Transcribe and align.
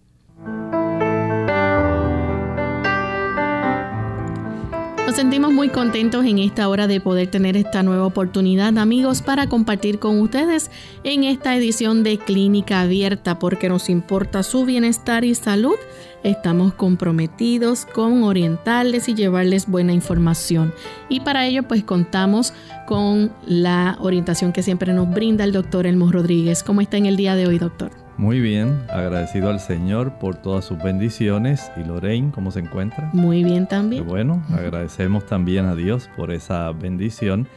Nos 5.12 5.18
sentimos 5.18 5.52
muy 5.52 5.68
contentos 5.68 6.24
en 6.24 6.40
esta 6.40 6.70
hora 6.70 6.88
de 6.88 7.02
poder 7.02 7.28
tener 7.28 7.58
esta 7.58 7.84
nueva 7.84 8.06
oportunidad, 8.06 8.78
amigos, 8.78 9.22
para 9.22 9.50
compartir 9.50 10.00
con 10.00 10.22
ustedes 10.22 10.72
en 11.04 11.26
esta 11.26 11.54
edición 11.54 12.02
de 12.04 12.18
Clínica 12.18 12.80
Abierta, 12.80 13.38
porque 13.38 13.68
nos 13.68 13.90
importa 13.90 14.42
su 14.42 14.64
bienestar 14.64 15.26
y 15.26 15.36
salud. 15.36 15.76
Estamos 16.24 16.76
comprometidos 16.76 17.86
con 17.86 18.24
orientarles 18.24 19.10
y 19.10 19.14
llevarles 19.14 19.68
buena 19.68 19.92
información. 19.92 20.74
Y 21.10 21.20
para 21.20 21.46
ello, 21.46 21.64
pues 21.64 21.84
contamos 21.84 22.54
con 22.88 23.34
la 23.46 23.98
orientación 24.00 24.54
que 24.54 24.64
siempre 24.64 24.94
nos 24.94 25.10
brinda 25.10 25.44
el 25.44 25.52
doctor 25.52 25.88
Elmo 25.88 26.10
Rodríguez. 26.10 26.64
¿Cómo 26.64 26.80
está 26.80 26.96
en 26.96 27.08
el 27.08 27.18
día 27.18 27.36
de 27.36 27.48
hoy, 27.48 27.60
doctor? 27.60 27.92
Muy 28.18 28.40
bien, 28.40 28.84
agradecido 28.90 29.50
al 29.50 29.60
Señor 29.60 30.20
por 30.20 30.36
todas 30.36 30.66
sus 30.66 30.82
bendiciones. 30.82 31.72
¿Y 31.76 31.84
Lorraine, 31.84 32.32
cómo 32.32 32.52
se 32.52 32.60
encuentra? 32.60 33.10
Muy 33.14 33.44
bien 33.44 33.68
también. 33.68 34.06
bueno, 34.06 34.44
agradecemos 34.52 35.26
también 35.26 35.66
a 35.66 35.76
Dios 35.76 36.10
por 36.16 36.32
esa 36.32 36.72
bendición 36.72 37.48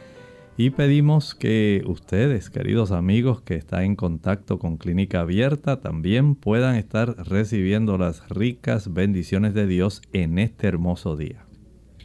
y 0.56 0.70
pedimos 0.70 1.34
que 1.34 1.82
ustedes, 1.84 2.48
queridos 2.48 2.92
amigos 2.92 3.42
que 3.42 3.56
están 3.56 3.82
en 3.82 3.96
contacto 3.96 4.60
con 4.60 4.76
Clínica 4.76 5.20
Abierta, 5.20 5.80
también 5.80 6.36
puedan 6.36 6.76
estar 6.76 7.16
recibiendo 7.26 7.98
las 7.98 8.28
ricas 8.28 8.92
bendiciones 8.92 9.52
de 9.52 9.66
Dios 9.66 10.00
en 10.12 10.38
este 10.38 10.68
hermoso 10.68 11.16
día. 11.16 11.44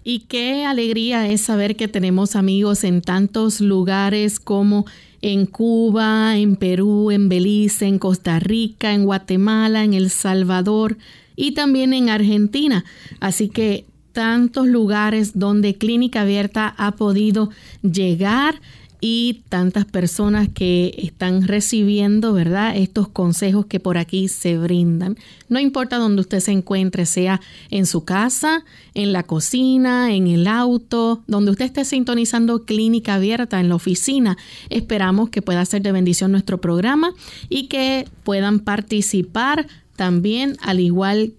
Y 0.03 0.21
qué 0.21 0.65
alegría 0.65 1.27
es 1.27 1.41
saber 1.41 1.75
que 1.75 1.87
tenemos 1.87 2.35
amigos 2.35 2.83
en 2.83 3.01
tantos 3.01 3.61
lugares 3.61 4.39
como 4.39 4.85
en 5.21 5.45
Cuba, 5.45 6.37
en 6.37 6.55
Perú, 6.55 7.11
en 7.11 7.29
Belice, 7.29 7.85
en 7.85 7.99
Costa 7.99 8.39
Rica, 8.39 8.93
en 8.93 9.05
Guatemala, 9.05 9.83
en 9.83 9.93
El 9.93 10.09
Salvador 10.09 10.97
y 11.35 11.51
también 11.53 11.93
en 11.93 12.09
Argentina. 12.09 12.85
Así 13.19 13.49
que 13.49 13.85
tantos 14.11 14.67
lugares 14.67 15.37
donde 15.37 15.75
Clínica 15.75 16.21
Abierta 16.21 16.73
ha 16.77 16.91
podido 16.91 17.49
llegar 17.81 18.61
y 19.01 19.43
tantas 19.47 19.85
personas 19.85 20.49
que 20.53 20.93
están 20.97 21.47
recibiendo, 21.47 22.33
¿verdad? 22.33 22.75
Estos 22.75 23.07
consejos 23.07 23.65
que 23.65 23.79
por 23.79 23.97
aquí 23.97 24.27
se 24.27 24.57
brindan. 24.57 25.17
No 25.47 25.59
importa 25.59 25.97
donde 25.97 26.21
usted 26.21 26.41
se 26.41 26.51
encuentre, 26.51 27.05
sea 27.05 27.39
en 27.69 27.85
su 27.85 28.03
casa, 28.03 28.65
en 28.93 29.13
la 29.13 29.23
cocina, 29.23 30.13
en 30.13 30.27
el 30.27 30.47
auto, 30.47 31.23
donde 31.27 31.51
usted 31.51 31.65
esté 31.65 31.85
sintonizando 31.85 32.65
clínica 32.65 33.15
abierta 33.15 33.59
en 33.59 33.69
la 33.69 33.75
oficina. 33.75 34.37
Esperamos 34.69 35.29
que 35.29 35.41
pueda 35.41 35.63
ser 35.65 35.81
de 35.81 35.93
bendición 35.93 36.31
nuestro 36.31 36.59
programa 36.59 37.13
y 37.47 37.67
que 37.67 38.05
puedan 38.23 38.59
participar 38.59 39.67
también 39.95 40.57
al 40.61 40.79
igual 40.79 41.33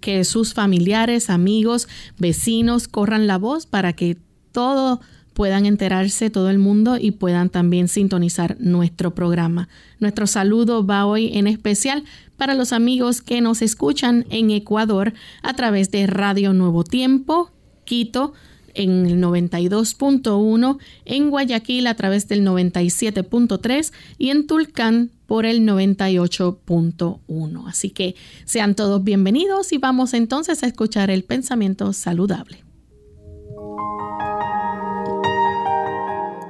que 0.00 0.24
sus 0.24 0.52
familiares, 0.52 1.30
amigos, 1.30 1.88
vecinos 2.18 2.88
corran 2.88 3.26
la 3.26 3.38
voz 3.38 3.66
para 3.66 3.92
que 3.92 4.16
todo 4.52 5.00
puedan 5.40 5.64
enterarse 5.64 6.28
todo 6.28 6.50
el 6.50 6.58
mundo 6.58 6.98
y 7.00 7.12
puedan 7.12 7.48
también 7.48 7.88
sintonizar 7.88 8.58
nuestro 8.60 9.14
programa. 9.14 9.70
Nuestro 9.98 10.26
saludo 10.26 10.84
va 10.84 11.06
hoy 11.06 11.30
en 11.32 11.46
especial 11.46 12.04
para 12.36 12.52
los 12.52 12.74
amigos 12.74 13.22
que 13.22 13.40
nos 13.40 13.62
escuchan 13.62 14.26
en 14.28 14.50
Ecuador 14.50 15.14
a 15.42 15.54
través 15.54 15.90
de 15.90 16.06
Radio 16.06 16.52
Nuevo 16.52 16.84
Tiempo, 16.84 17.52
Quito, 17.86 18.34
en 18.74 19.06
el 19.06 19.18
92.1, 19.18 20.76
en 21.06 21.30
Guayaquil 21.30 21.86
a 21.86 21.94
través 21.94 22.28
del 22.28 22.44
97.3 22.44 23.94
y 24.18 24.28
en 24.28 24.46
Tulcán 24.46 25.10
por 25.24 25.46
el 25.46 25.62
98.1. 25.62 27.64
Así 27.66 27.88
que 27.88 28.14
sean 28.44 28.74
todos 28.74 29.02
bienvenidos 29.02 29.72
y 29.72 29.78
vamos 29.78 30.12
entonces 30.12 30.62
a 30.62 30.66
escuchar 30.66 31.10
el 31.10 31.24
pensamiento 31.24 31.94
saludable. 31.94 32.62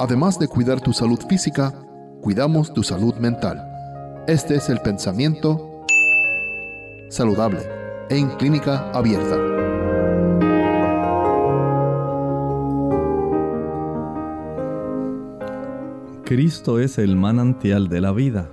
Además 0.01 0.39
de 0.39 0.49
cuidar 0.49 0.81
tu 0.81 0.95
salud 0.95 1.21
física, 1.29 1.75
cuidamos 2.23 2.73
tu 2.73 2.83
salud 2.83 3.15
mental. 3.17 3.63
Este 4.27 4.55
es 4.55 4.71
el 4.71 4.79
pensamiento 4.79 5.85
saludable 7.11 7.59
en 8.09 8.31
clínica 8.39 8.91
abierta. 8.93 9.37
Cristo 16.25 16.79
es 16.79 16.97
el 16.97 17.17
manantial 17.17 17.91
de 17.91 18.01
la 18.01 18.13
vida. 18.13 18.51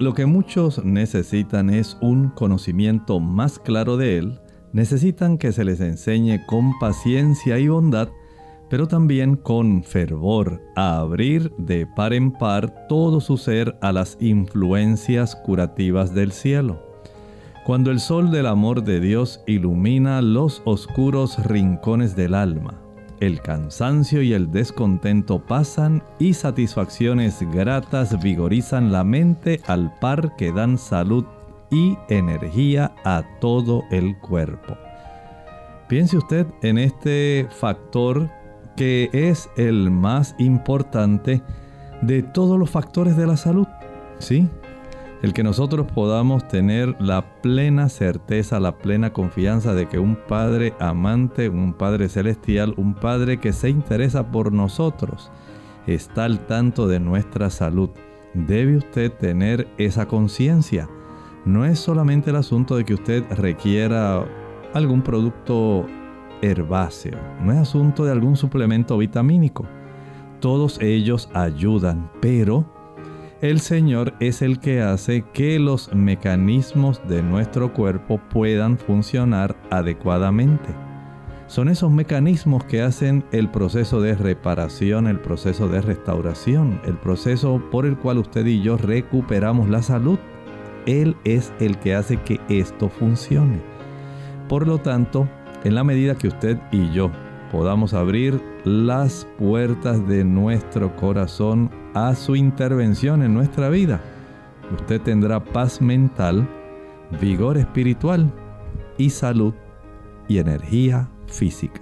Lo 0.00 0.12
que 0.14 0.26
muchos 0.26 0.84
necesitan 0.84 1.70
es 1.70 1.98
un 2.00 2.30
conocimiento 2.30 3.20
más 3.20 3.60
claro 3.60 3.96
de 3.96 4.18
Él, 4.18 4.40
necesitan 4.72 5.38
que 5.38 5.52
se 5.52 5.62
les 5.62 5.80
enseñe 5.80 6.44
con 6.48 6.76
paciencia 6.80 7.60
y 7.60 7.68
bondad 7.68 8.08
pero 8.70 8.86
también 8.86 9.34
con 9.34 9.82
fervor 9.82 10.62
a 10.76 10.98
abrir 10.98 11.52
de 11.58 11.86
par 11.86 12.14
en 12.14 12.30
par 12.30 12.86
todo 12.88 13.20
su 13.20 13.36
ser 13.36 13.76
a 13.82 13.92
las 13.92 14.16
influencias 14.20 15.34
curativas 15.34 16.14
del 16.14 16.30
cielo. 16.30 16.80
Cuando 17.66 17.90
el 17.90 18.00
sol 18.00 18.30
del 18.30 18.46
amor 18.46 18.84
de 18.84 19.00
Dios 19.00 19.42
ilumina 19.46 20.22
los 20.22 20.62
oscuros 20.64 21.44
rincones 21.44 22.16
del 22.16 22.34
alma, 22.34 22.80
el 23.18 23.42
cansancio 23.42 24.22
y 24.22 24.32
el 24.32 24.50
descontento 24.50 25.40
pasan 25.40 26.02
y 26.18 26.32
satisfacciones 26.32 27.42
gratas 27.52 28.22
vigorizan 28.22 28.92
la 28.92 29.04
mente 29.04 29.60
al 29.66 29.92
par 30.00 30.36
que 30.36 30.52
dan 30.52 30.78
salud 30.78 31.24
y 31.70 31.98
energía 32.08 32.94
a 33.04 33.22
todo 33.40 33.82
el 33.90 34.16
cuerpo. 34.18 34.76
Piense 35.88 36.16
usted 36.16 36.46
en 36.62 36.78
este 36.78 37.46
factor 37.50 38.30
que 38.76 39.10
es 39.12 39.50
el 39.56 39.90
más 39.90 40.34
importante 40.38 41.42
de 42.02 42.22
todos 42.22 42.58
los 42.58 42.70
factores 42.70 43.16
de 43.16 43.26
la 43.26 43.36
salud. 43.36 43.66
¿Sí? 44.18 44.48
El 45.22 45.34
que 45.34 45.42
nosotros 45.42 45.86
podamos 45.92 46.48
tener 46.48 46.96
la 46.98 47.42
plena 47.42 47.90
certeza, 47.90 48.58
la 48.58 48.78
plena 48.78 49.12
confianza 49.12 49.74
de 49.74 49.86
que 49.86 49.98
un 49.98 50.16
Padre 50.16 50.72
amante, 50.80 51.50
un 51.50 51.74
Padre 51.74 52.08
celestial, 52.08 52.72
un 52.78 52.94
Padre 52.94 53.38
que 53.38 53.52
se 53.52 53.68
interesa 53.68 54.30
por 54.30 54.50
nosotros, 54.50 55.30
está 55.86 56.24
al 56.24 56.46
tanto 56.46 56.88
de 56.88 57.00
nuestra 57.00 57.50
salud. 57.50 57.90
Debe 58.32 58.78
usted 58.78 59.12
tener 59.12 59.68
esa 59.76 60.06
conciencia. 60.06 60.88
No 61.44 61.66
es 61.66 61.78
solamente 61.78 62.30
el 62.30 62.36
asunto 62.36 62.76
de 62.76 62.84
que 62.86 62.94
usted 62.94 63.22
requiera 63.30 64.24
algún 64.72 65.02
producto 65.02 65.86
herbáceo, 66.42 67.18
no 67.42 67.52
es 67.52 67.58
asunto 67.58 68.04
de 68.04 68.12
algún 68.12 68.36
suplemento 68.36 68.96
vitamínico. 68.98 69.66
Todos 70.40 70.80
ellos 70.80 71.28
ayudan, 71.34 72.10
pero 72.20 72.64
el 73.42 73.60
Señor 73.60 74.14
es 74.20 74.42
el 74.42 74.58
que 74.58 74.82
hace 74.82 75.24
que 75.32 75.58
los 75.58 75.94
mecanismos 75.94 77.00
de 77.08 77.22
nuestro 77.22 77.72
cuerpo 77.72 78.20
puedan 78.30 78.76
funcionar 78.76 79.56
adecuadamente. 79.70 80.68
Son 81.46 81.68
esos 81.68 81.90
mecanismos 81.90 82.64
que 82.64 82.82
hacen 82.82 83.24
el 83.32 83.48
proceso 83.50 84.00
de 84.00 84.14
reparación, 84.14 85.06
el 85.06 85.18
proceso 85.18 85.68
de 85.68 85.80
restauración, 85.80 86.80
el 86.84 86.98
proceso 86.98 87.62
por 87.70 87.86
el 87.86 87.96
cual 87.98 88.18
usted 88.18 88.46
y 88.46 88.62
yo 88.62 88.76
recuperamos 88.76 89.68
la 89.68 89.82
salud. 89.82 90.18
Él 90.86 91.16
es 91.24 91.52
el 91.60 91.78
que 91.78 91.94
hace 91.94 92.18
que 92.18 92.40
esto 92.48 92.88
funcione. 92.88 93.60
Por 94.48 94.68
lo 94.68 94.78
tanto, 94.78 95.28
en 95.64 95.74
la 95.74 95.84
medida 95.84 96.14
que 96.14 96.28
usted 96.28 96.58
y 96.72 96.90
yo 96.92 97.10
podamos 97.50 97.94
abrir 97.94 98.40
las 98.64 99.26
puertas 99.38 100.06
de 100.06 100.24
nuestro 100.24 100.94
corazón 100.96 101.70
a 101.94 102.14
su 102.14 102.36
intervención 102.36 103.22
en 103.22 103.34
nuestra 103.34 103.68
vida. 103.68 104.00
Usted 104.78 105.00
tendrá 105.00 105.42
paz 105.42 105.80
mental, 105.80 106.48
vigor 107.20 107.58
espiritual 107.58 108.32
y 108.96 109.10
salud 109.10 109.54
y 110.28 110.38
energía 110.38 111.08
física. 111.26 111.80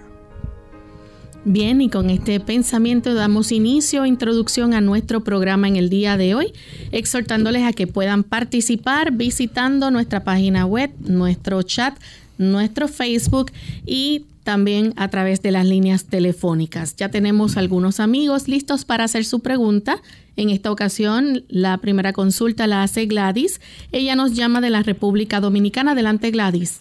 Bien, 1.45 1.81
y 1.81 1.89
con 1.89 2.11
este 2.11 2.41
pensamiento 2.41 3.15
damos 3.15 3.53
inicio, 3.53 4.05
introducción 4.05 4.75
a 4.75 4.81
nuestro 4.81 5.23
programa 5.23 5.69
en 5.69 5.77
el 5.77 5.89
día 5.89 6.17
de 6.17 6.35
hoy, 6.35 6.53
exhortándoles 6.91 7.63
a 7.63 7.73
que 7.73 7.87
puedan 7.87 8.25
participar 8.25 9.13
visitando 9.13 9.91
nuestra 9.91 10.25
página 10.25 10.67
web, 10.67 10.91
nuestro 11.01 11.63
chat, 11.63 11.97
nuestro 12.39 12.89
Facebook 12.89 13.51
y 13.85 14.27
también 14.45 14.95
a 14.97 15.09
través 15.09 15.43
de 15.43 15.51
las 15.51 15.67
líneas 15.67 16.07
telefónicas. 16.07 16.97
Ya 16.97 17.11
tenemos 17.11 17.59
algunos 17.59 18.01
amigos 18.01 18.49
listos 18.49 18.87
para 18.87 19.05
hacer 19.05 19.25
su 19.25 19.41
pregunta. 19.41 19.97
En 20.37 20.49
esta 20.49 20.73
ocasión, 20.73 21.43
la 21.49 21.77
primera 21.79 22.15
consulta 22.15 22.67
la 22.67 22.83
hace 22.83 23.05
Gladys. 23.05 23.61
Ella 23.93 24.15
nos 24.15 24.35
llama 24.35 24.63
de 24.63 24.71
la 24.71 24.83
República 24.83 25.41
Dominicana. 25.41 25.93
Adelante, 25.93 26.31
Gladys. 26.31 26.81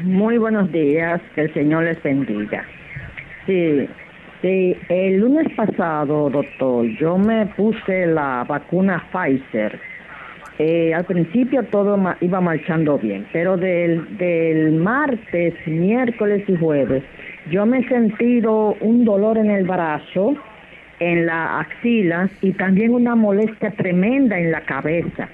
Muy 0.00 0.36
buenos 0.38 0.72
días, 0.72 1.20
que 1.36 1.42
el 1.42 1.54
Señor 1.54 1.84
les 1.84 2.02
bendiga. 2.02 2.66
Sí, 3.46 3.86
sí, 4.40 4.76
el 4.88 5.18
lunes 5.18 5.46
pasado, 5.54 6.28
doctor, 6.28 6.86
yo 6.98 7.18
me 7.18 7.46
puse 7.54 8.06
la 8.06 8.44
vacuna 8.48 9.08
Pfizer 9.12 9.78
eh, 10.64 10.94
al 10.94 11.04
principio 11.06 11.64
todo 11.64 11.98
iba 12.20 12.40
marchando 12.40 12.96
bien, 12.96 13.26
pero 13.32 13.56
del, 13.56 14.72
martes, 14.78 15.54
miércoles 15.66 16.44
y 16.46 16.54
jueves, 16.54 17.02
yo 17.50 17.66
me 17.66 17.80
he 17.80 17.88
sentido 17.88 18.76
un 18.80 19.04
dolor 19.04 19.38
en 19.38 19.50
el 19.50 19.64
brazo, 19.64 20.36
en 21.00 21.26
la 21.26 21.58
axila 21.58 22.30
y 22.42 22.52
también 22.52 22.94
una 22.94 23.16
molestia 23.16 23.72
tremenda 23.72 24.38
en 24.38 24.52
la 24.52 24.60
cabeza. 24.60 25.28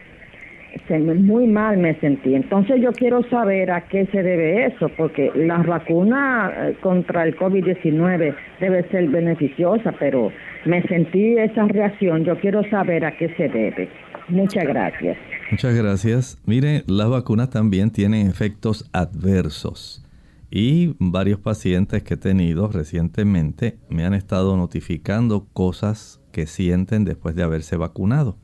Muy 0.88 1.46
mal 1.46 1.76
me 1.76 1.94
sentí. 1.96 2.34
Entonces 2.34 2.80
yo 2.80 2.92
quiero 2.92 3.22
saber 3.24 3.70
a 3.70 3.82
qué 3.82 4.06
se 4.06 4.22
debe 4.22 4.64
eso, 4.64 4.88
porque 4.96 5.30
la 5.34 5.58
vacuna 5.58 6.50
eh, 6.56 6.74
contra 6.80 7.24
el 7.24 7.36
COVID-19 7.36 8.34
debe 8.60 8.82
ser 8.84 9.08
beneficiosa, 9.08 9.92
pero 9.98 10.32
me 10.64 10.82
sentí 10.82 11.36
esa 11.38 11.66
reacción. 11.66 12.24
Yo 12.24 12.38
quiero 12.40 12.68
saber 12.70 13.04
a 13.04 13.16
qué 13.16 13.34
se 13.36 13.48
debe. 13.48 13.88
Muchas 14.28 14.64
gracias. 14.64 15.16
Muchas 15.50 15.74
gracias. 15.74 16.38
Mire, 16.44 16.84
las 16.86 17.08
vacunas 17.08 17.50
también 17.50 17.90
tienen 17.90 18.26
efectos 18.26 18.88
adversos. 18.92 20.04
Y 20.50 20.94
varios 20.98 21.40
pacientes 21.40 22.02
que 22.02 22.14
he 22.14 22.18
tenido 22.18 22.68
recientemente 22.68 23.78
me 23.88 24.04
han 24.04 24.14
estado 24.14 24.56
notificando 24.56 25.46
cosas 25.52 26.20
que 26.32 26.46
sienten 26.46 27.04
después 27.04 27.34
de 27.34 27.42
haberse 27.42 27.76
vacunado. 27.76 28.38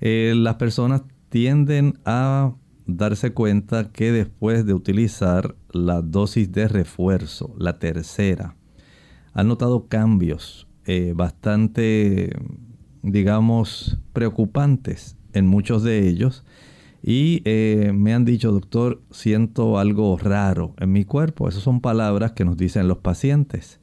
Eh, 0.00 0.34
las 0.36 0.54
personas 0.54 1.02
tienden 1.28 1.94
a 2.04 2.54
darse 2.86 3.32
cuenta 3.32 3.92
que 3.92 4.12
después 4.12 4.64
de 4.64 4.72
utilizar 4.72 5.54
la 5.70 6.00
dosis 6.00 6.50
de 6.52 6.68
refuerzo, 6.68 7.54
la 7.58 7.78
tercera, 7.78 8.56
han 9.34 9.48
notado 9.48 9.88
cambios 9.88 10.67
eh, 10.88 11.12
bastante 11.14 12.32
digamos, 13.02 13.98
preocupantes 14.12 15.16
en 15.32 15.46
muchos 15.46 15.82
de 15.82 16.08
ellos. 16.08 16.44
Y 17.02 17.42
eh, 17.44 17.92
me 17.94 18.12
han 18.12 18.24
dicho, 18.24 18.50
doctor, 18.50 19.02
siento 19.10 19.78
algo 19.78 20.16
raro 20.18 20.74
en 20.78 20.92
mi 20.92 21.04
cuerpo. 21.04 21.48
Esas 21.48 21.62
son 21.62 21.80
palabras 21.80 22.32
que 22.32 22.44
nos 22.44 22.56
dicen 22.56 22.88
los 22.88 22.98
pacientes. 22.98 23.80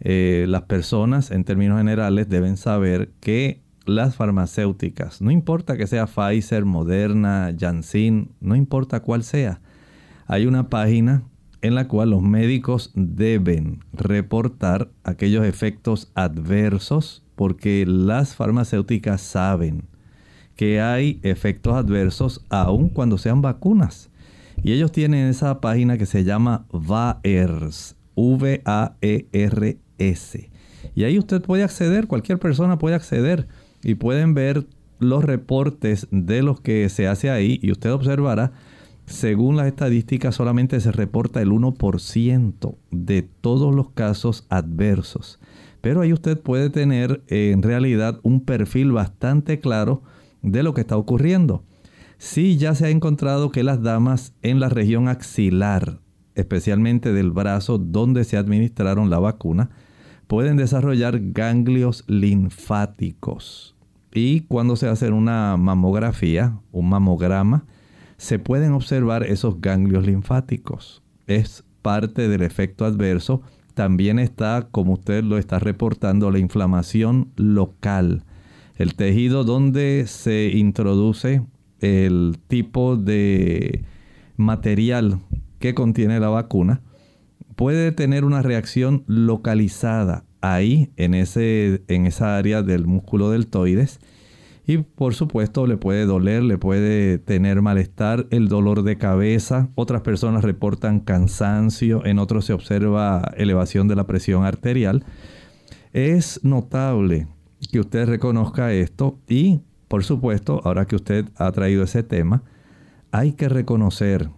Eh, 0.00 0.46
las 0.48 0.62
personas, 0.62 1.30
en 1.30 1.44
términos 1.44 1.78
generales, 1.78 2.28
deben 2.28 2.56
saber 2.56 3.10
que 3.20 3.62
las 3.86 4.16
farmacéuticas, 4.16 5.20
no 5.20 5.30
importa 5.30 5.76
que 5.76 5.86
sea 5.86 6.06
Pfizer, 6.06 6.64
Moderna, 6.64 7.54
Janssen, 7.58 8.30
no 8.40 8.56
importa 8.56 9.00
cuál 9.00 9.22
sea, 9.22 9.60
hay 10.26 10.46
una 10.46 10.70
página 10.70 11.22
en 11.64 11.74
la 11.74 11.88
cual 11.88 12.10
los 12.10 12.20
médicos 12.20 12.92
deben 12.94 13.80
reportar 13.94 14.90
aquellos 15.02 15.46
efectos 15.46 16.12
adversos 16.14 17.22
porque 17.36 17.86
las 17.86 18.36
farmacéuticas 18.36 19.22
saben 19.22 19.84
que 20.56 20.82
hay 20.82 21.20
efectos 21.22 21.74
adversos 21.74 22.44
aun 22.50 22.90
cuando 22.90 23.16
sean 23.16 23.40
vacunas. 23.40 24.10
Y 24.62 24.72
ellos 24.72 24.92
tienen 24.92 25.26
esa 25.26 25.62
página 25.62 25.96
que 25.96 26.04
se 26.04 26.22
llama 26.22 26.66
VAERS, 26.70 27.96
V-A-E-R-S. 28.14 28.60
Y 30.94 31.04
ahí 31.04 31.18
usted 31.18 31.40
puede 31.40 31.64
acceder, 31.64 32.06
cualquier 32.08 32.38
persona 32.38 32.78
puede 32.78 32.94
acceder 32.94 33.48
y 33.82 33.94
pueden 33.94 34.34
ver 34.34 34.66
los 34.98 35.24
reportes 35.24 36.08
de 36.10 36.42
los 36.42 36.60
que 36.60 36.90
se 36.90 37.08
hace 37.08 37.30
ahí 37.30 37.58
y 37.62 37.72
usted 37.72 37.90
observará, 37.90 38.52
según 39.06 39.56
las 39.56 39.66
estadísticas, 39.66 40.34
solamente 40.34 40.80
se 40.80 40.90
reporta 40.90 41.42
el 41.42 41.50
1% 41.50 42.76
de 42.90 43.22
todos 43.22 43.74
los 43.74 43.90
casos 43.90 44.46
adversos. 44.48 45.40
Pero 45.80 46.00
ahí 46.00 46.12
usted 46.12 46.40
puede 46.40 46.70
tener 46.70 47.22
eh, 47.28 47.50
en 47.52 47.62
realidad 47.62 48.18
un 48.22 48.40
perfil 48.40 48.92
bastante 48.92 49.60
claro 49.60 50.02
de 50.42 50.62
lo 50.62 50.72
que 50.72 50.80
está 50.80 50.96
ocurriendo. 50.96 51.64
Sí, 52.16 52.56
ya 52.56 52.74
se 52.74 52.86
ha 52.86 52.90
encontrado 52.90 53.50
que 53.50 53.62
las 53.62 53.82
damas 53.82 54.32
en 54.40 54.60
la 54.60 54.70
región 54.70 55.08
axilar, 55.08 56.00
especialmente 56.34 57.12
del 57.12 57.30
brazo 57.30 57.76
donde 57.76 58.24
se 58.24 58.38
administraron 58.38 59.10
la 59.10 59.18
vacuna, 59.18 59.70
pueden 60.26 60.56
desarrollar 60.56 61.20
ganglios 61.20 62.04
linfáticos. 62.06 63.74
Y 64.12 64.40
cuando 64.42 64.76
se 64.76 64.88
hace 64.88 65.10
una 65.10 65.56
mamografía, 65.58 66.58
un 66.72 66.88
mamograma, 66.88 67.66
se 68.16 68.38
pueden 68.38 68.72
observar 68.72 69.24
esos 69.24 69.60
ganglios 69.60 70.06
linfáticos. 70.06 71.02
Es 71.26 71.64
parte 71.82 72.28
del 72.28 72.42
efecto 72.42 72.84
adverso 72.84 73.42
también 73.74 74.20
está, 74.20 74.68
como 74.70 74.94
usted 74.94 75.24
lo 75.24 75.36
está 75.36 75.58
reportando, 75.58 76.30
la 76.30 76.38
inflamación 76.38 77.32
local. 77.36 78.22
El 78.76 78.94
tejido 78.94 79.44
donde 79.44 80.04
se 80.06 80.50
introduce 80.54 81.42
el 81.80 82.38
tipo 82.46 82.96
de 82.96 83.84
material 84.36 85.18
que 85.58 85.74
contiene 85.74 86.20
la 86.20 86.28
vacuna 86.28 86.82
puede 87.56 87.92
tener 87.92 88.24
una 88.24 88.42
reacción 88.42 89.04
localizada 89.06 90.24
ahí 90.40 90.90
en, 90.96 91.14
ese, 91.14 91.82
en 91.88 92.06
esa 92.06 92.36
área 92.36 92.62
del 92.62 92.86
músculo 92.86 93.30
deltoides 93.30 93.98
y 94.66 94.78
por 94.78 95.14
supuesto 95.14 95.66
le 95.66 95.76
puede 95.76 96.06
doler, 96.06 96.42
le 96.42 96.58
puede 96.58 97.18
tener 97.18 97.60
malestar, 97.62 98.26
el 98.30 98.48
dolor 98.48 98.82
de 98.82 98.96
cabeza. 98.96 99.68
Otras 99.74 100.02
personas 100.02 100.42
reportan 100.42 101.00
cansancio, 101.00 102.04
en 102.06 102.18
otros 102.18 102.46
se 102.46 102.52
observa 102.52 103.32
elevación 103.36 103.88
de 103.88 103.96
la 103.96 104.06
presión 104.06 104.44
arterial. 104.44 105.04
Es 105.92 106.40
notable 106.42 107.28
que 107.70 107.80
usted 107.80 108.06
reconozca 108.06 108.72
esto 108.72 109.18
y 109.28 109.60
por 109.94 110.02
supuesto, 110.02 110.60
ahora 110.64 110.86
que 110.86 110.96
usted 110.96 111.26
ha 111.36 111.52
traído 111.52 111.84
ese 111.84 112.02
tema, 112.02 112.42
hay 113.12 113.34
que 113.34 113.48
reconocer 113.48 114.30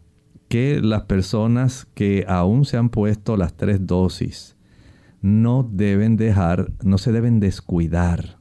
que 0.49 0.81
las 0.83 1.05
personas 1.05 1.87
que 1.95 2.27
aún 2.29 2.67
se 2.67 2.77
han 2.77 2.91
puesto 2.91 3.39
las 3.39 3.57
tres 3.57 3.87
dosis 3.87 4.57
no 5.23 5.69
deben 5.73 6.17
dejar, 6.17 6.73
no 6.85 6.99
se 6.99 7.11
deben 7.11 7.41
descuidar 7.41 8.39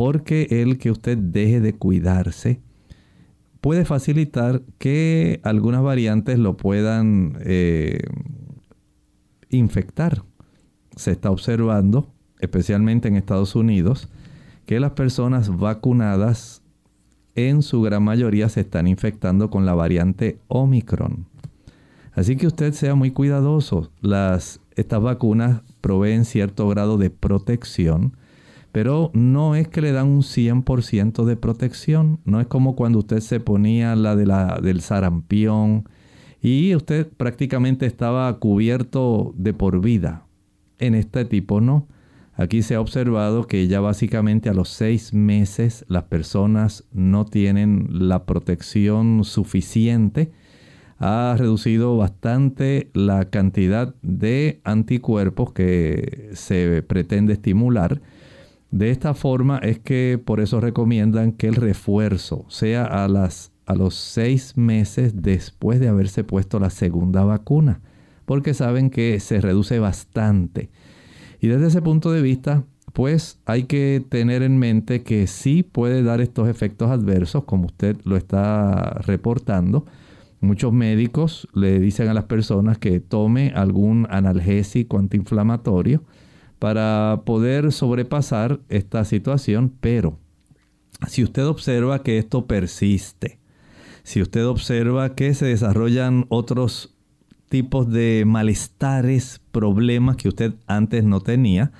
porque 0.00 0.46
el 0.62 0.78
que 0.78 0.90
usted 0.90 1.18
deje 1.18 1.60
de 1.60 1.74
cuidarse 1.74 2.62
puede 3.60 3.84
facilitar 3.84 4.62
que 4.78 5.42
algunas 5.44 5.82
variantes 5.82 6.38
lo 6.38 6.56
puedan 6.56 7.36
eh, 7.40 8.00
infectar. 9.50 10.22
Se 10.96 11.10
está 11.10 11.30
observando, 11.30 12.14
especialmente 12.38 13.08
en 13.08 13.16
Estados 13.16 13.54
Unidos, 13.54 14.08
que 14.64 14.80
las 14.80 14.92
personas 14.92 15.54
vacunadas 15.54 16.62
en 17.34 17.60
su 17.60 17.82
gran 17.82 18.02
mayoría 18.02 18.48
se 18.48 18.62
están 18.62 18.86
infectando 18.86 19.50
con 19.50 19.66
la 19.66 19.74
variante 19.74 20.38
Omicron. 20.48 21.26
Así 22.14 22.36
que 22.36 22.46
usted 22.46 22.72
sea 22.72 22.94
muy 22.94 23.10
cuidadoso. 23.10 23.90
Las, 24.00 24.60
estas 24.76 25.02
vacunas 25.02 25.60
proveen 25.82 26.24
cierto 26.24 26.66
grado 26.68 26.96
de 26.96 27.10
protección, 27.10 28.16
pero 28.72 29.10
no 29.14 29.54
es 29.54 29.68
que 29.68 29.80
le 29.80 29.92
dan 29.92 30.08
un 30.08 30.22
100% 30.22 31.24
de 31.24 31.36
protección. 31.36 32.20
No 32.24 32.40
es 32.40 32.46
como 32.46 32.76
cuando 32.76 32.98
usted 33.00 33.20
se 33.20 33.40
ponía 33.40 33.96
la, 33.96 34.16
de 34.16 34.26
la 34.26 34.60
del 34.62 34.80
sarampión 34.80 35.84
y 36.40 36.74
usted 36.74 37.08
prácticamente 37.08 37.86
estaba 37.86 38.38
cubierto 38.38 39.34
de 39.36 39.52
por 39.52 39.80
vida. 39.80 40.26
En 40.78 40.94
este 40.94 41.24
tipo 41.24 41.60
no. 41.60 41.86
Aquí 42.34 42.62
se 42.62 42.74
ha 42.74 42.80
observado 42.80 43.46
que 43.46 43.68
ya 43.68 43.80
básicamente 43.80 44.48
a 44.48 44.54
los 44.54 44.70
seis 44.70 45.12
meses 45.12 45.84
las 45.88 46.04
personas 46.04 46.84
no 46.90 47.26
tienen 47.26 47.88
la 47.90 48.24
protección 48.24 49.24
suficiente. 49.24 50.32
Ha 50.98 51.34
reducido 51.36 51.98
bastante 51.98 52.90
la 52.94 53.28
cantidad 53.28 53.94
de 54.00 54.62
anticuerpos 54.64 55.52
que 55.52 56.30
se 56.32 56.82
pretende 56.82 57.34
estimular. 57.34 58.00
De 58.70 58.90
esta 58.90 59.14
forma 59.14 59.58
es 59.58 59.78
que 59.78 60.20
por 60.24 60.40
eso 60.40 60.60
recomiendan 60.60 61.32
que 61.32 61.48
el 61.48 61.56
refuerzo 61.56 62.44
sea 62.48 62.84
a, 62.84 63.08
las, 63.08 63.52
a 63.66 63.74
los 63.74 63.94
seis 63.94 64.56
meses 64.56 65.22
después 65.22 65.80
de 65.80 65.88
haberse 65.88 66.24
puesto 66.24 66.60
la 66.60 66.70
segunda 66.70 67.24
vacuna, 67.24 67.80
porque 68.26 68.54
saben 68.54 68.90
que 68.90 69.18
se 69.18 69.40
reduce 69.40 69.78
bastante 69.78 70.70
y 71.40 71.48
desde 71.48 71.68
ese 71.68 71.82
punto 71.82 72.12
de 72.12 72.20
vista, 72.20 72.64
pues 72.92 73.40
hay 73.46 73.64
que 73.64 74.04
tener 74.06 74.42
en 74.42 74.58
mente 74.58 75.02
que 75.02 75.26
sí 75.26 75.62
puede 75.62 76.02
dar 76.02 76.20
estos 76.20 76.48
efectos 76.48 76.90
adversos, 76.90 77.44
como 77.44 77.66
usted 77.66 77.96
lo 78.04 78.16
está 78.16 79.00
reportando. 79.06 79.86
Muchos 80.40 80.72
médicos 80.72 81.48
le 81.54 81.80
dicen 81.80 82.08
a 82.08 82.14
las 82.14 82.24
personas 82.24 82.78
que 82.78 83.00
tome 83.00 83.52
algún 83.54 84.06
analgésico 84.10 84.98
antiinflamatorio 84.98 86.02
para 86.60 87.22
poder 87.24 87.72
sobrepasar 87.72 88.60
esta 88.68 89.04
situación, 89.04 89.72
pero 89.80 90.18
si 91.08 91.24
usted 91.24 91.46
observa 91.46 92.02
que 92.02 92.18
esto 92.18 92.46
persiste, 92.46 93.40
si 94.02 94.20
usted 94.20 94.46
observa 94.46 95.14
que 95.14 95.32
se 95.34 95.46
desarrollan 95.46 96.26
otros 96.28 96.94
tipos 97.48 97.90
de 97.90 98.24
malestares, 98.26 99.40
problemas 99.50 100.16
que 100.16 100.28
usted 100.28 100.52
antes 100.66 101.02
no 101.02 101.20
tenía, 101.20 101.72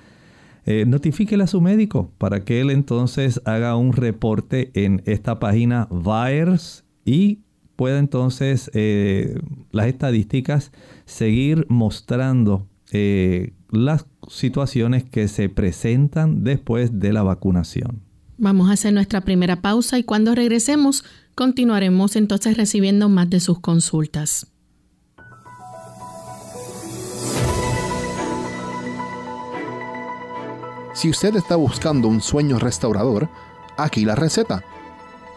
eh, 0.65 0.87
notifíquele 0.87 1.45
a 1.45 1.47
su 1.47 1.61
médico 1.61 2.11
para 2.17 2.45
que 2.45 2.63
él 2.63 2.71
entonces 2.71 3.43
haga 3.45 3.77
un 3.77 3.93
reporte 3.93 4.71
en 4.73 5.03
esta 5.05 5.39
página 5.39 5.89
VIRES 5.91 6.85
y 7.05 7.41
pueda 7.77 7.99
entonces 7.99 8.71
eh, 8.73 9.41
las 9.73 9.89
estadísticas 9.89 10.73
seguir 11.05 11.67
mostrando 11.69 12.70
eh, 12.93 13.53
las 13.71 14.07
situaciones 14.29 15.05
que 15.05 15.29
se 15.29 15.49
presentan 15.49 16.45
después 16.45 16.99
de 16.99 17.13
la 17.13 17.23
vacunación. 17.23 18.03
Vamos 18.39 18.71
a 18.71 18.73
hacer 18.73 18.93
nuestra 18.93 19.21
primera 19.21 19.61
pausa 19.61 19.99
y 19.99 20.05
cuando 20.05 20.35
regresemos 20.35 21.05
continuaremos 21.35 22.17
entonces 22.17 22.57
recibiendo 22.57 23.09
más 23.09 23.29
de 23.29 23.41
sus 23.41 23.61
consultas. 23.61 24.47
Si 30.95 31.09
usted 31.09 31.37
está 31.37 31.57
buscando 31.57 32.09
un 32.09 32.21
sueño 32.21 32.59
restaurador, 32.59 33.29
aquí 33.77 34.05
la 34.05 34.17
receta. 34.17 34.63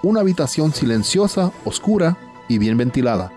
Una 0.01 0.21
habitación 0.21 0.73
silenciosa, 0.73 1.53
oscura 1.63 2.17
y 2.49 2.57
bien 2.57 2.77
ventilada. 2.77 3.31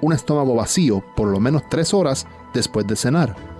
Un 0.00 0.12
estómago 0.12 0.54
vacío 0.54 1.02
por 1.16 1.28
lo 1.28 1.40
menos 1.40 1.62
tres 1.70 1.94
horas 1.94 2.26
después 2.52 2.86
de 2.86 2.96
cenar. 2.96 3.51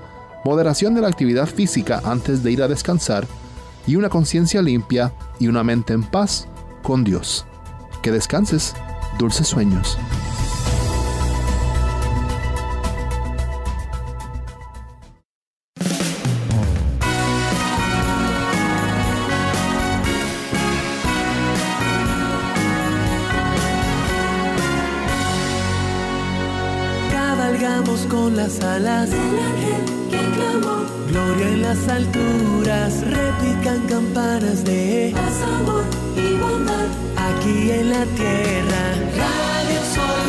Moderación 0.45 0.95
de 0.95 1.01
la 1.01 1.09
actividad 1.09 1.47
física 1.47 2.01
antes 2.05 2.43
de 2.43 2.51
ir 2.51 2.63
a 2.63 2.69
descansar. 2.69 3.27
Y 3.87 3.97
una 3.97 4.09
conciencia 4.09 4.63
limpia 4.63 5.13
y 5.39 5.49
una 5.49 5.63
mente 5.63 5.93
en 5.93 6.03
paz 6.03 6.49
con 6.83 7.05
Dios. 7.05 7.47
Que 8.03 8.11
descanses. 8.11 8.75
Dulces 9.19 9.47
sueños. 9.47 9.99
Las 31.87 31.97
alturas, 31.97 33.01
repican 33.07 33.81
campanas 33.89 34.65
de 34.65 35.13
paz, 35.15 35.43
amor 35.43 35.85
y 36.17 36.37
bondad. 36.39 36.89
Aquí 37.17 37.71
en 37.71 37.91
la 37.91 38.05
tierra, 38.05 38.83
Radio 39.17 39.81
Sol 39.95 40.29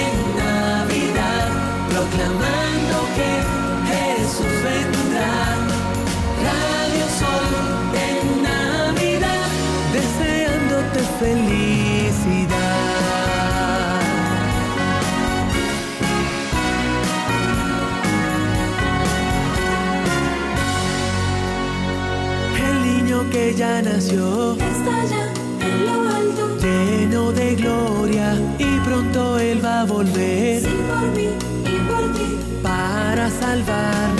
en 0.00 0.14
Navidad, 0.36 1.48
proclamando 1.88 2.96
que 3.16 3.30
Jesús 3.90 4.54
vendrá. 4.64 5.34
Radio 6.48 7.06
Sol 7.20 7.52
en 8.08 8.42
Navidad, 8.42 9.48
deseándote 9.92 11.00
felicidad. 11.18 11.49
Que 23.30 23.54
ya 23.54 23.80
nació. 23.82 24.54
Está 24.54 25.04
ya 25.04 25.32
en 25.66 25.86
lo 25.86 26.08
alto. 26.16 26.56
Lleno 26.60 27.32
de 27.32 27.54
gloria 27.54 28.34
y 28.58 28.80
pronto 28.80 29.38
Él 29.38 29.64
va 29.64 29.80
a 29.80 29.84
volver. 29.84 30.62
Sí, 30.62 30.68
por 30.88 31.08
mí 31.16 31.28
y 31.64 31.78
por 31.88 32.12
ti. 32.14 32.38
Para 32.62 33.30
salvarnos. 33.30 34.19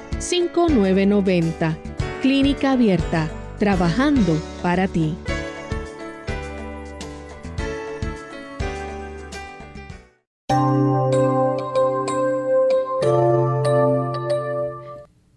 787-282-5990. 0.21 1.77
Clínica 2.21 2.73
Abierta, 2.73 3.29
trabajando 3.57 4.39
para 4.61 4.87
ti. 4.87 5.15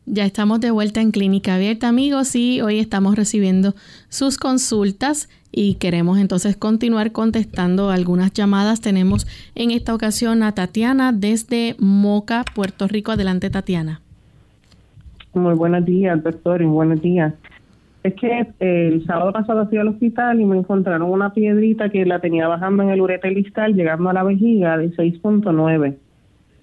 Ya 0.06 0.24
estamos 0.24 0.60
de 0.60 0.70
vuelta 0.70 1.00
en 1.00 1.10
Clínica 1.10 1.56
Abierta, 1.56 1.88
amigos, 1.88 2.36
y 2.36 2.60
hoy 2.60 2.78
estamos 2.78 3.16
recibiendo 3.16 3.74
sus 4.08 4.36
consultas 4.36 5.28
y 5.50 5.74
queremos 5.74 6.18
entonces 6.18 6.56
continuar 6.56 7.10
contestando 7.10 7.90
algunas 7.90 8.32
llamadas. 8.32 8.80
Tenemos 8.80 9.26
en 9.56 9.72
esta 9.72 9.92
ocasión 9.92 10.44
a 10.44 10.52
Tatiana 10.52 11.10
desde 11.12 11.74
Moca, 11.80 12.44
Puerto 12.54 12.86
Rico. 12.86 13.10
Adelante, 13.10 13.50
Tatiana. 13.50 14.03
Muy 15.34 15.54
buenos 15.54 15.84
días, 15.84 16.22
doctor, 16.22 16.62
y 16.62 16.66
buenos 16.66 17.00
días. 17.02 17.34
Es 18.02 18.14
que 18.14 18.46
eh, 18.60 18.88
el 18.92 19.04
sábado 19.06 19.32
pasado 19.32 19.66
fui 19.68 19.78
al 19.78 19.88
hospital 19.88 20.40
y 20.40 20.44
me 20.44 20.58
encontraron 20.58 21.10
una 21.10 21.32
piedrita 21.32 21.88
que 21.88 22.04
la 22.04 22.20
tenía 22.20 22.48
bajando 22.48 22.82
en 22.82 22.90
el 22.90 23.00
ureter 23.00 23.34
distal, 23.34 23.74
llegando 23.74 24.10
a 24.10 24.12
la 24.12 24.22
vejiga 24.22 24.76
de 24.78 24.90
6.9 24.90 25.96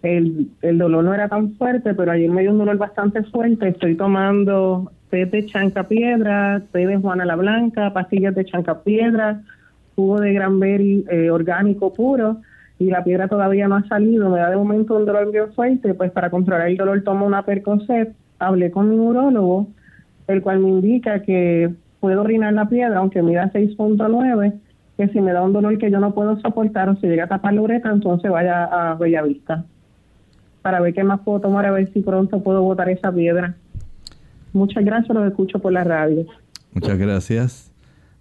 el, 0.04 0.50
el 0.62 0.78
dolor 0.78 1.04
no 1.04 1.13
era 1.13 1.28
tan 1.28 1.54
fuerte, 1.54 1.94
pero 1.94 2.12
ayer 2.12 2.30
me 2.30 2.42
dio 2.42 2.51
un 2.51 2.58
dolor 2.58 2.78
bastante 2.78 3.24
fuerte. 3.24 3.70
Estoy 3.70 3.96
tomando 3.96 4.92
té 5.10 5.25
de 5.25 5.46
chancapiedra, 5.46 6.62
té 6.72 6.88
de 6.88 6.98
Juana 6.98 7.25
la 7.25 7.36
Blanca, 7.36 7.94
pastillas 7.94 8.34
de 8.34 8.46
chancapiedra, 8.46 9.42
jugo 9.96 10.20
de 10.20 10.34
granberry 10.34 11.06
eh, 11.10 11.30
orgánico 11.30 11.94
puro 11.94 12.38
y 12.80 12.86
la 12.86 13.04
piedra 13.04 13.28
todavía 13.28 13.68
no 13.68 13.75
ha 13.75 13.88
salido. 13.88 14.30
Me 14.30 14.40
da 14.40 14.50
de 14.50 14.56
momento 14.56 14.96
un 14.96 15.06
dolor 15.06 15.32
bien 15.32 15.54
fuerte, 15.54 15.94
pues 15.94 16.12
para 16.12 16.30
controlar 16.30 16.68
el 16.68 16.78
dolor 16.78 17.04
tomo 17.04 17.25
una 17.25 17.44
percocet. 17.44 18.16
Hablé 18.41 18.71
con 18.71 18.89
mi 18.89 18.95
neurólogo, 18.95 19.67
el 20.27 20.41
cual 20.41 20.60
me 20.60 20.69
indica 20.69 21.21
que 21.21 21.71
puedo 22.00 22.21
orinar 22.21 22.53
la 22.53 22.67
piedra, 22.67 22.98
aunque 22.98 23.21
mida 23.21 23.51
6.9, 23.53 24.53
que 24.98 25.07
si 25.10 25.21
me 25.21 25.31
da 25.31 25.43
un 25.43 25.53
dolor 25.53 25.77
que 25.77 25.91
yo 25.91 26.00
no 26.00 26.13
puedo 26.13 26.39
soportar 26.39 26.89
o 26.89 26.95
se 26.95 27.07
llega 27.07 27.25
a 27.25 27.27
tapar 27.27 27.53
la 27.53 27.62
uretra, 27.62 27.91
entonces 27.91 28.31
vaya 28.31 28.63
a 28.63 28.95
Bellavista 28.95 29.63
para 30.63 30.79
ver 30.79 30.93
qué 30.93 31.03
más 31.03 31.19
puedo 31.21 31.39
tomar, 31.39 31.65
a 31.65 31.71
ver 31.71 31.91
si 31.93 32.01
pronto 32.01 32.41
puedo 32.41 32.63
botar 32.63 32.89
esa 32.89 33.12
piedra. 33.12 33.55
Muchas 34.53 34.83
gracias, 34.83 35.15
los 35.15 35.27
escucho 35.27 35.60
por 35.60 35.71
la 35.71 35.83
radio. 35.83 36.25
Muchas 36.74 36.98
gracias. 36.98 37.71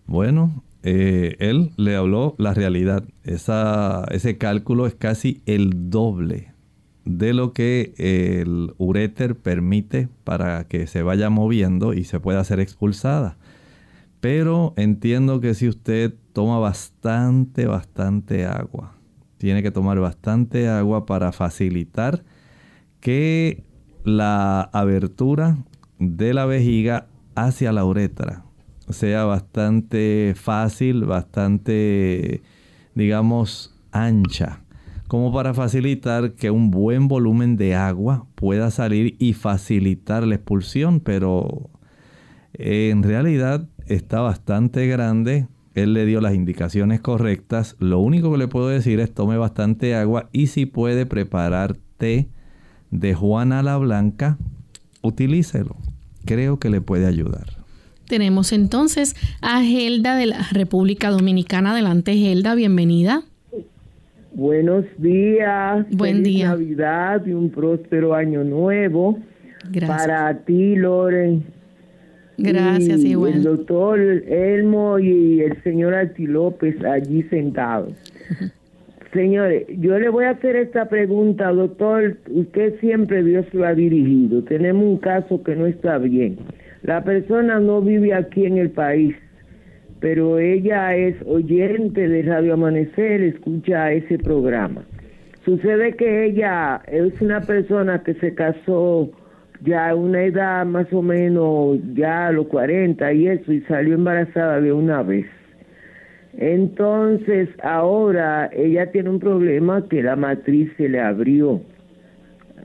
Bueno, 0.06 0.62
eh, 0.82 1.36
él 1.38 1.70
le 1.76 1.96
habló 1.96 2.34
la 2.38 2.54
realidad. 2.54 3.04
Esa, 3.24 4.04
ese 4.10 4.38
cálculo 4.38 4.86
es 4.86 4.94
casi 4.94 5.42
el 5.46 5.90
doble 5.90 6.49
de 7.18 7.34
lo 7.34 7.52
que 7.52 7.94
el 7.96 8.74
uréter 8.78 9.36
permite 9.36 10.08
para 10.24 10.64
que 10.68 10.86
se 10.86 11.02
vaya 11.02 11.30
moviendo 11.30 11.92
y 11.92 12.04
se 12.04 12.20
pueda 12.20 12.44
ser 12.44 12.60
expulsada. 12.60 13.36
Pero 14.20 14.74
entiendo 14.76 15.40
que 15.40 15.54
si 15.54 15.68
usted 15.68 16.14
toma 16.32 16.58
bastante, 16.58 17.66
bastante 17.66 18.46
agua, 18.46 18.94
tiene 19.38 19.62
que 19.62 19.70
tomar 19.70 19.98
bastante 19.98 20.68
agua 20.68 21.06
para 21.06 21.32
facilitar 21.32 22.22
que 23.00 23.64
la 24.04 24.62
abertura 24.72 25.58
de 25.98 26.34
la 26.34 26.46
vejiga 26.46 27.06
hacia 27.34 27.72
la 27.72 27.84
uretra 27.84 28.44
sea 28.90 29.24
bastante 29.24 30.34
fácil, 30.36 31.04
bastante, 31.04 32.42
digamos, 32.94 33.74
ancha, 33.92 34.62
como 35.10 35.32
para 35.32 35.54
facilitar 35.54 36.34
que 36.34 36.52
un 36.52 36.70
buen 36.70 37.08
volumen 37.08 37.56
de 37.56 37.74
agua 37.74 38.28
pueda 38.36 38.70
salir 38.70 39.16
y 39.18 39.32
facilitar 39.32 40.24
la 40.24 40.36
expulsión, 40.36 41.00
pero 41.00 41.68
en 42.52 43.02
realidad 43.02 43.66
está 43.88 44.20
bastante 44.20 44.86
grande. 44.86 45.48
Él 45.74 45.94
le 45.94 46.06
dio 46.06 46.20
las 46.20 46.36
indicaciones 46.36 47.00
correctas. 47.00 47.74
Lo 47.80 47.98
único 47.98 48.30
que 48.30 48.38
le 48.38 48.46
puedo 48.46 48.68
decir 48.68 49.00
es 49.00 49.12
tome 49.12 49.36
bastante 49.36 49.96
agua 49.96 50.28
y 50.30 50.46
si 50.46 50.64
puede 50.64 51.06
preparar 51.06 51.76
té 51.96 52.28
de 52.92 53.12
Juana 53.12 53.64
la 53.64 53.78
Blanca, 53.78 54.38
utilícelo. 55.02 55.74
Creo 56.24 56.60
que 56.60 56.70
le 56.70 56.82
puede 56.82 57.06
ayudar. 57.06 57.46
Tenemos 58.06 58.52
entonces 58.52 59.16
a 59.40 59.60
Gelda 59.64 60.14
de 60.14 60.26
la 60.26 60.46
República 60.52 61.10
Dominicana. 61.10 61.72
Adelante, 61.72 62.16
Gelda, 62.16 62.54
bienvenida. 62.54 63.24
Buenos 64.32 64.84
días. 64.98 65.86
Buen 65.90 66.18
Feliz 66.18 66.24
día. 66.24 66.48
Navidad 66.50 67.26
y 67.26 67.32
un 67.32 67.50
próspero 67.50 68.14
año 68.14 68.44
nuevo. 68.44 69.18
Gracias. 69.70 70.06
Para 70.06 70.38
ti, 70.44 70.76
Loren. 70.76 71.44
Gracias, 72.38 73.00
y 73.04 73.10
igual. 73.10 73.34
El 73.34 73.42
doctor 73.42 74.00
Elmo 74.00 74.98
y 74.98 75.40
el 75.40 75.62
señor 75.62 75.94
Arti 75.94 76.26
López 76.26 76.82
allí 76.84 77.22
sentados. 77.24 77.92
Señores, 79.12 79.66
yo 79.78 79.98
le 79.98 80.08
voy 80.08 80.24
a 80.24 80.30
hacer 80.30 80.56
esta 80.56 80.88
pregunta, 80.88 81.50
doctor. 81.50 82.16
Usted 82.30 82.78
siempre 82.80 83.24
Dios 83.24 83.44
lo 83.52 83.66
ha 83.66 83.74
dirigido. 83.74 84.42
Tenemos 84.44 84.84
un 84.84 84.98
caso 84.98 85.42
que 85.42 85.56
no 85.56 85.66
está 85.66 85.98
bien. 85.98 86.38
La 86.82 87.02
persona 87.04 87.58
no 87.58 87.82
vive 87.82 88.14
aquí 88.14 88.46
en 88.46 88.56
el 88.56 88.70
país, 88.70 89.14
pero 90.00 90.38
ella 90.38 90.96
es 90.96 91.14
oyente 91.26 92.08
de 92.08 92.22
Radio 92.22 92.54
Amanecer, 92.54 93.22
escucha 93.22 93.92
ese 93.92 94.18
programa. 94.18 94.82
Sucede 95.44 95.94
que 95.94 96.26
ella 96.26 96.82
es 96.86 97.20
una 97.20 97.40
persona 97.42 98.02
que 98.02 98.14
se 98.14 98.34
casó 98.34 99.10
ya 99.62 99.90
a 99.90 99.94
una 99.94 100.24
edad 100.24 100.64
más 100.64 100.90
o 100.92 101.02
menos, 101.02 101.78
ya 101.94 102.28
a 102.28 102.32
los 102.32 102.46
40 102.46 103.12
y 103.12 103.28
eso, 103.28 103.52
y 103.52 103.60
salió 103.62 103.94
embarazada 103.94 104.60
de 104.60 104.72
una 104.72 105.02
vez. 105.02 105.26
Entonces, 106.38 107.48
ahora 107.62 108.48
ella 108.52 108.90
tiene 108.92 109.10
un 109.10 109.20
problema 109.20 109.86
que 109.88 110.02
la 110.02 110.16
matriz 110.16 110.70
se 110.76 110.88
le 110.88 111.00
abrió. 111.00 111.60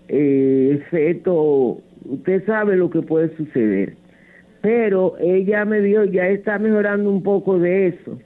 Eh, 0.07 0.81
feto, 0.89 1.81
usted 2.05 2.45
sabe 2.45 2.77
lo 2.77 2.89
que 2.89 3.01
puede 3.01 3.35
suceder. 3.35 3.93
Pero 4.65 5.13
ella 5.19 5.63
me 5.63 5.79
dio, 5.79 6.05
ya 6.05 6.27
está 6.27 6.57
mejorando 6.57 7.07
un 7.07 7.21
poco 7.21 7.59
de 7.59 7.85
eso. 7.89 8.17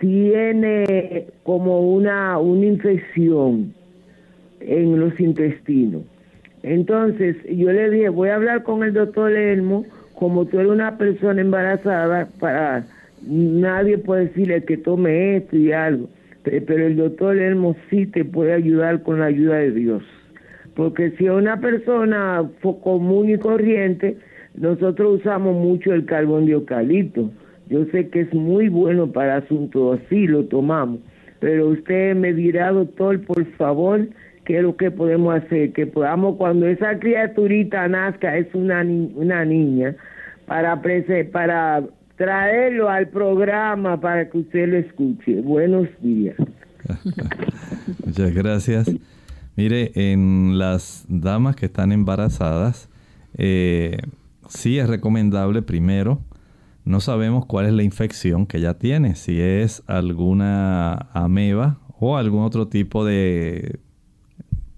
Tiene 0.00 1.26
como 1.44 1.92
una, 1.92 2.36
una 2.40 2.66
infección 2.66 3.72
en 4.58 4.98
los 4.98 5.20
intestinos. 5.20 6.02
Entonces, 6.64 7.36
yo 7.48 7.70
le 7.70 7.90
dije, 7.90 8.08
voy 8.08 8.30
a 8.30 8.34
hablar 8.34 8.64
con 8.64 8.82
el 8.82 8.92
doctor 8.92 9.30
Elmo, 9.32 9.86
como 10.16 10.46
tú 10.46 10.58
eres 10.58 10.72
una 10.72 10.98
persona 10.98 11.40
embarazada, 11.42 12.26
para 12.40 12.84
nadie 13.24 13.98
puede 13.98 14.24
decirle 14.26 14.64
que 14.64 14.78
tome 14.78 15.36
esto 15.36 15.56
y 15.56 15.70
algo, 15.70 16.08
Pe- 16.42 16.60
pero 16.60 16.88
el 16.88 16.96
doctor 16.96 17.38
Elmo 17.38 17.76
sí 17.88 18.04
te 18.06 18.24
puede 18.24 18.52
ayudar 18.52 19.04
con 19.04 19.20
la 19.20 19.26
ayuda 19.26 19.58
de 19.58 19.70
Dios. 19.70 20.02
Porque 20.74 21.12
si 21.12 21.26
es 21.26 21.30
una 21.30 21.60
persona 21.60 22.42
común 22.82 23.30
y 23.30 23.38
corriente, 23.38 24.16
nosotros 24.60 25.20
usamos 25.20 25.54
mucho 25.54 25.92
el 25.92 26.04
carbón 26.04 26.46
de 26.46 26.52
eucalipto. 26.52 27.30
Yo 27.68 27.84
sé 27.92 28.08
que 28.08 28.20
es 28.22 28.32
muy 28.34 28.68
bueno 28.68 29.12
para 29.12 29.36
asuntos 29.36 30.00
así, 30.00 30.26
lo 30.26 30.44
tomamos. 30.44 31.00
Pero 31.40 31.68
usted 31.68 32.16
me 32.16 32.32
dirá, 32.32 32.72
doctor, 32.72 33.20
por 33.22 33.44
favor, 33.56 34.08
qué 34.44 34.56
es 34.56 34.62
lo 34.62 34.76
que 34.76 34.90
podemos 34.90 35.34
hacer, 35.36 35.72
que 35.72 35.86
podamos, 35.86 36.36
cuando 36.36 36.66
esa 36.66 36.98
criaturita 36.98 37.86
nazca, 37.88 38.36
es 38.38 38.52
una, 38.54 38.82
ni- 38.82 39.12
una 39.14 39.44
niña, 39.44 39.94
para, 40.46 40.80
para 41.30 41.84
traerlo 42.16 42.88
al 42.88 43.08
programa 43.08 44.00
para 44.00 44.28
que 44.30 44.38
usted 44.38 44.66
lo 44.68 44.78
escuche. 44.78 45.40
Buenos 45.42 45.86
días. 46.00 46.36
Muchas 48.04 48.34
gracias. 48.34 48.90
Mire, 49.56 49.90
en 49.94 50.58
las 50.58 51.04
damas 51.08 51.54
que 51.56 51.66
están 51.66 51.92
embarazadas, 51.92 52.88
eh, 53.36 53.98
sí 54.48 54.78
es 54.78 54.88
recomendable 54.88 55.62
primero, 55.62 56.20
no 56.84 57.00
sabemos 57.00 57.46
cuál 57.46 57.66
es 57.66 57.72
la 57.72 57.82
infección 57.82 58.46
que 58.46 58.58
ella 58.58 58.78
tiene, 58.78 59.14
si 59.14 59.40
es 59.40 59.82
alguna 59.86 61.08
ameba 61.12 61.78
o 62.00 62.16
algún 62.16 62.42
otro 62.42 62.68
tipo 62.68 63.04
de 63.04 63.78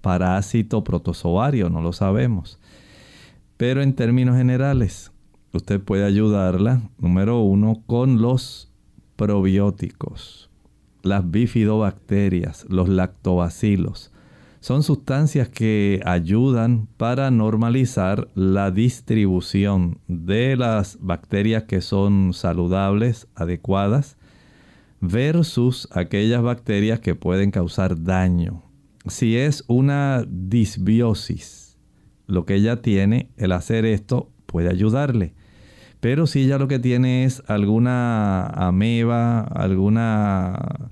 parásito 0.01 0.83
protozoario, 0.83 1.69
no 1.69 1.81
lo 1.81 1.93
sabemos. 1.93 2.59
Pero 3.57 3.81
en 3.81 3.93
términos 3.93 4.35
generales, 4.35 5.11
usted 5.53 5.79
puede 5.79 6.03
ayudarla, 6.03 6.81
número 6.97 7.39
uno, 7.39 7.83
con 7.85 8.21
los 8.21 8.71
probióticos, 9.15 10.49
las 11.03 11.29
bifidobacterias, 11.29 12.65
los 12.69 12.89
lactobacilos. 12.89 14.10
Son 14.61 14.83
sustancias 14.83 15.49
que 15.49 16.01
ayudan 16.05 16.87
para 16.97 17.31
normalizar 17.31 18.27
la 18.35 18.69
distribución 18.69 19.97
de 20.07 20.55
las 20.55 20.99
bacterias 21.01 21.63
que 21.63 21.81
son 21.81 22.31
saludables, 22.35 23.27
adecuadas, 23.33 24.17
versus 24.99 25.87
aquellas 25.91 26.43
bacterias 26.43 26.99
que 26.99 27.15
pueden 27.15 27.49
causar 27.49 28.03
daño. 28.03 28.61
Si 29.07 29.35
es 29.35 29.63
una 29.65 30.23
disbiosis, 30.29 31.79
lo 32.27 32.45
que 32.45 32.53
ella 32.53 32.83
tiene, 32.83 33.31
el 33.37 33.53
hacer 33.53 33.83
esto 33.83 34.29
puede 34.45 34.69
ayudarle. 34.69 35.33
Pero 36.01 36.27
si 36.27 36.43
ella 36.43 36.59
lo 36.59 36.67
que 36.67 36.77
tiene 36.77 37.25
es 37.25 37.41
alguna 37.47 38.45
ameba, 38.45 39.41
alguna 39.41 40.91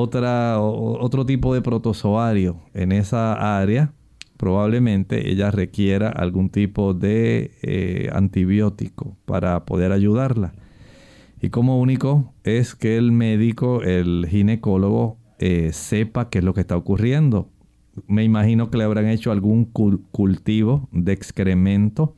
otra, 0.00 0.60
otro 0.60 1.26
tipo 1.26 1.54
de 1.54 1.62
protozoario 1.62 2.56
en 2.74 2.92
esa 2.92 3.58
área, 3.58 3.92
probablemente 4.36 5.30
ella 5.30 5.50
requiera 5.50 6.08
algún 6.08 6.50
tipo 6.50 6.94
de 6.94 7.52
eh, 7.62 8.10
antibiótico 8.12 9.16
para 9.24 9.64
poder 9.64 9.92
ayudarla. 9.92 10.52
Y 11.40 11.50
como 11.50 11.80
único 11.80 12.32
es 12.44 12.74
que 12.74 12.96
el 12.96 13.12
médico, 13.12 13.82
el 13.82 14.26
ginecólogo, 14.28 15.18
eh, 15.38 15.70
sepa 15.72 16.30
qué 16.30 16.38
es 16.38 16.44
lo 16.44 16.54
que 16.54 16.60
está 16.60 16.76
ocurriendo. 16.76 17.50
Me 18.06 18.24
imagino 18.24 18.70
que 18.70 18.78
le 18.78 18.84
habrán 18.84 19.06
hecho 19.06 19.32
algún 19.32 19.64
cultivo 19.64 20.88
de 20.92 21.12
excremento, 21.12 22.14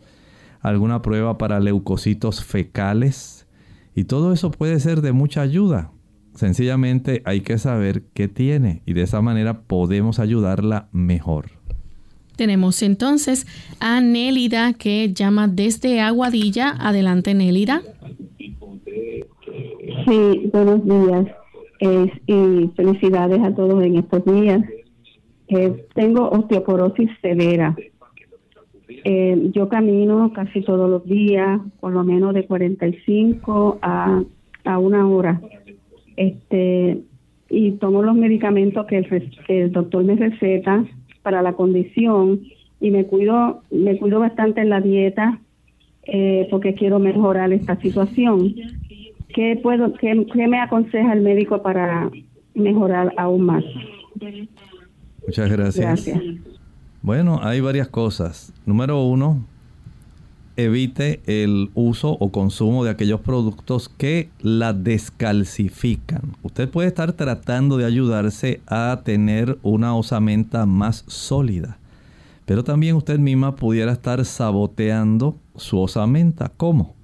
alguna 0.61 1.03
prueba 1.03 1.39
para 1.39 1.61
leucocitos 1.61 2.45
fecales. 2.45 3.47
Y 3.95 4.05
todo 4.05 4.33
eso 4.33 4.51
puede 4.51 4.79
ser 4.81 5.03
de 5.03 5.13
mucha 5.13 5.41
ayuda. 5.41 5.91
Sencillamente 6.39 7.21
hay 7.25 7.41
que 7.41 7.59
saber 7.59 8.03
qué 8.15 8.29
tiene 8.29 8.81
y 8.87 8.93
de 8.93 9.03
esa 9.03 9.21
manera 9.21 9.63
podemos 9.63 10.21
ayudarla 10.21 10.87
mejor. 10.93 11.47
Tenemos 12.37 12.81
entonces 12.83 13.45
a 13.81 14.01
Nélida 14.01 14.73
que 14.75 15.13
llama 15.13 15.49
desde 15.49 16.01
Aguadilla. 16.01 16.77
Adelante, 16.79 17.35
Nélida. 17.35 17.83
Sí, 20.07 20.49
buenos 20.53 20.85
días 20.85 21.27
y 22.29 22.71
felicidades 22.77 23.41
a 23.43 23.53
todos 23.53 23.83
en 23.83 23.97
estos 23.97 24.25
días. 24.25 24.63
Eh, 25.49 25.87
tengo 25.97 26.31
osteoporosis 26.31 27.11
severa. 27.21 27.75
Eh, 28.89 29.51
yo 29.53 29.69
camino 29.69 30.33
casi 30.33 30.63
todos 30.63 30.89
los 30.89 31.05
días, 31.05 31.61
por 31.81 31.93
lo 31.93 32.05
menos 32.05 32.33
de 32.33 32.47
45 32.47 33.81
a, 33.83 34.23
a 34.65 34.79
una 34.79 35.05
hora 35.09 35.41
este 36.19 37.01
y 37.49 37.73
tomo 37.73 38.03
los 38.03 38.15
medicamentos 38.15 38.85
que 38.87 38.99
el, 39.49 39.73
doctor 39.73 40.05
me 40.05 40.17
receta 40.17 40.85
para 41.23 41.41
la 41.41 41.55
condición 41.55 42.43
y 42.81 42.91
me 42.91 43.07
cuido 43.07 43.63
me 43.71 43.97
cuido 43.99 44.21
bastante 44.21 44.61
en 44.61 44.69
la 44.69 44.81
dieta 44.81 45.41
eh, 46.05 46.47
porque 46.51 46.75
quiero 46.75 46.99
mejorar 46.99 47.53
esta 47.53 47.81
situación. 47.81 48.55
Qué 49.35 49.59
puedo 49.63 49.93
qué, 49.95 50.15
me 50.15 50.59
aconseja 50.59 51.13
el 51.13 51.21
médico 51.21 51.63
para 51.63 52.11
mejorar 52.55 53.15
aún 53.17 53.43
más 53.43 53.65
muchas 55.25 55.51
gracias. 55.51 56.07
gracias. 56.07 56.23
Bueno 57.03 57.41
hay 57.43 57.61
varias 57.61 57.89
cosas. 57.89 58.53
Número 58.67 59.03
uno 59.03 59.45
evite 60.59 61.21
el 61.27 61.71
uso 61.75 62.19
o 62.19 62.33
consumo 62.33 62.83
de 62.83 62.91
aquellos 62.91 63.21
productos 63.21 63.89
que 63.89 64.29
la 64.41 64.73
descalcifican. 64.73 66.37
Usted 66.43 66.69
puede 66.69 66.89
estar 66.89 67.13
tratando 67.13 67.77
de 67.77 67.85
ayudarse 67.85 68.61
a 68.67 69.03
tener 69.05 69.57
una 69.63 69.95
osamenta 69.95 70.67
más 70.67 71.05
sólida, 71.07 71.79
pero 72.45 72.65
también 72.65 72.97
usted 72.97 73.21
misma 73.21 73.55
pudiera 73.55 73.93
estar 73.93 74.25
saboteando 74.25 75.39
su 75.55 75.79
osamenta. 75.79 76.51
¿Cómo? 76.57 76.97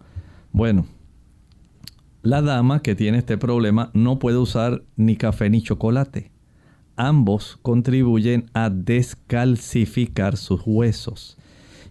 Bueno, 0.51 0.87
la 2.23 2.43
dama 2.43 2.83
que 2.83 2.97
tiene 2.97 3.19
este 3.19 3.39
problema 3.39 3.91
no 3.95 4.19
puede 4.19 4.39
usar 4.39 4.83
ni 4.97 5.15
café 5.17 5.49
ni 5.49 5.63
chocolate. 5.63 6.33
Ambos 6.97 7.57
contribuyen 7.63 8.51
a 8.53 8.69
descalcificar 8.69 10.37
sus 10.37 10.61
huesos. 10.65 11.39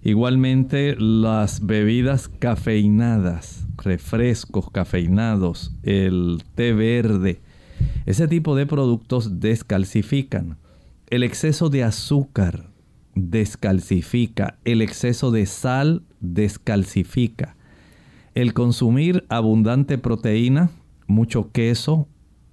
Igualmente 0.06 0.98
las 1.00 1.66
bebidas 1.66 2.28
cafeinadas, 2.28 3.66
refrescos 3.78 4.70
cafeinados, 4.70 5.74
el 5.84 6.44
té 6.56 6.74
verde, 6.74 7.42
ese 8.06 8.28
tipo 8.28 8.58
de 8.58 8.66
productos 8.66 9.40
descalcifican. 9.40 10.58
El 11.10 11.24
exceso 11.24 11.70
de 11.70 11.86
azúcar 11.86 12.70
descalcifica, 13.16 14.58
el 14.66 14.82
exceso 14.82 15.32
de 15.32 15.46
sal 15.46 16.04
descalcifica. 16.20 17.56
El 18.36 18.54
consumir 18.54 19.24
abundante 19.30 19.98
proteína, 19.98 20.70
mucho 21.08 21.50
queso, 21.54 22.10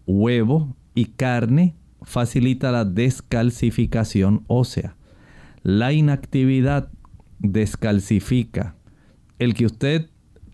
huevo 0.06 0.76
y 0.94 1.06
carne 1.06 1.74
facilita 2.02 2.70
la 2.70 2.84
descalcificación 2.84 4.44
ósea. 4.46 4.94
La 5.62 5.92
inactividad 5.92 6.90
descalcifica. 7.40 8.76
El 9.38 9.55
que 9.55 9.66
usted 9.66 10.09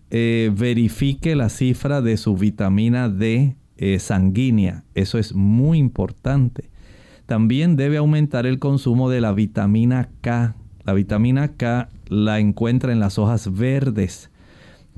eh, 0.09 0.51
verifique 0.55 1.35
la 1.35 1.49
cifra 1.49 2.01
de 2.01 2.17
su 2.17 2.35
vitamina 2.35 3.09
D 3.09 3.55
eh, 3.77 3.99
sanguínea, 3.99 4.83
eso 4.95 5.19
es 5.19 5.35
muy 5.35 5.77
importante. 5.77 6.69
También 7.25 7.75
debe 7.75 7.97
aumentar 7.97 8.45
el 8.45 8.57
consumo 8.57 9.09
de 9.09 9.19
la 9.19 9.33
vitamina 9.33 10.09
K. 10.21 10.55
La 10.85 10.93
vitamina 10.93 11.49
K 11.57 11.89
la 12.07 12.39
encuentra 12.39 12.93
en 12.93 13.01
las 13.01 13.19
hojas 13.19 13.53
verdes. 13.53 14.31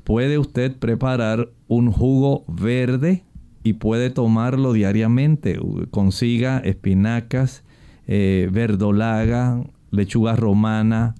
Puede 0.04 0.38
usted 0.38 0.76
preparar 0.76 1.50
un 1.66 1.90
jugo 1.90 2.44
verde 2.46 3.24
y 3.64 3.74
puede 3.74 4.10
tomarlo 4.10 4.72
diariamente. 4.72 5.58
Consiga 5.90 6.58
espinacas, 6.60 7.64
eh, 8.06 8.48
verdolaga, 8.52 9.62
lechuga 9.90 10.36
romana, 10.36 11.16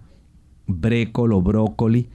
brécolo, 0.70 1.42
brócoli. 1.42 2.08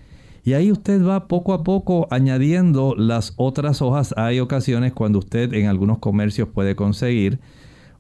Y 0.44 0.54
ahí 0.54 0.72
usted 0.72 1.04
va 1.04 1.28
poco 1.28 1.54
a 1.54 1.63
poco 1.63 2.08
añadiendo 2.12 2.94
las 2.96 3.34
otras 3.38 3.82
hojas. 3.82 4.13
Hay 4.18 4.39
ocasiones 4.39 4.94
cuando 4.94 5.20
usted 5.20 5.54
en 5.54 5.68
algunos 5.68 5.98
comercios 5.98 6.50
puede 6.50 6.76
conseguir 6.76 7.39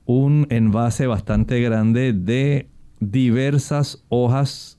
un 0.05 0.45
envase 0.51 1.07
bastante 1.07 1.59
grande 1.61 2.13
de 2.13 2.69
diversas 2.99 4.03
hojas 4.09 4.77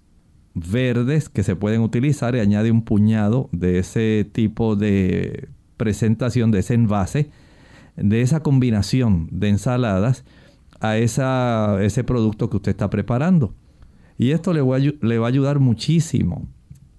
verdes 0.54 1.28
que 1.28 1.42
se 1.42 1.56
pueden 1.56 1.82
utilizar 1.82 2.34
y 2.34 2.40
añade 2.40 2.70
un 2.70 2.82
puñado 2.82 3.48
de 3.52 3.78
ese 3.78 4.28
tipo 4.32 4.76
de 4.76 5.48
presentación, 5.76 6.50
de 6.50 6.60
ese 6.60 6.74
envase, 6.74 7.30
de 7.96 8.22
esa 8.22 8.42
combinación 8.42 9.28
de 9.30 9.48
ensaladas 9.48 10.24
a 10.80 10.96
esa, 10.98 11.82
ese 11.82 12.04
producto 12.04 12.48
que 12.48 12.56
usted 12.56 12.70
está 12.70 12.90
preparando. 12.90 13.54
Y 14.18 14.30
esto 14.30 14.52
le 14.52 14.62
va, 14.62 14.76
a, 14.76 15.28
ayudar 15.28 15.58
muchísimo. 15.58 16.48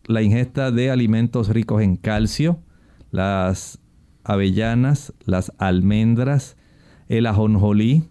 La 0.05 0.21
ingesta 0.21 0.71
de 0.71 0.91
alimentos 0.91 1.49
ricos 1.49 1.81
en 1.81 1.97
calcio, 1.97 2.59
las 3.11 3.79
avellanas, 4.23 5.13
las 5.25 5.51
almendras, 5.57 6.57
el 7.07 7.25
ajonjolí, 7.25 8.03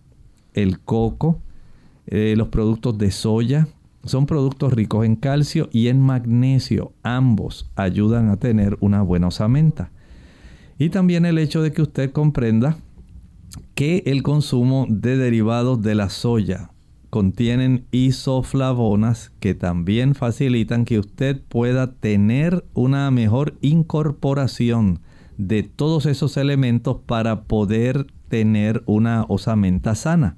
el 0.54 0.80
coco, 0.80 1.40
eh, 2.06 2.34
los 2.36 2.48
productos 2.48 2.98
de 2.98 3.10
soya, 3.10 3.68
son 4.04 4.26
productos 4.26 4.72
ricos 4.72 5.04
en 5.04 5.16
calcio 5.16 5.68
y 5.72 5.88
en 5.88 6.00
magnesio. 6.00 6.92
Ambos 7.02 7.70
ayudan 7.74 8.30
a 8.30 8.36
tener 8.36 8.76
una 8.80 9.02
buena 9.02 9.28
osamenta. 9.28 9.90
Y 10.78 10.90
también 10.90 11.26
el 11.26 11.38
hecho 11.38 11.62
de 11.62 11.72
que 11.72 11.82
usted 11.82 12.12
comprenda 12.12 12.76
que 13.74 14.02
el 14.06 14.22
consumo 14.22 14.86
de 14.88 15.16
derivados 15.16 15.82
de 15.82 15.94
la 15.94 16.08
soya, 16.08 16.70
contienen 17.10 17.86
isoflavonas 17.90 19.32
que 19.40 19.54
también 19.54 20.14
facilitan 20.14 20.84
que 20.84 20.98
usted 20.98 21.40
pueda 21.48 21.92
tener 21.92 22.64
una 22.74 23.10
mejor 23.10 23.54
incorporación 23.60 25.00
de 25.38 25.62
todos 25.62 26.06
esos 26.06 26.36
elementos 26.36 26.98
para 27.06 27.42
poder 27.42 28.06
tener 28.28 28.82
una 28.86 29.24
osamenta 29.28 29.94
sana. 29.94 30.36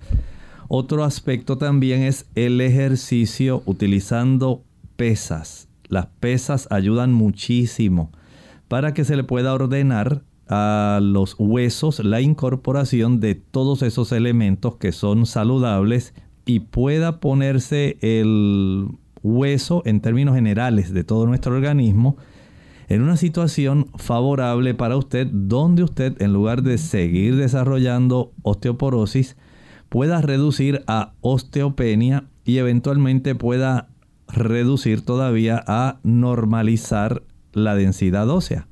Otro 0.68 1.04
aspecto 1.04 1.56
también 1.56 2.02
es 2.02 2.26
el 2.34 2.60
ejercicio 2.60 3.62
utilizando 3.64 4.64
pesas. 4.96 5.68
Las 5.88 6.06
pesas 6.20 6.68
ayudan 6.70 7.12
muchísimo 7.12 8.12
para 8.68 8.92
que 8.92 9.04
se 9.04 9.16
le 9.16 9.24
pueda 9.24 9.54
ordenar 9.54 10.22
a 10.48 11.00
los 11.02 11.36
huesos 11.38 12.04
la 12.04 12.20
incorporación 12.20 13.20
de 13.20 13.34
todos 13.34 13.82
esos 13.82 14.12
elementos 14.12 14.76
que 14.76 14.92
son 14.92 15.26
saludables 15.26 16.14
y 16.48 16.60
pueda 16.60 17.20
ponerse 17.20 17.98
el 18.00 18.88
hueso 19.22 19.82
en 19.84 20.00
términos 20.00 20.34
generales 20.34 20.94
de 20.94 21.04
todo 21.04 21.26
nuestro 21.26 21.54
organismo 21.54 22.16
en 22.88 23.02
una 23.02 23.18
situación 23.18 23.90
favorable 23.96 24.72
para 24.72 24.96
usted, 24.96 25.26
donde 25.30 25.82
usted, 25.82 26.20
en 26.22 26.32
lugar 26.32 26.62
de 26.62 26.78
seguir 26.78 27.36
desarrollando 27.36 28.32
osteoporosis, 28.40 29.36
pueda 29.90 30.22
reducir 30.22 30.84
a 30.86 31.12
osteopenia 31.20 32.24
y 32.46 32.56
eventualmente 32.56 33.34
pueda 33.34 33.90
reducir 34.26 35.04
todavía 35.04 35.62
a 35.66 36.00
normalizar 36.02 37.24
la 37.52 37.74
densidad 37.74 38.30
ósea. 38.30 38.68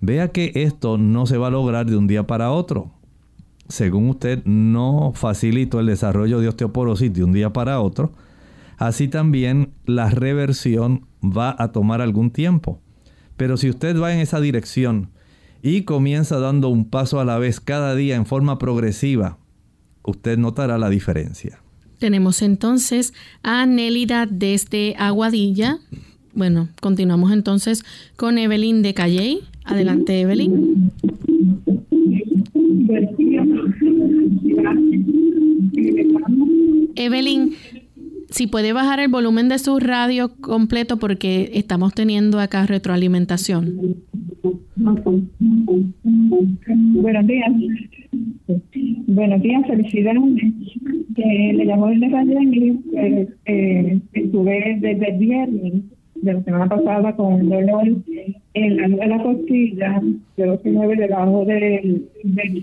Vea 0.00 0.32
que 0.32 0.50
esto 0.56 0.98
no 0.98 1.26
se 1.26 1.38
va 1.38 1.46
a 1.46 1.50
lograr 1.52 1.86
de 1.86 1.96
un 1.96 2.08
día 2.08 2.26
para 2.26 2.50
otro. 2.50 2.90
Según 3.72 4.10
usted 4.10 4.44
no 4.44 5.12
facilitó 5.14 5.80
el 5.80 5.86
desarrollo 5.86 6.40
de 6.40 6.48
osteoporosis 6.48 7.10
de 7.10 7.24
un 7.24 7.32
día 7.32 7.54
para 7.54 7.80
otro, 7.80 8.12
así 8.76 9.08
también 9.08 9.70
la 9.86 10.10
reversión 10.10 11.06
va 11.22 11.56
a 11.58 11.72
tomar 11.72 12.02
algún 12.02 12.30
tiempo. 12.30 12.82
Pero 13.38 13.56
si 13.56 13.70
usted 13.70 13.98
va 13.98 14.12
en 14.12 14.20
esa 14.20 14.42
dirección 14.42 15.08
y 15.62 15.84
comienza 15.84 16.38
dando 16.38 16.68
un 16.68 16.84
paso 16.84 17.18
a 17.18 17.24
la 17.24 17.38
vez 17.38 17.60
cada 17.60 17.94
día 17.94 18.14
en 18.14 18.26
forma 18.26 18.58
progresiva, 18.58 19.38
usted 20.02 20.36
notará 20.36 20.76
la 20.76 20.90
diferencia. 20.90 21.58
Tenemos 21.98 22.42
entonces 22.42 23.14
a 23.42 23.64
Nélida 23.64 24.26
desde 24.26 24.96
Aguadilla. 24.98 25.78
Bueno, 26.34 26.68
continuamos 26.82 27.32
entonces 27.32 27.86
con 28.16 28.36
Evelyn 28.36 28.82
de 28.82 28.92
Calley. 28.92 29.40
Adelante, 29.64 30.20
Evelyn. 30.20 30.92
Evelyn, 36.96 37.52
si 38.30 38.46
puede 38.46 38.72
bajar 38.72 39.00
el 39.00 39.08
volumen 39.08 39.48
de 39.48 39.58
su 39.58 39.78
radio 39.78 40.32
completo 40.40 40.98
porque 40.98 41.50
estamos 41.54 41.94
teniendo 41.94 42.40
acá 42.40 42.66
retroalimentación. 42.66 43.96
Buenos 46.74 47.26
días. 47.26 47.52
Buenos 49.06 49.42
días, 49.42 49.66
felicidades. 49.66 50.22
Eh, 51.16 51.52
le 51.52 51.64
llamo 51.64 51.88
desde 51.88 52.10
Calle 52.10 52.78
eh, 52.94 53.28
eh, 53.44 54.00
estuve 54.14 54.78
desde 54.80 55.10
el 55.10 55.18
viernes 55.18 55.72
de 56.14 56.32
la 56.32 56.42
semana 56.42 56.68
pasada 56.68 57.14
con 57.16 57.48
dolor 57.48 57.86
en 58.54 58.76
la, 58.76 58.84
en 58.84 59.10
la 59.10 59.22
costilla, 59.22 60.00
de 60.36 60.46
12 60.46 60.68
y 60.68 60.72
9 60.72 60.96
debajo 60.96 61.44
del, 61.44 62.08
del 62.24 62.60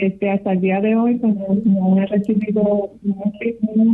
este, 0.00 0.30
hasta 0.30 0.52
el 0.52 0.60
día 0.60 0.80
de 0.80 0.94
hoy, 0.96 1.18
como 1.18 1.58
no 1.64 2.00
he 2.00 2.06
recibido, 2.06 2.92
no, 3.02 3.32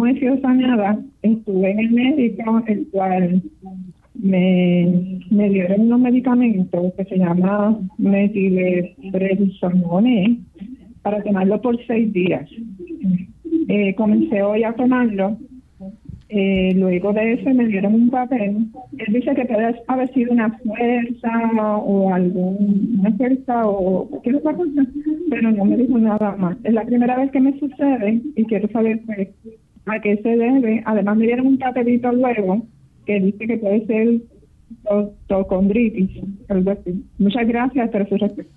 he 0.07 0.19
sido 0.19 0.39
sanada, 0.41 0.99
estuve 1.23 1.71
en 1.71 1.79
el 1.81 1.91
médico, 1.91 2.63
el 2.67 2.87
cual 2.89 3.43
me, 4.15 5.21
me 5.31 5.49
dieron 5.51 5.83
unos 5.83 6.01
medicamentos 6.01 6.95
que 6.95 7.05
se 7.05 7.19
llama 7.19 7.79
metilprednisone 7.99 10.39
para 11.03 11.23
tomarlo 11.23 11.61
por 11.61 11.79
seis 11.87 12.11
días. 12.13 12.51
Eh, 13.69 13.95
comencé 13.95 14.43
hoy 14.43 14.65
a 14.65 14.73
tomarlo 14.75 15.39
eh, 16.29 16.73
luego 16.75 17.13
de 17.13 17.35
eso 17.35 17.51
me 17.51 17.67
dieron 17.67 17.95
un 17.95 18.11
papel. 18.11 18.67
Él 18.99 19.13
dice 19.13 19.35
que 19.35 19.45
puede 19.45 19.75
haber 19.87 20.13
sido 20.13 20.33
una 20.33 20.51
fuerza 20.59 21.77
o 21.79 22.13
alguna 22.13 23.13
fuerza 23.17 23.67
o 23.67 24.09
cualquier 24.09 24.37
otra 24.37 24.55
cosa, 24.55 24.87
pero 25.31 25.53
no 25.53 25.65
me 25.65 25.77
dijo 25.77 25.99
nada 25.99 26.35
más. 26.37 26.57
Es 26.65 26.75
la 26.75 26.85
primera 26.85 27.17
vez 27.17 27.31
que 27.31 27.41
me 27.41 27.59
sucede 27.59 28.21
y 28.35 28.45
quiero 28.45 28.69
saber 28.71 29.01
pues, 29.07 29.29
a 29.87 30.01
qué 30.01 30.17
se 30.17 30.37
debe. 30.37 30.83
Además 30.85 31.17
me 31.17 31.27
dieron 31.27 31.47
un 31.47 31.59
papelito 31.59 32.11
luego 32.11 32.67
que 33.05 33.21
dice 33.21 33.47
que 33.47 33.59
puede 33.59 33.87
ser 33.87 34.21
tocondritis. 35.29 36.11
Muchas 37.19 37.47
gracias 37.47 37.91
por 37.91 38.09
su 38.09 38.17
respuesta. 38.17 38.53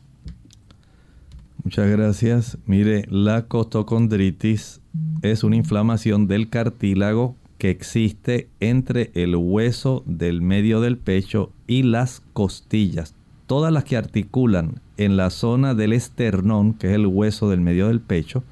Muchas 1.64 1.92
gracias. 1.92 2.58
Mire, 2.66 3.04
la 3.10 3.48
costocondritis 3.48 4.82
es 5.22 5.44
una 5.44 5.56
inflamación 5.56 6.28
del 6.28 6.50
cartílago 6.50 7.36
que 7.60 7.70
existe 7.70 8.48
entre 8.62 9.12
el 9.14 9.36
hueso 9.36 10.02
del 10.08 10.42
medio 10.42 10.82
del 10.82 10.98
pecho 10.98 11.52
y 11.68 11.84
las 11.84 12.24
costillas. 12.34 13.14
Todas 13.46 13.72
las 13.72 13.84
que 13.84 13.98
articulan 13.98 14.82
en 14.98 15.18
la 15.18 15.30
zona 15.30 15.76
del 15.76 15.94
esternón, 15.94 16.74
que 16.74 16.88
es 16.88 16.94
el 16.94 17.06
hueso 17.06 17.50
del 17.50 17.60
medio 17.60 17.90
del 17.90 18.00
pecho, 18.00 18.44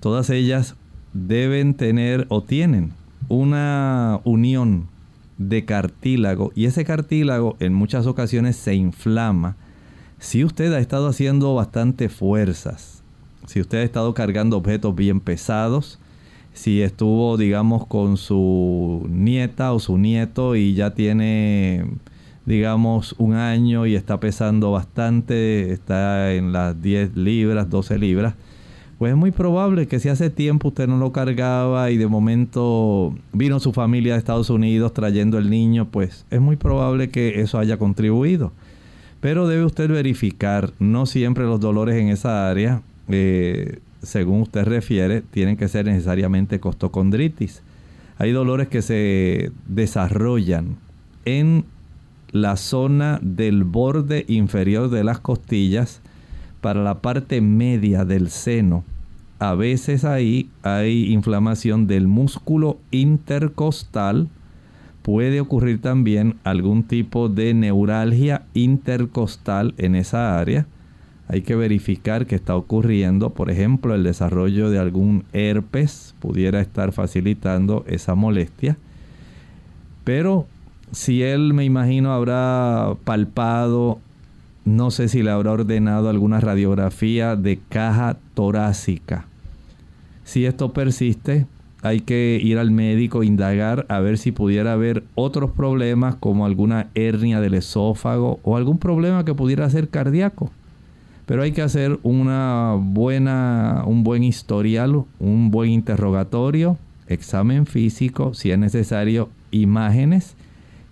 todas 0.00 0.30
ellas 0.30 0.74
deben 1.12 1.74
tener 1.74 2.26
o 2.28 2.42
tienen 2.42 2.92
una 3.28 4.20
unión 4.24 4.88
de 5.38 5.64
cartílago 5.64 6.52
y 6.54 6.66
ese 6.66 6.84
cartílago 6.84 7.56
en 7.60 7.72
muchas 7.72 8.06
ocasiones 8.06 8.56
se 8.56 8.74
inflama. 8.74 9.56
Si 10.18 10.44
usted 10.44 10.72
ha 10.72 10.80
estado 10.80 11.06
haciendo 11.06 11.54
bastante 11.54 12.08
fuerzas, 12.08 13.02
si 13.46 13.60
usted 13.60 13.78
ha 13.78 13.82
estado 13.82 14.12
cargando 14.12 14.56
objetos 14.56 14.94
bien 14.96 15.20
pesados, 15.20 16.00
si 16.54 16.80
estuvo, 16.82 17.36
digamos, 17.36 17.86
con 17.86 18.16
su 18.16 19.06
nieta 19.10 19.72
o 19.72 19.80
su 19.80 19.98
nieto 19.98 20.56
y 20.56 20.74
ya 20.74 20.94
tiene, 20.94 21.84
digamos, 22.46 23.14
un 23.18 23.34
año 23.34 23.86
y 23.86 23.96
está 23.96 24.20
pesando 24.20 24.70
bastante, 24.70 25.72
está 25.72 26.32
en 26.32 26.52
las 26.52 26.80
10 26.80 27.16
libras, 27.16 27.68
12 27.68 27.98
libras, 27.98 28.34
pues 28.98 29.10
es 29.10 29.16
muy 29.18 29.32
probable 29.32 29.88
que 29.88 29.98
si 29.98 30.08
hace 30.08 30.30
tiempo 30.30 30.68
usted 30.68 30.86
no 30.86 30.96
lo 30.96 31.12
cargaba 31.12 31.90
y 31.90 31.96
de 31.96 32.06
momento 32.06 33.12
vino 33.32 33.58
su 33.58 33.72
familia 33.72 34.12
de 34.12 34.20
Estados 34.20 34.48
Unidos 34.48 34.94
trayendo 34.94 35.38
el 35.38 35.50
niño, 35.50 35.88
pues 35.90 36.24
es 36.30 36.40
muy 36.40 36.54
probable 36.54 37.10
que 37.10 37.40
eso 37.40 37.58
haya 37.58 37.76
contribuido. 37.76 38.52
Pero 39.20 39.48
debe 39.48 39.64
usted 39.64 39.90
verificar, 39.90 40.72
no 40.78 41.06
siempre 41.06 41.44
los 41.44 41.58
dolores 41.58 41.96
en 41.96 42.08
esa 42.08 42.48
área 42.48 42.82
eh, 43.08 43.80
según 44.04 44.42
usted 44.42 44.64
refiere, 44.64 45.22
tienen 45.22 45.56
que 45.56 45.68
ser 45.68 45.86
necesariamente 45.86 46.60
costocondritis. 46.60 47.62
Hay 48.18 48.32
dolores 48.32 48.68
que 48.68 48.82
se 48.82 49.50
desarrollan 49.66 50.76
en 51.24 51.64
la 52.30 52.56
zona 52.56 53.18
del 53.22 53.64
borde 53.64 54.24
inferior 54.28 54.90
de 54.90 55.04
las 55.04 55.18
costillas 55.18 56.00
para 56.60 56.82
la 56.82 57.00
parte 57.00 57.40
media 57.40 58.04
del 58.04 58.30
seno. 58.30 58.84
A 59.38 59.54
veces 59.54 60.04
ahí 60.04 60.48
hay 60.62 61.12
inflamación 61.12 61.86
del 61.86 62.06
músculo 62.06 62.78
intercostal. 62.90 64.28
Puede 65.02 65.40
ocurrir 65.40 65.80
también 65.80 66.36
algún 66.44 66.84
tipo 66.84 67.28
de 67.28 67.52
neuralgia 67.52 68.42
intercostal 68.54 69.74
en 69.76 69.96
esa 69.96 70.38
área 70.38 70.66
hay 71.28 71.42
que 71.42 71.56
verificar 71.56 72.26
qué 72.26 72.34
está 72.34 72.54
ocurriendo. 72.56 73.30
Por 73.30 73.50
ejemplo, 73.50 73.94
el 73.94 74.04
desarrollo 74.04 74.70
de 74.70 74.78
algún 74.78 75.24
herpes 75.32 76.14
pudiera 76.20 76.60
estar 76.60 76.92
facilitando 76.92 77.84
esa 77.86 78.14
molestia. 78.14 78.76
Pero 80.04 80.46
si 80.92 81.22
él, 81.22 81.54
me 81.54 81.64
imagino, 81.64 82.12
habrá 82.12 82.94
palpado, 83.04 83.98
no 84.64 84.90
sé 84.90 85.08
si 85.08 85.22
le 85.22 85.30
habrá 85.30 85.52
ordenado 85.52 86.08
alguna 86.08 86.40
radiografía 86.40 87.36
de 87.36 87.58
caja 87.68 88.16
torácica. 88.34 89.26
Si 90.24 90.44
esto 90.44 90.72
persiste, 90.72 91.46
hay 91.82 92.00
que 92.00 92.38
ir 92.42 92.58
al 92.58 92.70
médico, 92.70 93.22
indagar, 93.22 93.84
a 93.88 94.00
ver 94.00 94.16
si 94.16 94.32
pudiera 94.32 94.72
haber 94.72 95.04
otros 95.14 95.50
problemas 95.50 96.16
como 96.16 96.46
alguna 96.46 96.88
hernia 96.94 97.40
del 97.40 97.54
esófago 97.54 98.40
o 98.42 98.56
algún 98.56 98.78
problema 98.78 99.24
que 99.24 99.34
pudiera 99.34 99.68
ser 99.68 99.88
cardíaco. 99.88 100.50
Pero 101.26 101.42
hay 101.42 101.52
que 101.52 101.62
hacer 101.62 101.98
una 102.02 102.76
buena, 102.78 103.84
un 103.86 104.04
buen 104.04 104.22
historial, 104.22 105.04
un 105.18 105.50
buen 105.50 105.70
interrogatorio, 105.70 106.76
examen 107.06 107.66
físico, 107.66 108.34
si 108.34 108.50
es 108.50 108.58
necesario 108.58 109.30
imágenes 109.50 110.36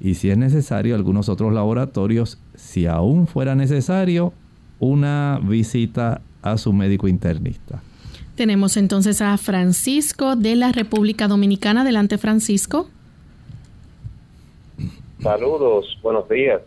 y 0.01 0.14
si 0.14 0.31
es 0.31 0.38
necesario 0.38 0.95
algunos 0.95 1.29
otros 1.29 1.53
laboratorios, 1.53 2.38
si 2.55 2.87
aún 2.87 3.27
fuera 3.27 3.55
necesario, 3.55 4.33
una 4.81 5.38
visita 5.42 6.23
a 6.40 6.57
su 6.59 6.73
médico 6.73 7.09
internista. 7.09 7.83
Tenemos 8.35 8.77
entonces 8.77 9.21
a 9.21 9.37
Francisco 9.37 10.35
de 10.35 10.57
la 10.57 10.73
República 10.73 11.29
Dominicana. 11.29 11.83
Adelante, 11.83 12.18
Francisco. 12.18 12.88
Saludos, 15.21 15.99
buenos 16.03 16.29
días. 16.29 16.62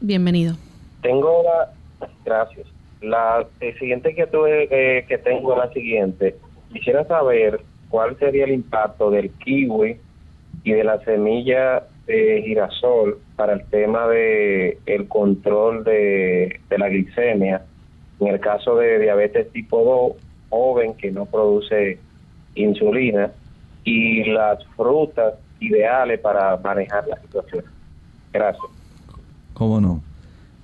Bienvenido. 0.00 0.56
Tengo 1.02 1.42
la... 1.42 2.08
Gracias. 2.24 2.66
La 3.00 3.46
siguiente 3.78 4.14
que, 4.14 4.26
tuve, 4.26 4.68
eh, 4.70 5.04
que 5.06 5.18
tengo 5.18 5.52
es 5.52 5.58
la 5.58 5.72
siguiente. 5.72 6.36
Quisiera 6.72 7.04
saber 7.06 7.60
cuál 7.88 8.18
sería 8.18 8.44
el 8.44 8.52
impacto 8.52 9.10
del 9.10 9.30
kiwi 9.30 9.96
y 10.64 10.72
de 10.72 10.84
la 10.84 11.02
semilla 11.04 11.84
de 12.06 12.42
girasol 12.44 13.18
para 13.36 13.54
el 13.54 13.64
tema 13.66 14.06
de 14.08 14.78
el 14.86 15.08
control 15.08 15.84
de, 15.84 16.60
de 16.68 16.78
la 16.78 16.88
glicemia 16.88 17.62
en 18.20 18.26
el 18.28 18.40
caso 18.40 18.76
de 18.76 18.98
diabetes 18.98 19.50
tipo 19.52 20.16
2 20.18 20.22
joven 20.50 20.94
que 20.94 21.10
no 21.10 21.26
produce 21.26 21.98
insulina 22.54 23.32
y 23.84 24.24
las 24.24 24.64
frutas 24.76 25.34
ideales 25.60 26.20
para 26.20 26.56
manejar 26.58 27.06
la 27.06 27.20
situación. 27.20 27.64
Gracias. 28.32 28.64
cómo 29.54 29.80
no. 29.80 30.02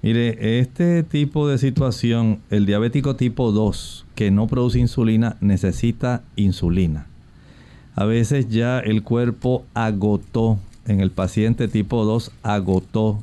Mire, 0.07 0.61
este 0.61 1.03
tipo 1.03 1.49
de 1.49 1.59
situación, 1.59 2.39
el 2.51 2.65
diabético 2.65 3.17
tipo 3.17 3.51
2 3.51 4.07
que 4.15 4.31
no 4.31 4.47
produce 4.47 4.79
insulina 4.79 5.37
necesita 5.41 6.23
insulina. 6.37 7.09
A 7.97 8.05
veces 8.05 8.49
ya 8.49 8.79
el 8.79 9.03
cuerpo 9.03 9.65
agotó, 9.75 10.61
en 10.87 11.01
el 11.01 11.11
paciente 11.11 11.67
tipo 11.67 12.05
2 12.05 12.31
agotó 12.45 13.19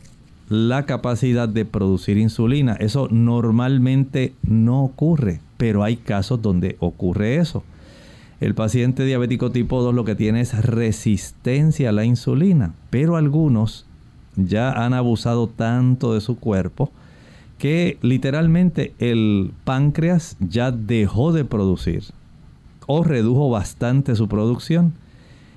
la 0.50 0.86
capacidad 0.86 1.48
de 1.48 1.63
producir 1.63 2.17
insulina. 2.17 2.74
Eso 2.74 3.08
normalmente 3.10 4.34
no 4.41 4.84
ocurre, 4.84 5.39
pero 5.56 5.86
hay 5.86 5.96
casos 5.96 6.41
donde 6.41 6.76
ocurre 6.82 7.38
eso. 7.38 7.63
El 8.41 8.56
paciente 8.56 9.06
diabético 9.06 9.52
tipo 9.52 9.82
2 9.82 9.96
lo 9.96 10.04
que 10.04 10.15
tiene 10.15 10.41
es 10.41 10.54
resistencia 10.65 11.88
a 11.88 11.93
la 11.93 12.04
insulina, 12.04 12.74
pero 12.89 13.15
algunos 13.15 13.86
ya 14.36 14.72
han 14.72 14.93
abusado 14.93 15.48
tanto 15.48 16.13
de 16.13 16.22
su 16.22 16.38
cuerpo 16.38 16.91
que 17.58 17.98
literalmente 18.02 18.93
el 19.00 19.54
páncreas 19.63 20.36
ya 20.39 20.72
dejó 20.72 21.32
de 21.32 21.46
producir 21.46 22.04
o 22.88 23.04
redujo 23.04 23.50
bastante 23.50 24.15
su 24.15 24.28
producción. 24.28 24.93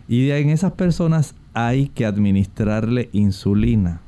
Y 0.09 0.31
en 0.31 0.51
esas 0.51 0.73
personas 0.73 1.35
hay 1.53 1.89
que 1.89 2.07
administrarle 2.07 3.09
insulina. 3.13 4.01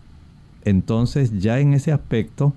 Entonces 0.64 1.40
ya 1.40 1.58
en 1.58 1.74
ese 1.74 1.92
aspecto 1.92 2.52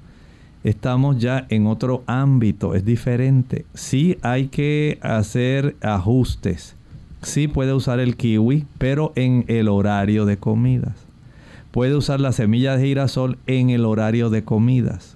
estamos 0.63 1.17
ya 1.17 1.47
en 1.49 1.65
otro 1.65 2.03
ámbito, 2.05 2.75
es 2.75 2.85
diferente. 2.85 3.65
Sí 3.73 4.17
hay 4.21 4.47
que 4.47 4.99
hacer 5.01 5.75
ajustes. 5.81 6.75
Sí 7.23 7.47
puede 7.47 7.73
usar 7.73 7.99
el 7.99 8.15
kiwi, 8.15 8.65
pero 8.77 9.11
en 9.15 9.45
el 9.47 9.69
horario 9.69 10.25
de 10.25 10.37
comidas. 10.37 11.10
Puede 11.71 11.95
usar 11.95 12.19
la 12.19 12.33
semilla 12.33 12.75
de 12.75 12.85
girasol 12.85 13.37
en 13.47 13.69
el 13.69 13.85
horario 13.85 14.29
de 14.29 14.43
comidas. 14.43 15.15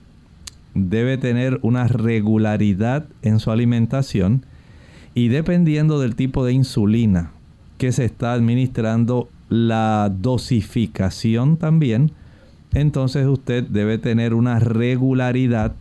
Debe 0.73 1.17
tener 1.17 1.59
una 1.63 1.87
regularidad 1.87 3.05
en 3.21 3.39
su 3.39 3.51
alimentación 3.51 4.45
y 5.13 5.27
dependiendo 5.27 5.99
del 5.99 6.15
tipo 6.15 6.45
de 6.45 6.53
insulina 6.53 7.31
que 7.77 7.91
se 7.91 8.05
está 8.05 8.33
administrando, 8.33 9.29
la 9.49 10.11
dosificación 10.17 11.57
también, 11.57 12.11
entonces 12.73 13.27
usted 13.27 13.63
debe 13.63 13.97
tener 13.97 14.33
una 14.33 14.59
regularidad 14.59 15.73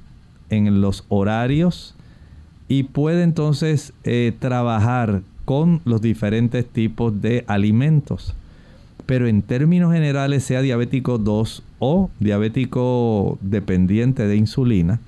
en 0.50 0.80
los 0.80 1.04
horarios 1.08 1.94
y 2.68 2.84
puede 2.84 3.22
entonces 3.22 3.92
eh, 4.04 4.32
trabajar 4.38 5.22
con 5.44 5.80
los 5.84 6.00
diferentes 6.00 6.66
tipos 6.66 7.20
de 7.20 7.44
alimentos 7.46 8.34
pero 9.06 9.28
en 9.28 9.42
términos 9.42 9.92
generales, 9.92 10.44
sea 10.44 10.62
diabético 10.62 11.18
2 11.18 11.62
o 11.78 12.10
diabético 12.20 13.38
dependiente 13.40 14.26
de 14.26 14.36
insulina, 14.36 15.00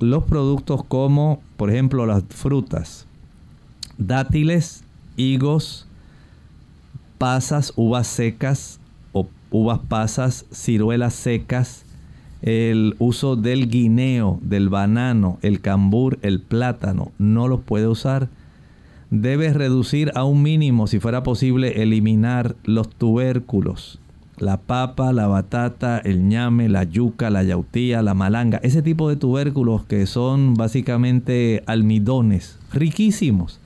los 0.00 0.24
productos 0.24 0.84
como, 0.84 1.40
por 1.56 1.70
ejemplo, 1.70 2.04
las 2.06 2.24
frutas, 2.28 3.06
dátiles, 3.96 4.84
higos, 5.16 5.86
pasas, 7.18 7.72
uvas 7.76 8.06
secas 8.06 8.80
o 9.12 9.28
uvas 9.50 9.80
pasas, 9.88 10.46
ciruelas 10.52 11.14
secas, 11.14 11.84
el 12.42 12.94
uso 12.98 13.36
del 13.36 13.70
guineo, 13.70 14.38
del 14.42 14.68
banano, 14.68 15.38
el 15.40 15.62
cambur, 15.62 16.18
el 16.20 16.40
plátano, 16.40 17.12
no 17.18 17.48
los 17.48 17.60
puede 17.60 17.88
usar 17.88 18.28
debe 19.20 19.52
reducir 19.52 20.10
a 20.14 20.24
un 20.24 20.42
mínimo, 20.42 20.86
si 20.86 20.98
fuera 21.00 21.22
posible, 21.22 21.82
eliminar 21.82 22.56
los 22.64 22.88
tubérculos. 22.88 24.00
La 24.38 24.56
papa, 24.56 25.12
la 25.12 25.28
batata, 25.28 25.98
el 25.98 26.28
ñame, 26.28 26.68
la 26.68 26.82
yuca, 26.82 27.30
la 27.30 27.44
yautía, 27.44 28.02
la 28.02 28.14
malanga. 28.14 28.58
Ese 28.64 28.82
tipo 28.82 29.08
de 29.08 29.16
tubérculos 29.16 29.84
que 29.84 30.06
son 30.06 30.54
básicamente 30.54 31.62
almidones, 31.66 32.58
riquísimos. 32.72 33.60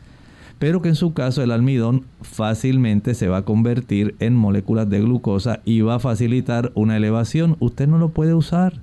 Pero 0.58 0.82
que 0.82 0.90
en 0.90 0.96
su 0.96 1.14
caso 1.14 1.42
el 1.42 1.52
almidón 1.52 2.04
fácilmente 2.20 3.14
se 3.14 3.28
va 3.28 3.38
a 3.38 3.44
convertir 3.44 4.16
en 4.18 4.34
moléculas 4.34 4.90
de 4.90 5.00
glucosa 5.00 5.60
y 5.64 5.80
va 5.80 5.94
a 5.94 6.00
facilitar 6.00 6.72
una 6.74 6.96
elevación. 6.96 7.56
Usted 7.60 7.86
no 7.88 7.96
lo 7.96 8.10
puede 8.10 8.34
usar. 8.34 8.80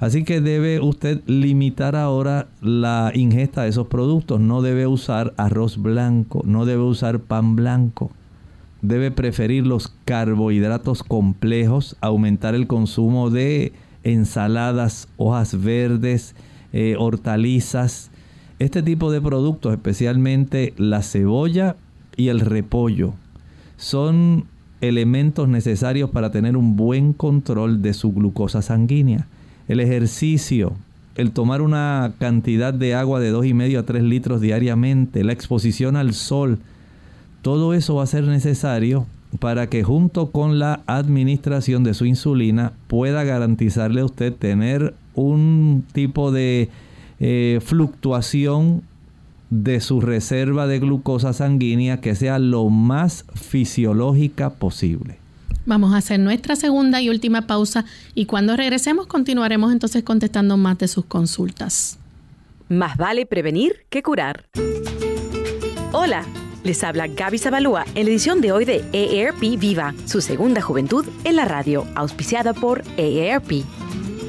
Así 0.00 0.24
que 0.24 0.40
debe 0.40 0.80
usted 0.80 1.22
limitar 1.26 1.94
ahora 1.94 2.48
la 2.60 3.12
ingesta 3.14 3.62
de 3.62 3.68
esos 3.68 3.86
productos. 3.86 4.40
No 4.40 4.60
debe 4.60 4.86
usar 4.86 5.34
arroz 5.36 5.78
blanco, 5.80 6.42
no 6.44 6.66
debe 6.66 6.82
usar 6.82 7.20
pan 7.20 7.54
blanco. 7.56 8.10
Debe 8.82 9.10
preferir 9.10 9.66
los 9.66 9.94
carbohidratos 10.04 11.02
complejos, 11.02 11.96
aumentar 12.00 12.54
el 12.54 12.66
consumo 12.66 13.30
de 13.30 13.72
ensaladas, 14.02 15.08
hojas 15.16 15.62
verdes, 15.62 16.34
eh, 16.72 16.96
hortalizas. 16.98 18.10
Este 18.58 18.82
tipo 18.82 19.10
de 19.10 19.20
productos, 19.20 19.72
especialmente 19.72 20.74
la 20.76 21.02
cebolla 21.02 21.76
y 22.16 22.28
el 22.28 22.40
repollo, 22.40 23.14
son 23.76 24.46
elementos 24.80 25.48
necesarios 25.48 26.10
para 26.10 26.30
tener 26.30 26.56
un 26.56 26.76
buen 26.76 27.12
control 27.12 27.80
de 27.80 27.94
su 27.94 28.12
glucosa 28.12 28.60
sanguínea 28.60 29.28
el 29.68 29.80
ejercicio, 29.80 30.74
el 31.16 31.30
tomar 31.30 31.62
una 31.62 32.12
cantidad 32.18 32.74
de 32.74 32.94
agua 32.94 33.20
de 33.20 33.32
2,5 33.32 33.78
a 33.78 33.82
3 33.84 34.02
litros 34.02 34.40
diariamente, 34.40 35.24
la 35.24 35.32
exposición 35.32 35.96
al 35.96 36.14
sol, 36.14 36.58
todo 37.42 37.74
eso 37.74 37.96
va 37.96 38.04
a 38.04 38.06
ser 38.06 38.24
necesario 38.24 39.06
para 39.38 39.68
que 39.68 39.82
junto 39.82 40.30
con 40.30 40.58
la 40.58 40.82
administración 40.86 41.84
de 41.84 41.94
su 41.94 42.06
insulina 42.06 42.72
pueda 42.86 43.24
garantizarle 43.24 44.00
a 44.00 44.04
usted 44.04 44.32
tener 44.32 44.94
un 45.14 45.84
tipo 45.92 46.32
de 46.32 46.70
eh, 47.20 47.60
fluctuación 47.62 48.82
de 49.50 49.80
su 49.80 50.00
reserva 50.00 50.66
de 50.66 50.78
glucosa 50.78 51.32
sanguínea 51.32 52.00
que 52.00 52.14
sea 52.14 52.38
lo 52.38 52.70
más 52.70 53.24
fisiológica 53.34 54.50
posible. 54.50 55.23
Vamos 55.66 55.94
a 55.94 55.98
hacer 55.98 56.20
nuestra 56.20 56.56
segunda 56.56 57.00
y 57.00 57.08
última 57.08 57.46
pausa 57.46 57.84
y 58.14 58.26
cuando 58.26 58.56
regresemos 58.56 59.06
continuaremos 59.06 59.72
entonces 59.72 60.02
contestando 60.02 60.56
más 60.56 60.78
de 60.78 60.88
sus 60.88 61.06
consultas. 61.06 61.98
Más 62.68 62.96
vale 62.96 63.24
prevenir 63.26 63.86
que 63.88 64.02
curar. 64.02 64.46
Hola, 65.92 66.24
les 66.64 66.82
habla 66.84 67.06
Gaby 67.06 67.38
Zabalúa 67.38 67.84
en 67.94 68.04
la 68.04 68.10
edición 68.10 68.40
de 68.40 68.52
hoy 68.52 68.64
de 68.64 68.84
EARP 68.92 69.40
Viva, 69.58 69.94
su 70.06 70.20
segunda 70.20 70.60
juventud 70.60 71.06
en 71.24 71.36
la 71.36 71.44
radio, 71.44 71.86
auspiciada 71.94 72.52
por 72.52 72.82
EARP. 72.96 73.64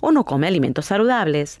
o 0.00 0.12
no 0.12 0.24
come 0.24 0.46
alimentos 0.46 0.86
saludables. 0.86 1.60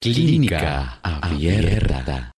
Clínica 0.00 1.00
Abierta. 1.02 2.30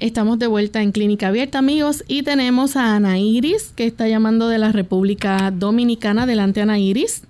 Estamos 0.00 0.38
de 0.38 0.46
vuelta 0.46 0.80
en 0.80 0.90
Clínica 0.90 1.28
Abierta, 1.28 1.58
amigos, 1.58 2.02
y 2.08 2.22
tenemos 2.22 2.76
a 2.76 2.96
Ana 2.96 3.18
Iris, 3.18 3.74
que 3.76 3.84
está 3.84 4.08
llamando 4.08 4.48
de 4.48 4.56
la 4.56 4.72
República 4.72 5.50
Dominicana. 5.50 6.22
Adelante, 6.22 6.62
Ana 6.62 6.78
Iris. 6.78 7.28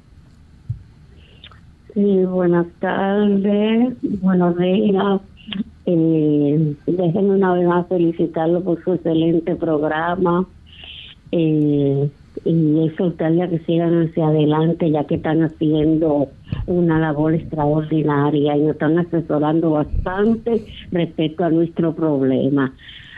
Sí, 1.92 2.24
buenas 2.26 2.68
tardes, 2.78 3.96
buenos 4.20 4.56
días. 4.58 5.20
Eh, 5.86 6.76
déjenme 6.86 7.30
una 7.30 7.54
vez 7.54 7.66
más 7.66 7.88
felicitarlo 7.88 8.62
por 8.62 8.84
su 8.84 8.92
excelente 8.92 9.56
programa 9.56 10.46
eh, 11.32 12.08
y 12.48 12.86
exhortarle 12.86 13.42
a 13.42 13.48
que 13.48 13.58
sigan 13.60 14.08
hacia 14.08 14.28
adelante 14.28 14.90
ya 14.90 15.04
que 15.04 15.16
están 15.16 15.42
haciendo 15.42 16.28
una 16.66 16.98
labor 16.98 17.34
extraordinaria 17.34 18.56
y 18.56 18.60
nos 18.62 18.70
están 18.70 18.98
asesorando 18.98 19.72
bastante 19.72 20.64
respecto 20.90 21.44
a 21.44 21.50
nuestro 21.50 21.92
problema. 21.94 22.72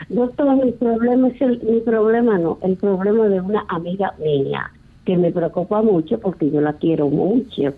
Doctor, 0.09 0.65
mi 0.65 0.73
problema 0.73 1.29
es 1.29 1.41
el, 1.41 1.61
mi 1.63 1.79
problema 1.79 2.37
no, 2.39 2.57
el 2.61 2.75
problema 2.75 3.29
de 3.29 3.39
una 3.39 3.63
amiga 3.69 4.13
mía 4.19 4.69
que 5.05 5.15
me 5.15 5.31
preocupa 5.31 5.81
mucho 5.81 6.19
porque 6.19 6.51
yo 6.51 6.59
la 6.59 6.73
quiero 6.73 7.07
mucho. 7.07 7.73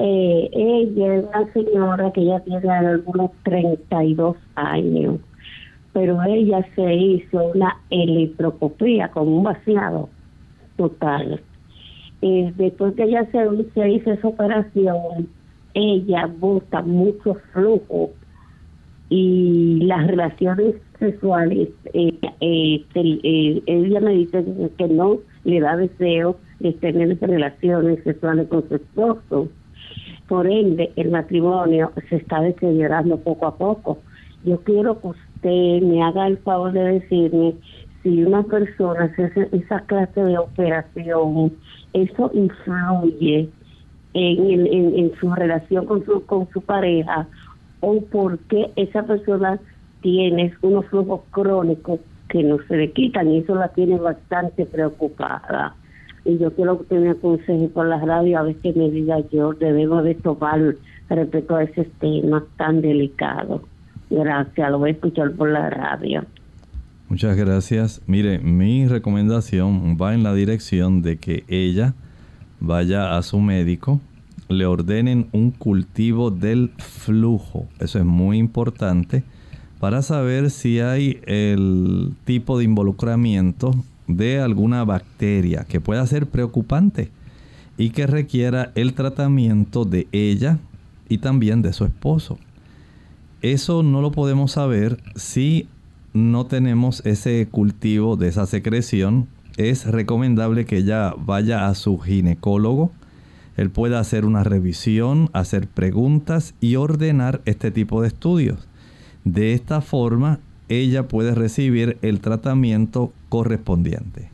Eh, 0.00 0.50
ella 0.52 1.14
es 1.14 1.24
una 1.24 1.52
señora 1.52 2.10
que 2.12 2.24
ya 2.24 2.40
tiene 2.40 2.68
algunos 2.68 3.30
32 3.44 4.36
años, 4.56 5.20
pero 5.92 6.20
ella 6.24 6.66
se 6.74 6.94
hizo 6.94 7.44
una 7.54 7.76
electrocopía 7.90 9.08
con 9.08 9.28
un 9.28 9.44
vaciado 9.44 10.08
total. 10.76 11.40
Eh, 12.22 12.52
después 12.56 12.94
que 12.94 13.04
ella 13.04 13.26
se, 13.30 13.70
se 13.74 13.90
hizo 13.90 14.12
esa 14.12 14.28
operación, 14.28 15.28
ella 15.74 16.26
bota 16.38 16.82
mucho 16.82 17.34
flujo 17.52 18.10
y 19.10 19.80
las 19.82 20.06
relaciones 20.06 20.76
sexuales, 20.98 21.68
eh, 21.92 22.18
eh, 22.40 22.84
eh, 22.94 23.62
ella 23.66 24.00
me 24.00 24.12
dice 24.12 24.44
que 24.78 24.88
no 24.88 25.18
le 25.44 25.60
da 25.60 25.76
deseo 25.76 26.36
de 26.60 26.72
tener 26.72 27.18
relaciones 27.20 28.02
sexuales 28.04 28.48
con 28.48 28.66
su 28.68 28.76
esposo. 28.76 29.48
Por 30.28 30.46
ende, 30.46 30.90
el 30.96 31.10
matrimonio 31.10 31.92
se 32.08 32.16
está 32.16 32.40
deteriorando 32.40 33.18
poco 33.18 33.46
a 33.46 33.56
poco. 33.56 33.98
Yo 34.44 34.58
quiero 34.60 35.00
que 35.00 35.08
usted 35.08 35.82
me 35.82 36.02
haga 36.02 36.26
el 36.26 36.38
favor 36.38 36.72
de 36.72 37.00
decirme 37.00 37.54
si 38.04 38.22
una 38.22 38.42
persona 38.42 39.04
hace 39.04 39.48
esa 39.50 39.80
clase 39.80 40.22
de 40.22 40.38
operación, 40.38 41.52
eso 41.94 42.30
influye 42.34 43.48
en, 44.12 44.66
en, 44.66 45.12
su 45.18 45.34
relación 45.34 45.86
con 45.86 46.04
su, 46.04 46.24
con 46.26 46.48
su 46.50 46.60
pareja 46.60 47.26
o 47.80 48.00
por 48.02 48.38
qué 48.40 48.70
esa 48.76 49.02
persona 49.04 49.58
tiene 50.02 50.54
unos 50.60 50.86
flujos 50.86 51.22
crónicos 51.30 51.98
que 52.28 52.42
no 52.42 52.58
se 52.68 52.76
le 52.76 52.92
quitan 52.92 53.30
y 53.30 53.38
eso 53.38 53.54
la 53.54 53.68
tiene 53.68 53.96
bastante 53.96 54.66
preocupada. 54.66 55.74
Y 56.26 56.38
yo 56.38 56.52
quiero 56.52 56.86
que 56.86 56.98
me 56.98 57.10
aconseje 57.10 57.68
por 57.68 57.86
la 57.86 57.98
radio 57.98 58.38
a 58.38 58.42
ver 58.42 58.56
me 58.74 58.90
diga 58.90 59.18
yo 59.32 59.54
debemos 59.54 60.04
de 60.04 60.14
tomar 60.14 60.76
respecto 61.08 61.56
a 61.56 61.64
ese 61.64 61.84
tema 62.00 62.44
tan 62.58 62.82
delicado. 62.82 63.62
Gracias, 64.10 64.70
lo 64.70 64.78
voy 64.78 64.90
a 64.90 64.92
escuchar 64.92 65.32
por 65.32 65.50
la 65.50 65.70
radio. 65.70 66.24
Muchas 67.14 67.36
gracias. 67.36 68.02
Mire, 68.08 68.40
mi 68.40 68.88
recomendación 68.88 69.96
va 70.02 70.14
en 70.14 70.24
la 70.24 70.34
dirección 70.34 71.00
de 71.00 71.16
que 71.16 71.44
ella 71.46 71.94
vaya 72.58 73.16
a 73.16 73.22
su 73.22 73.38
médico, 73.38 74.00
le 74.48 74.66
ordenen 74.66 75.28
un 75.30 75.52
cultivo 75.52 76.32
del 76.32 76.72
flujo. 76.76 77.68
Eso 77.78 78.00
es 78.00 78.04
muy 78.04 78.38
importante 78.38 79.22
para 79.78 80.02
saber 80.02 80.50
si 80.50 80.80
hay 80.80 81.20
el 81.26 82.14
tipo 82.24 82.58
de 82.58 82.64
involucramiento 82.64 83.70
de 84.08 84.40
alguna 84.40 84.82
bacteria 84.82 85.66
que 85.68 85.80
pueda 85.80 86.04
ser 86.08 86.26
preocupante 86.26 87.12
y 87.78 87.90
que 87.90 88.08
requiera 88.08 88.72
el 88.74 88.92
tratamiento 88.92 89.84
de 89.84 90.08
ella 90.10 90.58
y 91.08 91.18
también 91.18 91.62
de 91.62 91.74
su 91.74 91.84
esposo. 91.84 92.40
Eso 93.40 93.84
no 93.84 94.00
lo 94.00 94.10
podemos 94.10 94.50
saber 94.50 94.98
si 95.14 95.68
no 96.14 96.46
tenemos 96.46 97.04
ese 97.04 97.46
cultivo 97.50 98.16
de 98.16 98.28
esa 98.28 98.46
secreción. 98.46 99.26
Es 99.56 99.84
recomendable 99.84 100.64
que 100.64 100.78
ella 100.78 101.14
vaya 101.18 101.68
a 101.68 101.74
su 101.74 101.98
ginecólogo. 101.98 102.92
Él 103.56 103.70
pueda 103.70 104.00
hacer 104.00 104.24
una 104.24 104.42
revisión, 104.42 105.28
hacer 105.32 105.68
preguntas 105.68 106.54
y 106.60 106.76
ordenar 106.76 107.42
este 107.44 107.70
tipo 107.70 108.00
de 108.00 108.08
estudios. 108.08 108.66
De 109.24 109.52
esta 109.52 109.80
forma, 109.80 110.38
ella 110.68 111.08
puede 111.08 111.34
recibir 111.34 111.98
el 112.02 112.20
tratamiento 112.20 113.12
correspondiente. 113.28 114.30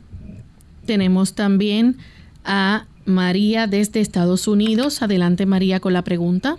Tenemos 0.85 1.33
también 1.33 1.97
a 2.43 2.85
María 3.05 3.67
desde 3.67 4.01
Estados 4.01 4.47
Unidos. 4.47 5.01
Adelante, 5.01 5.45
María, 5.45 5.79
con 5.79 5.93
la 5.93 6.03
pregunta. 6.03 6.57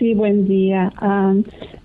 Sí, 0.00 0.14
buen 0.14 0.48
día. 0.48 0.90
Ah, 0.96 1.34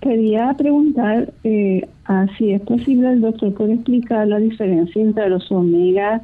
quería 0.00 0.54
preguntar 0.56 1.34
eh, 1.44 1.86
ah, 2.06 2.24
si 2.38 2.50
es 2.50 2.62
posible 2.62 3.10
el 3.12 3.20
doctor 3.20 3.52
puede 3.52 3.74
explicar 3.74 4.26
la 4.26 4.38
diferencia 4.38 5.02
entre 5.02 5.28
los 5.28 5.52
omega 5.52 6.22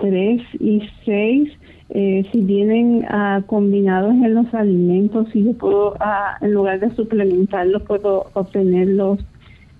3 0.00 0.42
y 0.60 0.82
6, 1.06 1.50
eh, 1.88 2.26
si 2.30 2.42
vienen 2.42 3.06
ah, 3.08 3.40
combinados 3.46 4.12
en 4.12 4.34
los 4.34 4.52
alimentos, 4.52 5.26
si 5.32 5.44
yo 5.44 5.54
puedo, 5.54 5.94
ah, 5.98 6.36
en 6.42 6.52
lugar 6.52 6.78
de 6.80 6.94
suplementarlos, 6.94 7.80
puedo 7.84 8.26
obtenerlos 8.34 9.18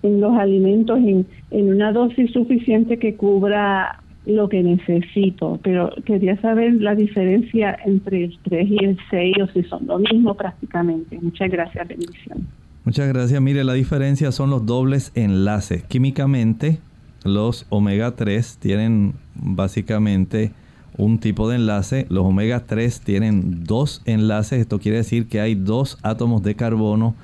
en 0.01 0.21
los 0.21 0.35
alimentos 0.35 0.97
en, 0.97 1.27
en 1.51 1.69
una 1.69 1.91
dosis 1.91 2.31
suficiente 2.31 2.97
que 2.97 3.15
cubra 3.15 4.01
lo 4.25 4.49
que 4.49 4.63
necesito, 4.63 5.59
pero 5.63 5.91
quería 6.05 6.39
saber 6.41 6.73
la 6.75 6.95
diferencia 6.95 7.77
entre 7.85 8.25
el 8.25 8.37
3 8.43 8.67
y 8.69 8.83
el 8.83 8.97
6 9.09 9.35
o 9.43 9.47
si 9.47 9.63
son 9.63 9.85
lo 9.87 9.99
mismo 9.99 10.35
prácticamente. 10.35 11.19
Muchas 11.21 11.49
gracias, 11.49 11.87
bendición. 11.87 12.47
Muchas 12.83 13.07
gracias. 13.07 13.41
Mire, 13.41 13.63
la 13.63 13.73
diferencia 13.73 14.31
son 14.31 14.49
los 14.49 14.65
dobles 14.65 15.11
enlaces. 15.15 15.83
Químicamente, 15.83 16.79
los 17.23 17.65
omega 17.69 18.15
3 18.15 18.57
tienen 18.59 19.13
básicamente 19.35 20.51
un 20.97 21.19
tipo 21.19 21.49
de 21.49 21.55
enlace. 21.55 22.05
Los 22.09 22.25
omega 22.25 22.65
3 22.65 23.01
tienen 23.01 23.63
dos 23.63 24.01
enlaces. 24.05 24.59
Esto 24.59 24.79
quiere 24.79 24.97
decir 24.97 25.27
que 25.27 25.41
hay 25.41 25.55
dos 25.55 25.97
átomos 26.03 26.43
de 26.43 26.55
carbono 26.55 27.15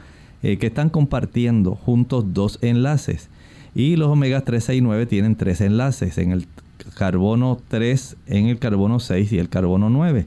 eh, 0.43 0.57
que 0.57 0.67
están 0.67 0.89
compartiendo 0.89 1.75
juntos 1.75 2.33
dos 2.33 2.57
enlaces. 2.61 3.29
Y 3.75 3.95
los 3.95 4.09
omega 4.09 4.41
3, 4.41 4.63
6 4.63 4.79
y 4.79 4.81
9 4.81 5.05
tienen 5.05 5.35
tres 5.35 5.61
enlaces. 5.61 6.17
En 6.17 6.31
el 6.31 6.47
carbono 6.95 7.59
3, 7.67 8.17
en 8.27 8.47
el 8.47 8.59
carbono 8.59 8.99
6 8.99 9.31
y 9.33 9.39
el 9.39 9.49
carbono 9.49 9.89
9. 9.89 10.25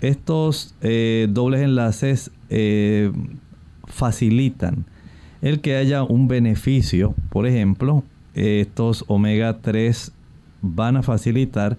Estos 0.00 0.74
eh, 0.80 1.28
dobles 1.30 1.62
enlaces 1.62 2.30
eh, 2.50 3.12
facilitan 3.86 4.84
el 5.42 5.60
que 5.60 5.76
haya 5.76 6.02
un 6.02 6.28
beneficio. 6.28 7.14
Por 7.30 7.46
ejemplo, 7.46 8.04
estos 8.34 9.04
omega 9.08 9.58
3 9.60 10.12
van 10.62 10.96
a 10.96 11.02
facilitar 11.02 11.76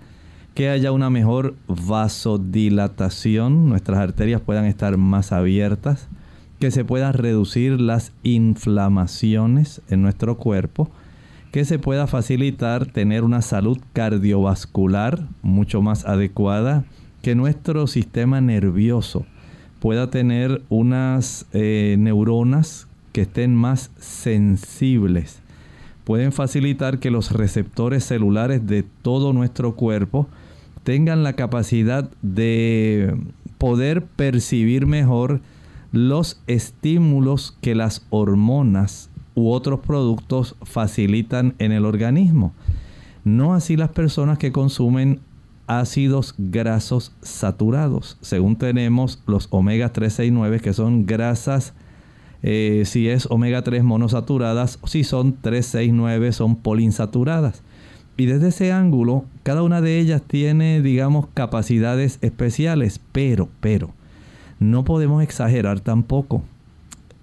que 0.60 0.70
haya 0.70 0.92
una 0.92 1.10
mejor 1.10 1.56
vasodilatación, 1.68 3.70
nuestras 3.70 4.00
arterias 4.00 4.42
puedan 4.42 4.66
estar 4.66 4.98
más 4.98 5.32
abiertas. 5.32 6.10
que 6.60 6.72
se 6.72 6.84
pueda 6.84 7.14
reducir 7.14 7.80
las 7.80 8.12
inflamaciones 8.22 9.82
en 9.88 10.02
nuestro 10.02 10.36
cuerpo, 10.36 10.92
que 11.52 11.66
se 11.66 11.80
pueda 11.80 12.08
facilitar 12.08 12.86
tener 12.86 13.24
una 13.24 13.42
salud 13.42 13.80
cardiovascular 13.94 15.28
mucho 15.42 15.82
más 15.82 16.06
adecuada, 16.06 16.86
que 17.22 17.36
nuestro 17.36 17.88
sistema 17.88 18.40
nervioso 18.40 19.26
pueda 19.80 20.10
tener 20.10 20.62
unas 20.70 21.46
eh, 21.54 21.96
neuronas 21.98 22.88
que 23.12 23.22
estén 23.22 23.56
más 23.56 23.92
sensibles. 23.98 25.42
Pueden 26.04 26.32
facilitar 26.32 27.00
que 27.00 27.12
los 27.12 27.32
receptores 27.32 28.04
celulares 28.04 28.66
de 28.68 28.84
todo 29.02 29.34
nuestro 29.34 29.76
cuerpo 29.76 30.28
tengan 30.84 31.24
la 31.24 31.34
capacidad 31.34 32.10
de 32.22 33.16
poder 33.58 34.04
percibir 34.04 34.86
mejor 34.86 35.42
los 35.92 36.42
estímulos 36.48 37.58
que 37.62 37.76
las 37.76 38.06
hormonas 38.10 39.09
u 39.40 39.52
otros 39.52 39.80
productos 39.80 40.56
facilitan 40.62 41.56
en 41.60 41.72
el 41.72 41.86
organismo. 41.86 42.54
No 43.24 43.54
así 43.54 43.78
las 43.78 43.90
personas 43.90 44.38
que 44.38 44.52
consumen 44.52 45.22
ácidos 45.68 46.36
grasos 46.38 47.14
saturados. 47.22 48.18
Según 48.22 48.58
tenemos 48.58 49.22
los 49.28 49.48
omega 49.52 49.94
3, 49.94 50.12
6, 50.12 50.32
9 50.34 50.60
que 50.60 50.74
son 50.74 51.06
grasas, 51.06 51.74
eh, 52.42 52.84
si 52.86 53.08
es 53.08 53.28
omega 53.30 53.64
3 53.64 53.84
monosaturadas, 53.84 54.80
si 54.86 55.04
son 55.04 55.38
3, 55.42 55.66
6, 55.66 55.94
9 55.94 56.32
son 56.32 56.56
poliinsaturadas. 56.56 57.62
Y 58.18 58.26
desde 58.26 58.50
ese 58.50 58.72
ángulo, 58.74 59.26
cada 59.44 59.64
una 59.64 59.80
de 59.80 60.00
ellas 60.00 60.22
tiene, 60.22 60.82
digamos, 60.82 61.28
capacidades 61.34 62.20
especiales, 62.22 63.00
pero, 63.14 63.48
pero, 63.62 63.94
no 64.60 64.84
podemos 64.84 65.24
exagerar 65.24 65.80
tampoco. 65.80 66.44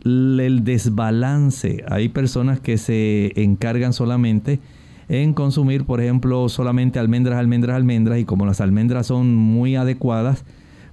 El 0.06 0.62
desbalance, 0.62 1.84
hay 1.88 2.08
personas 2.08 2.60
que 2.60 2.78
se 2.78 3.32
encargan 3.42 3.92
solamente 3.92 4.60
en 5.08 5.34
consumir, 5.34 5.84
por 5.84 6.00
ejemplo, 6.00 6.48
solamente 6.48 7.00
almendras, 7.00 7.38
almendras, 7.38 7.76
almendras, 7.76 8.20
y 8.20 8.24
como 8.24 8.46
las 8.46 8.60
almendras 8.60 9.08
son 9.08 9.34
muy 9.34 9.74
adecuadas, 9.74 10.44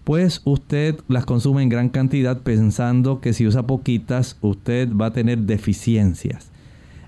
pues 0.04 0.42
usted 0.46 0.98
las 1.08 1.26
consume 1.26 1.62
en 1.62 1.70
gran 1.70 1.90
cantidad 1.90 2.42
pensando 2.42 3.22
que 3.22 3.34
si 3.34 3.46
usa 3.46 3.68
poquitas, 3.68 4.38
usted 4.42 4.90
va 4.92 5.08
a 5.08 5.14
tener 5.14 5.40
deficiencias. 5.40 6.52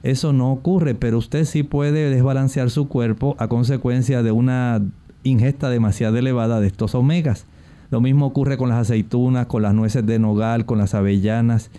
Eso 0.03 0.31
no 0.31 0.51
ocurre, 0.51 0.93
pero 0.93 1.17
usted 1.17 1.45
sí 1.45 1.63
puede 1.63 2.11
desbalancear 2.11 2.69
su 2.69 2.87
cuerpo 2.87 3.35
a 3.39 3.47
consecuencia 3.47 4.21
de 4.21 4.31
una 4.31 4.79
ingesta 5.23 5.71
demasiado 5.71 6.17
elevada 6.17 6.61
de 6.61 6.67
estos 6.67 6.93
omegas. 6.93 7.47
Lo 7.89 7.99
mismo 7.99 8.27
ocurre 8.27 8.57
con 8.57 8.69
las 8.69 8.77
aceitunas, 8.77 9.47
con 9.47 9.63
las 9.63 9.73
nueces 9.73 10.05
de 10.05 10.19
nogal, 10.19 10.67
con 10.67 10.77
las 10.77 10.93
avellanas. 10.93 11.71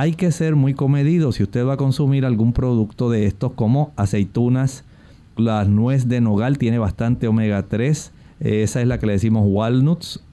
Hay 0.00 0.14
que 0.14 0.32
ser 0.32 0.56
muy 0.56 0.72
comedido 0.72 1.30
si 1.30 1.42
usted 1.42 1.66
va 1.66 1.74
a 1.74 1.76
consumir 1.76 2.24
algún 2.24 2.54
producto 2.54 3.10
de 3.10 3.26
estos 3.26 3.52
como 3.52 3.92
aceitunas, 3.96 4.82
la 5.36 5.62
nuez 5.66 6.08
de 6.08 6.22
nogal 6.22 6.56
tiene 6.56 6.78
bastante 6.78 7.28
omega 7.28 7.68
3, 7.68 8.10
esa 8.40 8.80
es 8.80 8.88
la 8.88 8.98
que 8.98 9.04
le 9.04 9.12
decimos 9.12 9.44
walnuts, 9.46 10.24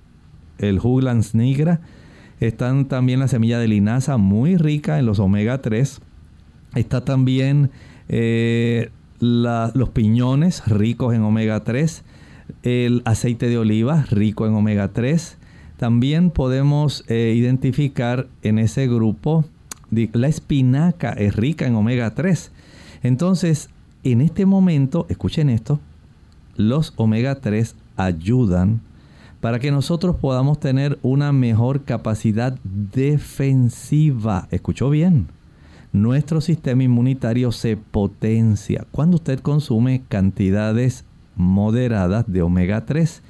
el 0.57 0.79
Juglans 0.79 1.35
nigra. 1.35 1.81
Están 2.39 2.87
también 2.87 3.19
la 3.19 3.27
semilla 3.27 3.59
de 3.59 3.67
linaza 3.67 4.15
muy 4.15 4.55
rica 4.55 4.99
en 4.99 5.05
los 5.05 5.19
omega 5.19 5.61
3. 5.61 5.99
Está 6.75 7.03
también 7.03 7.69
eh, 8.07 8.89
los 9.19 9.89
piñones 9.89 10.65
ricos 10.65 11.13
en 11.13 11.23
omega 11.23 11.65
3 11.65 12.05
el 12.63 13.01
aceite 13.03 13.49
de 13.49 13.57
oliva 13.57 14.05
rico 14.11 14.47
en 14.47 14.53
omega 14.53 14.93
3. 14.93 15.37
También 15.75 16.31
podemos 16.31 17.03
eh, 17.09 17.33
identificar 17.35 18.27
en 18.43 18.59
ese 18.59 18.87
grupo 18.87 19.43
la 19.91 20.27
espinaca 20.27 21.11
es 21.11 21.35
rica 21.35 21.65
en 21.65 21.75
omega 21.75 22.13
3. 22.13 22.51
Entonces, 23.03 23.69
en 24.03 24.21
este 24.21 24.45
momento, 24.45 25.05
escuchen 25.09 25.49
esto, 25.49 25.79
los 26.55 26.93
omega 26.97 27.35
3 27.35 27.75
ayudan 27.95 28.81
para 29.41 29.59
que 29.59 29.71
nosotros 29.71 30.15
podamos 30.15 30.59
tener 30.59 30.97
una 31.03 31.31
mejor 31.31 31.83
capacidad 31.83 32.57
defensiva. 32.63 34.47
¿Escuchó 34.51 34.89
bien? 34.89 35.27
Nuestro 35.93 36.41
sistema 36.41 36.83
inmunitario 36.83 37.51
se 37.51 37.77
potencia 37.77 38.85
cuando 38.91 39.15
usted 39.15 39.39
consume 39.39 40.03
cantidades 40.09 41.05
moderadas 41.35 42.25
de 42.27 42.41
omega 42.41 42.85
3. 42.85 43.21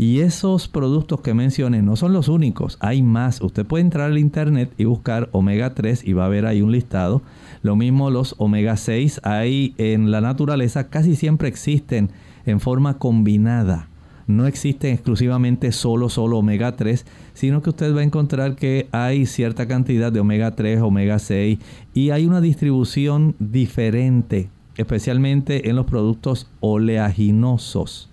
Y 0.00 0.20
esos 0.20 0.66
productos 0.66 1.20
que 1.20 1.34
mencioné 1.34 1.82
no 1.82 1.94
son 1.94 2.14
los 2.14 2.28
únicos, 2.28 2.78
hay 2.80 3.02
más. 3.02 3.42
Usted 3.42 3.66
puede 3.66 3.82
entrar 3.82 4.10
al 4.10 4.16
internet 4.16 4.72
y 4.78 4.86
buscar 4.86 5.28
omega 5.32 5.74
3 5.74 6.04
y 6.08 6.14
va 6.14 6.24
a 6.24 6.30
ver 6.30 6.46
ahí 6.46 6.62
un 6.62 6.72
listado. 6.72 7.20
Lo 7.60 7.76
mismo 7.76 8.08
los 8.08 8.34
omega 8.38 8.78
6, 8.78 9.20
hay 9.24 9.74
en 9.76 10.10
la 10.10 10.22
naturaleza 10.22 10.88
casi 10.88 11.16
siempre 11.16 11.48
existen 11.48 12.08
en 12.46 12.60
forma 12.60 12.96
combinada. 12.96 13.90
No 14.26 14.46
existen 14.46 14.94
exclusivamente 14.94 15.70
solo, 15.70 16.08
solo 16.08 16.38
omega 16.38 16.76
3, 16.76 17.04
sino 17.34 17.60
que 17.60 17.68
usted 17.68 17.94
va 17.94 18.00
a 18.00 18.04
encontrar 18.04 18.56
que 18.56 18.88
hay 18.92 19.26
cierta 19.26 19.68
cantidad 19.68 20.10
de 20.10 20.20
omega 20.20 20.52
3, 20.52 20.80
omega 20.80 21.18
6 21.18 21.58
y 21.92 22.08
hay 22.08 22.24
una 22.24 22.40
distribución 22.40 23.34
diferente 23.38 24.48
especialmente 24.76 25.68
en 25.68 25.76
los 25.76 25.84
productos 25.84 26.48
oleaginosos. 26.60 28.09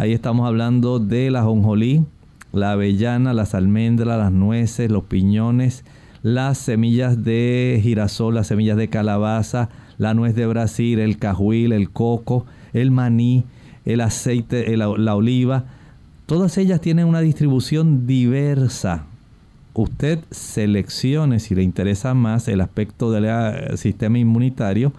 Ahí 0.00 0.12
estamos 0.12 0.46
hablando 0.46 1.00
de 1.00 1.28
la 1.28 1.42
jonjolí, 1.42 2.04
la 2.52 2.70
avellana, 2.70 3.34
las 3.34 3.56
almendras, 3.56 4.16
las 4.16 4.30
nueces, 4.30 4.92
los 4.92 5.02
piñones, 5.02 5.84
las 6.22 6.58
semillas 6.58 7.24
de 7.24 7.80
girasol, 7.82 8.36
las 8.36 8.46
semillas 8.46 8.76
de 8.76 8.86
calabaza, 8.86 9.70
la 9.98 10.14
nuez 10.14 10.36
de 10.36 10.46
Brasil, 10.46 11.00
el 11.00 11.18
cajuil, 11.18 11.72
el 11.72 11.90
coco, 11.90 12.46
el 12.72 12.92
maní, 12.92 13.42
el 13.84 14.00
aceite, 14.00 14.76
la 14.76 15.16
oliva. 15.16 15.64
Todas 16.26 16.58
ellas 16.58 16.80
tienen 16.80 17.06
una 17.08 17.18
distribución 17.18 18.06
diversa. 18.06 19.04
Usted 19.74 20.20
seleccione 20.30 21.40
si 21.40 21.56
le 21.56 21.64
interesa 21.64 22.14
más 22.14 22.46
el 22.46 22.60
aspecto 22.60 23.10
del 23.10 23.24
eh, 23.26 23.76
sistema 23.76 24.16
inmunitario 24.16 24.92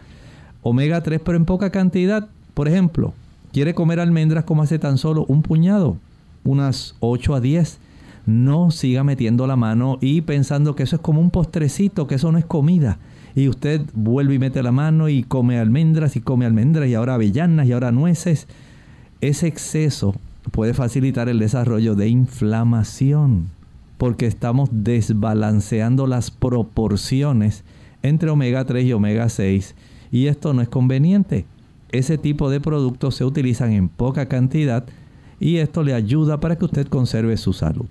omega 0.62 1.02
3, 1.02 1.22
pero 1.24 1.38
en 1.38 1.46
poca 1.46 1.70
cantidad. 1.70 2.28
Por 2.54 2.68
ejemplo, 2.68 3.14
quiere 3.52 3.74
comer 3.74 4.00
almendras 4.00 4.44
como 4.44 4.64
hace 4.64 4.80
tan 4.80 4.98
solo 4.98 5.26
un 5.28 5.42
puñado, 5.42 5.98
unas 6.44 6.96
8 7.00 7.36
a 7.36 7.42
10. 7.42 7.80
No 8.26 8.70
siga 8.72 9.04
metiendo 9.04 9.48
la 9.48 9.56
mano 9.56 9.98
y 10.02 10.22
pensando 10.22 10.76
que 10.76 10.84
eso 10.84 10.98
es 10.98 11.02
como 11.02 11.22
un 11.22 11.32
postrecito, 11.32 12.08
que 12.08 12.16
eso 12.16 12.32
no 12.32 12.38
es 12.38 12.46
comida. 12.46 13.00
Y 13.36 13.48
usted 13.48 13.82
vuelve 13.94 14.36
y 14.36 14.40
mete 14.40 14.62
la 14.62 14.72
mano 14.72 15.10
y 15.10 15.24
come 15.24 15.60
almendras 15.60 16.16
y 16.16 16.22
come 16.22 16.46
almendras 16.46 16.90
y 16.90 16.96
ahora 16.96 17.16
avellanas 17.16 17.68
y 17.68 17.72
ahora 17.72 17.92
nueces. 17.92 18.48
Ese 19.22 19.48
exceso 19.48 20.16
puede 20.52 20.74
facilitar 20.74 21.30
el 21.30 21.40
desarrollo 21.40 21.96
de 21.96 22.10
inflamación 22.10 23.50
porque 23.98 24.28
estamos 24.28 24.70
desbalanceando 24.72 26.08
las 26.08 26.32
proporciones 26.32 27.64
entre 28.02 28.30
omega 28.30 28.64
3 28.64 28.86
y 28.86 28.94
omega 28.94 29.28
6 29.28 29.76
y 30.12 30.28
esto 30.28 30.54
no 30.54 30.62
es 30.62 30.70
conveniente. 30.70 31.46
Ese 31.92 32.18
tipo 32.18 32.50
de 32.50 32.60
productos 32.60 33.16
se 33.16 33.26
utilizan 33.26 33.72
en 33.72 33.90
poca 33.90 34.28
cantidad 34.28 34.86
y 35.40 35.58
esto 35.58 35.84
le 35.84 35.94
ayuda 35.94 36.40
para 36.40 36.58
que 36.58 36.66
usted 36.66 36.88
conserve 36.88 37.38
su 37.38 37.54
salud. 37.54 37.86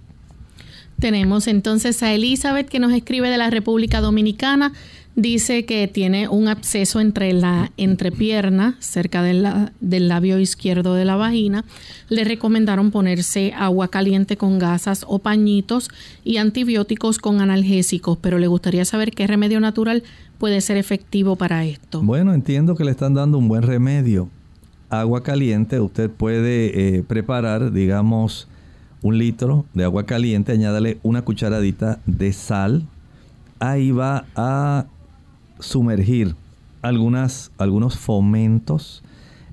Tenemos 0.99 1.47
entonces 1.47 2.03
a 2.03 2.13
Elizabeth 2.13 2.69
que 2.69 2.81
nos 2.81 2.93
escribe 2.93 3.31
de 3.31 3.39
la 3.39 3.51
República 3.51 4.01
Dominicana. 4.01 4.73
Dice 5.15 5.65
que 5.65 5.89
tiene 5.89 6.29
un 6.29 6.47
absceso 6.47 7.01
entre 7.01 7.33
la 7.33 7.73
entrepierna, 7.77 8.77
cerca 8.79 9.23
del 9.23 10.09
labio 10.09 10.39
izquierdo 10.39 10.95
de 10.95 11.05
la 11.05 11.17
vagina. 11.17 11.65
Le 12.09 12.23
recomendaron 12.25 12.93
ponerse 12.93 13.53
agua 13.57 13.89
caliente 13.89 14.37
con 14.37 14.59
gasas 14.59 15.05
o 15.09 15.19
pañitos 15.19 15.89
y 16.25 16.37
antibióticos 16.37 17.19
con 17.19 17.41
analgésicos, 17.41 18.19
pero 18.21 18.39
le 18.39 18.47
gustaría 18.47 18.85
saber 18.85 19.11
qué 19.11 19.27
remedio 19.27 19.59
natural 19.59 20.05
puede 20.39 20.61
ser 20.61 20.77
efectivo 20.77 21.37
para 21.37 21.65
esto. 21.65 22.03
Bueno, 22.03 22.33
entiendo 22.33 22.75
que 22.75 22.85
le 22.85 22.93
están 22.93 23.15
dando 23.15 23.39
un 23.39 23.49
buen 23.49 23.63
remedio. 23.63 24.29
Agua 24.89 25.23
caliente, 25.23 25.81
usted 25.81 26.11
puede 26.11 26.97
eh, 26.97 27.03
preparar, 27.03 27.73
digamos, 27.73 28.49
un 29.03 29.19
litro 29.19 29.67
de 29.75 29.85
agua 29.85 30.07
caliente, 30.07 30.53
añádale 30.53 30.99
una 31.03 31.23
cucharadita 31.23 32.01
de 32.07 32.33
sal. 32.33 32.87
Ahí 33.59 33.91
va 33.91 34.25
a 34.35 34.87
sumergir 35.59 36.35
algunas, 36.81 37.51
algunos 37.59 37.99
fomentos, 37.99 39.03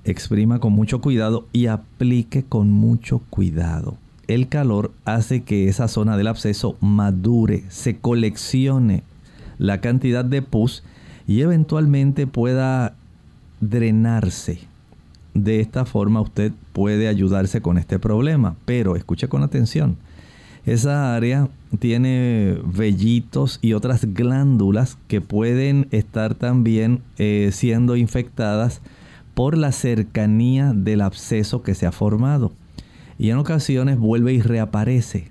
exprima 0.04 0.60
con 0.60 0.74
mucho 0.74 1.02
cuidado 1.02 1.48
y 1.52 1.66
aplique 1.66 2.44
con 2.44 2.72
mucho 2.72 3.20
cuidado. 3.30 3.98
El 4.28 4.48
calor 4.48 4.92
hace 5.04 5.44
que 5.44 5.68
esa 5.68 5.88
zona 5.88 6.18
del 6.18 6.28
absceso 6.28 6.78
madure, 6.80 7.64
se 7.70 7.98
coleccione 7.98 9.04
la 9.58 9.82
cantidad 9.82 10.26
de 10.26 10.41
pus 10.41 10.84
y 11.28 11.41
eventualmente 11.41 12.28
pueda 12.28 12.95
drenarse. 13.62 14.60
De 15.34 15.60
esta 15.60 15.86
forma 15.86 16.22
usted 16.22 16.53
puede 16.72 17.08
ayudarse 17.08 17.62
con 17.62 17.78
este 17.78 17.99
problema, 17.99 18.56
pero 18.66 18.95
escuche 18.95 19.28
con 19.28 19.43
atención. 19.43 19.97
Esa 20.66 21.16
área 21.16 21.49
tiene 21.78 22.58
vellitos 22.64 23.60
y 23.62 23.74
otras 23.74 24.14
glándulas 24.14 24.97
que 25.08 25.22
pueden 25.22 25.88
estar 25.91 26.34
también 26.34 27.01
eh, 27.18 27.49
siendo 27.51 27.95
infectadas 27.95 28.82
por 29.36 29.58
la 29.58 29.72
cercanía 29.72 30.74
del 30.74 31.01
absceso 31.01 31.62
que 31.62 31.76
se 31.76 31.86
ha 31.86 31.91
formado. 31.91 32.53
Y 33.20 33.30
en 33.30 33.38
ocasiones 33.38 33.99
vuelve 33.99 34.34
y 34.34 34.41
reaparece. 34.41 35.30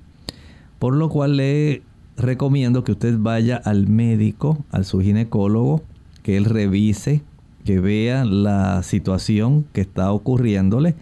Por 0.79 0.95
lo 0.95 1.09
cual 1.09 1.37
le 1.39 1.83
recomiendo 2.17 2.85
que 2.85 2.93
usted 2.93 3.17
vaya 3.19 3.57
al 3.57 3.89
médico, 3.89 4.65
al 4.71 4.85
su 4.85 5.01
ginecólogo, 5.01 5.83
que 6.23 6.37
él 6.37 6.45
revise, 6.45 7.23
que 7.65 7.81
vea 7.81 8.25
la 8.25 8.83
situación 8.83 9.65
que 9.73 9.81
está 9.81 10.13
ocurriéndole 10.13 10.95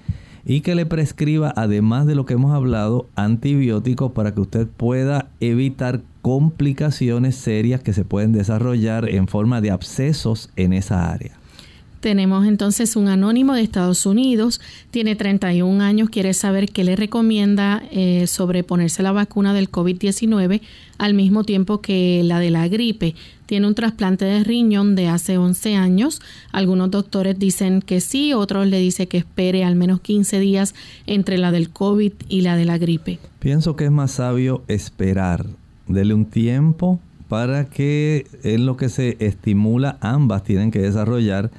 y 0.45 0.61
que 0.61 0.75
le 0.75 0.87
prescriba, 0.87 1.53
además 1.57 2.07
de 2.07 2.15
lo 2.15 2.27
que 2.27 2.35
hemos 2.35 2.53
hablado, 2.53 3.07
antibióticos 3.15 4.13
para 4.13 4.35
que 4.35 4.41
usted 4.41 4.67
pueda 4.67 5.29
evitar 5.41 6.03
complicaciones 6.21 7.37
serias 7.37 7.83
que 7.83 7.93
se 7.93 8.05
pueden 8.05 8.33
desarrollar 8.33 9.09
en 9.09 9.29
forma 9.29 9.61
de 9.61 9.71
abscesos 9.71 10.51
en 10.57 10.73
esa 10.73 11.13
área. 11.13 11.41
Tenemos 12.03 12.45
entonces 12.47 12.97
un 12.97 13.07
anónimo 13.07 13.55
de 13.55 13.63
Estados 13.63 14.07
Unidos, 14.07 14.61
tiene 14.91 15.15
31 15.15 15.85
años, 15.85 16.11
quiere 16.11 16.35
saber 16.35 16.69
qué 16.69 16.83
le 16.83 16.97
recomienda 16.97 17.81
eh, 17.93 18.27
sobre 18.27 18.65
ponerse 18.65 19.05
la 19.05 19.13
vacuna 19.13 19.55
del 19.55 19.71
COVID-19 19.71 20.63
al 20.99 21.15
mismo 21.15 21.45
tiempo 21.45 21.81
que 21.81 22.23
la 22.25 22.41
de 22.41 22.51
la 22.51 22.67
gripe. 22.67 23.15
Tiene 23.47 23.69
un 23.69 23.77
trasplante 23.77 24.25
de 24.25 24.43
riñón 24.43 24.97
de 24.97 25.07
hace 25.07 25.39
11 25.39 25.77
años. 25.77 26.21
Algunos 26.51 26.91
doctores 26.91 27.39
dicen 27.39 27.81
que 27.81 28.01
sí, 28.01 28.33
otros 28.33 28.67
le 28.67 28.81
dicen 28.81 29.07
que 29.07 29.19
espere 29.19 29.63
al 29.63 29.77
menos 29.77 30.01
15 30.01 30.41
días 30.41 30.75
entre 31.07 31.39
la 31.39 31.53
del 31.53 31.71
COVID 31.71 32.15
y 32.29 32.41
la 32.41 32.57
de 32.57 32.65
la 32.65 32.79
gripe. 32.79 33.21
Pienso 33.39 33.77
que 33.77 33.85
es 33.85 33.93
más 33.93 34.11
sabio 34.11 34.65
esperar. 34.67 35.47
Dele 35.87 36.15
un 36.15 36.25
tiempo 36.25 36.99
para 37.29 37.67
que 37.67 38.27
en 38.43 38.67
lo 38.67 38.77
que 38.77 38.89
se 38.89 39.17
estimula 39.21 39.99
ambas 40.01 40.43
tienen 40.43 40.73
que 40.73 40.81
desarrollar 40.81 41.53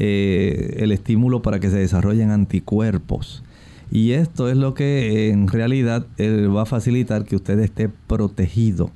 eh, 0.00 0.76
el 0.78 0.92
estímulo 0.92 1.42
para 1.42 1.58
que 1.58 1.70
se 1.70 1.78
desarrollen 1.78 2.30
anticuerpos. 2.30 3.42
Y 3.90 4.12
esto 4.12 4.48
es 4.48 4.56
lo 4.56 4.72
que 4.72 5.30
en 5.30 5.48
realidad 5.48 6.06
eh, 6.18 6.46
va 6.46 6.62
a 6.62 6.66
facilitar 6.66 7.24
que 7.24 7.34
usted 7.34 7.58
esté 7.58 7.88
protegido. 7.88 8.92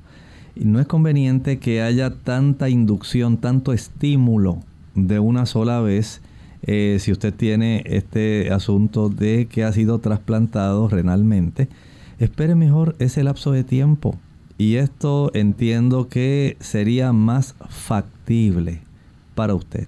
Y 0.55 0.63
no 0.63 0.79
es 0.79 0.87
conveniente 0.87 1.59
que 1.59 1.81
haya 1.81 2.11
tanta 2.23 2.69
inducción, 2.69 3.37
tanto 3.37 3.73
estímulo 3.73 4.59
de 4.95 5.19
una 5.19 5.45
sola 5.45 5.81
vez. 5.81 6.21
Eh, 6.61 6.97
si 7.01 7.11
usted 7.11 7.33
tiene 7.33 7.83
este 7.85 8.53
asunto 8.53 9.09
de 9.09 9.47
que 9.47 9.65
ha 9.65 9.73
sido 9.73 9.99
trasplantado 9.99 10.87
renalmente, 10.87 11.67
espere 12.17 12.55
mejor 12.55 12.95
ese 12.99 13.25
lapso 13.25 13.51
de 13.51 13.65
tiempo. 13.65 14.17
Y 14.57 14.75
esto 14.75 15.31
entiendo 15.33 16.07
que 16.07 16.55
sería 16.61 17.11
más 17.11 17.55
factible 17.67 18.79
para 19.35 19.55
usted. 19.55 19.87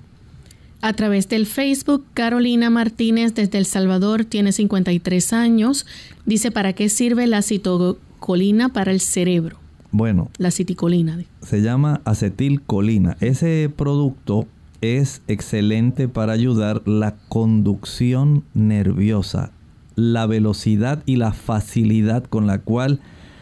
A 0.86 0.94
través 0.94 1.28
del 1.30 1.48
Facebook, 1.48 2.06
Carolina 2.14 2.70
Martínez 2.70 3.34
desde 3.34 3.58
El 3.58 3.66
Salvador 3.66 4.24
tiene 4.24 4.52
53 4.52 5.34
años. 5.34 5.88
Dice, 6.28 6.52
¿para 6.52 6.74
qué 6.74 6.90
sirve 6.90 7.26
la 7.26 7.42
citocolina 7.42 8.70
para 8.70 8.92
el 8.92 9.00
cerebro? 9.00 9.58
Bueno. 9.90 10.30
La 10.38 10.52
citicolina. 10.52 11.18
Se 11.42 11.64
llama 11.64 12.02
acetilcolina. 12.06 13.18
Ese 13.20 13.68
producto 13.76 14.46
es 14.82 15.24
excelente 15.28 16.08
para 16.08 16.34
ayudar 16.34 16.84
la 16.86 17.16
conducción 17.30 18.44
nerviosa, 18.54 19.50
la 19.96 20.28
velocidad 20.28 21.02
y 21.08 21.16
la 21.16 21.34
facilidad 21.34 22.26
con 22.26 22.46
la 22.46 22.60
cual 22.60 23.00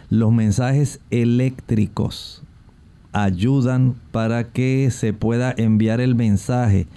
los 0.09 0.31
mensajes 0.31 1.01
eléctricos 1.11 2.41
ayudan 3.11 3.95
para 4.13 4.45
que 4.45 4.89
se 4.91 5.11
pueda 5.11 5.53
enviar 5.57 5.99
el 5.99 6.15
mensaje 6.15 6.87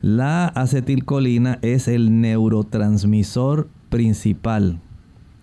la 0.00 0.46
acetilcolina 0.46 1.58
es 1.62 1.88
el 1.88 2.20
neurotransmisor 2.20 3.68
principal. 3.88 4.80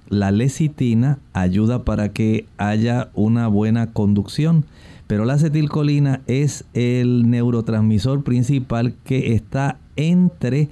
La 0.07 0.31
lecitina 0.31 1.19
ayuda 1.33 1.83
para 1.83 2.13
que 2.13 2.45
haya 2.57 3.09
una 3.15 3.47
buena 3.47 3.91
conducción, 3.91 4.65
pero 5.07 5.25
la 5.25 5.33
acetilcolina 5.33 6.21
es 6.27 6.63
el 6.73 7.29
neurotransmisor 7.29 8.23
principal 8.23 8.95
que 9.03 9.33
está 9.33 9.77
entre 9.97 10.69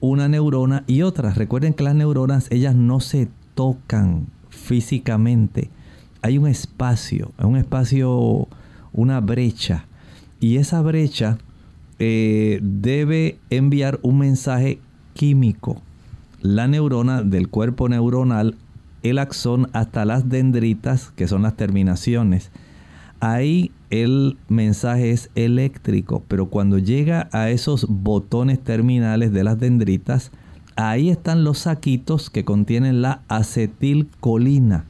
una 0.00 0.28
neurona 0.28 0.84
y 0.86 1.00
otra. 1.02 1.32
Recuerden 1.32 1.72
que 1.72 1.84
las 1.84 1.94
neuronas, 1.94 2.48
ellas 2.50 2.74
no 2.74 3.00
se 3.00 3.28
tocan 3.54 4.26
físicamente. 4.50 5.70
Hay 6.20 6.36
un 6.36 6.48
espacio, 6.48 7.32
un 7.38 7.56
espacio, 7.56 8.46
una 8.92 9.20
brecha. 9.20 9.86
Y 10.38 10.56
esa 10.56 10.82
brecha 10.82 11.38
eh, 11.98 12.58
debe 12.62 13.38
enviar 13.50 14.00
un 14.02 14.18
mensaje 14.18 14.78
químico. 15.14 15.80
La 16.40 16.66
neurona 16.66 17.22
del 17.22 17.48
cuerpo 17.48 17.88
neuronal, 17.88 18.56
el 19.02 19.18
axón 19.18 19.68
hasta 19.72 20.04
las 20.04 20.28
dendritas, 20.28 21.12
que 21.16 21.28
son 21.28 21.42
las 21.42 21.56
terminaciones. 21.56 22.50
Ahí 23.20 23.70
el 23.90 24.36
mensaje 24.48 25.10
es 25.10 25.30
eléctrico, 25.34 26.24
pero 26.26 26.46
cuando 26.46 26.78
llega 26.78 27.28
a 27.30 27.50
esos 27.50 27.86
botones 27.88 28.58
terminales 28.58 29.32
de 29.32 29.44
las 29.44 29.60
dendritas, 29.60 30.32
ahí 30.76 31.10
están 31.10 31.44
los 31.44 31.58
saquitos 31.58 32.30
que 32.30 32.44
contienen 32.44 33.02
la 33.02 33.22
acetilcolina. 33.28 34.86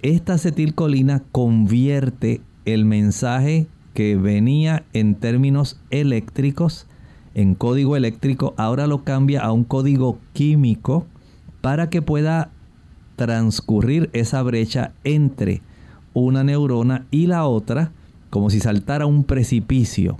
Esta 0.00 0.34
acetilcolina 0.34 1.22
convierte 1.30 2.40
el 2.64 2.84
mensaje 2.84 3.68
que 3.94 4.16
venía 4.16 4.84
en 4.92 5.14
términos 5.14 5.80
eléctricos, 5.90 6.86
en 7.34 7.54
código 7.54 7.96
eléctrico, 7.96 8.54
ahora 8.56 8.86
lo 8.86 9.04
cambia 9.04 9.42
a 9.42 9.52
un 9.52 9.64
código 9.64 10.18
químico 10.32 11.06
para 11.60 11.88
que 11.90 12.02
pueda 12.02 12.50
transcurrir 13.16 14.10
esa 14.12 14.42
brecha 14.42 14.92
entre 15.04 15.62
una 16.14 16.44
neurona 16.44 17.06
y 17.10 17.26
la 17.26 17.46
otra, 17.46 17.92
como 18.30 18.50
si 18.50 18.60
saltara 18.60 19.06
un 19.06 19.24
precipicio. 19.24 20.16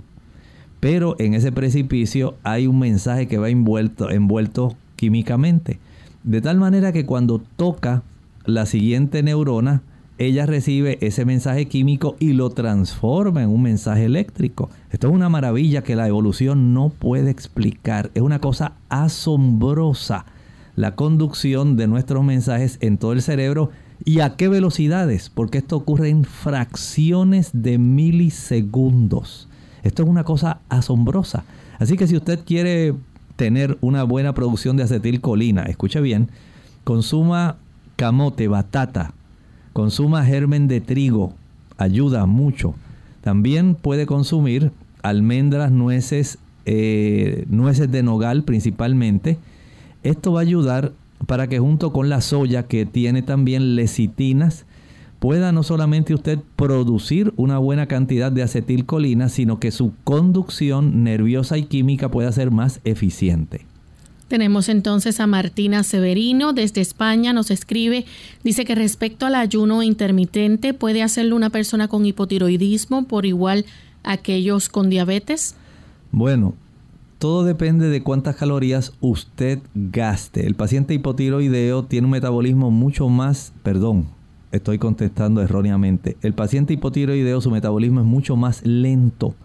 Pero 0.79 1.15
en 1.19 1.33
ese 1.33 1.51
precipicio 1.51 2.35
hay 2.43 2.67
un 2.67 2.79
mensaje 2.79 3.27
que 3.27 3.37
va 3.37 3.49
envuelto, 3.49 4.09
envuelto 4.09 4.75
químicamente. 4.95 5.79
De 6.23 6.41
tal 6.41 6.57
manera 6.57 6.91
que 6.91 7.05
cuando 7.05 7.39
toca 7.39 8.03
la 8.45 8.65
siguiente 8.65 9.23
neurona, 9.23 9.81
ella 10.17 10.45
recibe 10.45 10.99
ese 11.01 11.25
mensaje 11.25 11.67
químico 11.67 12.15
y 12.19 12.33
lo 12.33 12.51
transforma 12.51 13.41
en 13.43 13.49
un 13.49 13.63
mensaje 13.63 14.05
eléctrico. 14.05 14.69
Esto 14.91 15.07
es 15.07 15.13
una 15.13 15.29
maravilla 15.29 15.81
que 15.81 15.95
la 15.95 16.07
evolución 16.07 16.73
no 16.73 16.89
puede 16.89 17.31
explicar. 17.31 18.11
Es 18.13 18.21
una 18.21 18.39
cosa 18.39 18.73
asombrosa 18.89 20.25
la 20.75 20.95
conducción 20.95 21.77
de 21.77 21.87
nuestros 21.87 22.23
mensajes 22.23 22.77
en 22.81 22.97
todo 22.97 23.13
el 23.13 23.21
cerebro 23.21 23.71
y 24.05 24.19
a 24.19 24.35
qué 24.35 24.49
velocidades, 24.49 25.29
porque 25.29 25.59
esto 25.59 25.77
ocurre 25.77 26.09
en 26.09 26.25
fracciones 26.25 27.51
de 27.53 27.77
milisegundos. 27.77 29.47
Esto 29.83 30.03
es 30.03 30.09
una 30.09 30.23
cosa 30.23 30.59
asombrosa. 30.69 31.43
Así 31.79 31.97
que 31.97 32.07
si 32.07 32.15
usted 32.15 32.39
quiere 32.45 32.93
tener 33.35 33.77
una 33.81 34.03
buena 34.03 34.33
producción 34.33 34.77
de 34.77 34.83
acetilcolina, 34.83 35.63
escuche 35.63 36.01
bien, 36.01 36.29
consuma 36.83 37.57
camote, 37.95 38.47
batata, 38.47 39.13
Consuma 39.73 40.23
germen 40.23 40.67
de 40.67 40.81
trigo, 40.81 41.33
ayuda 41.77 42.25
mucho. 42.25 42.75
También 43.21 43.75
puede 43.75 44.05
consumir 44.05 44.71
almendras, 45.01 45.71
nueces, 45.71 46.37
eh, 46.65 47.45
nueces 47.49 47.91
de 47.91 48.03
nogal 48.03 48.43
principalmente. 48.43 49.37
Esto 50.03 50.33
va 50.33 50.39
a 50.39 50.43
ayudar 50.43 50.93
para 51.25 51.47
que 51.47 51.59
junto 51.59 51.93
con 51.93 52.09
la 52.09 52.21
soya 52.21 52.63
que 52.63 52.85
tiene 52.85 53.21
también 53.21 53.75
lecitinas, 53.75 54.65
pueda 55.19 55.51
no 55.51 55.63
solamente 55.63 56.13
usted 56.13 56.39
producir 56.55 57.33
una 57.37 57.57
buena 57.57 57.87
cantidad 57.87 58.31
de 58.31 58.43
acetilcolina, 58.43 59.29
sino 59.29 59.59
que 59.59 59.71
su 59.71 59.93
conducción 60.03 61.03
nerviosa 61.03 61.57
y 61.57 61.63
química 61.63 62.11
pueda 62.11 62.31
ser 62.31 62.51
más 62.51 62.81
eficiente. 62.83 63.65
Tenemos 64.27 64.69
entonces 64.69 65.19
a 65.19 65.27
Martina 65.27 65.83
Severino 65.83 66.53
desde 66.53 66.81
España, 66.81 67.33
nos 67.33 67.51
escribe, 67.51 68.05
dice 68.43 68.65
que 68.65 68.73
respecto 68.73 69.25
al 69.25 69.35
ayuno 69.35 69.83
intermitente, 69.83 70.73
¿puede 70.73 71.03
hacerlo 71.03 71.35
una 71.35 71.49
persona 71.49 71.87
con 71.87 72.05
hipotiroidismo 72.05 73.03
por 73.03 73.25
igual 73.25 73.65
aquellos 74.03 74.69
con 74.69 74.89
diabetes? 74.89 75.55
Bueno, 76.11 76.55
todo 77.19 77.43
depende 77.43 77.89
de 77.89 78.01
cuántas 78.03 78.35
calorías 78.35 78.93
usted 79.01 79.59
gaste. 79.75 80.45
El 80.45 80.55
paciente 80.55 80.93
hipotiroideo 80.93 81.83
tiene 81.85 82.05
un 82.05 82.11
metabolismo 82.11 82.71
mucho 82.71 83.09
más, 83.09 83.53
perdón, 83.63 84.07
estoy 84.51 84.77
contestando 84.77 85.41
erróneamente. 85.41 86.17
El 86.21 86.33
paciente 86.33 86.73
hipotiroideo 86.73 87.39
su 87.41 87.51
metabolismo 87.51 87.99
es 87.99 88.05
mucho 88.05 88.35
más 88.35 88.65
lento. 88.65 89.35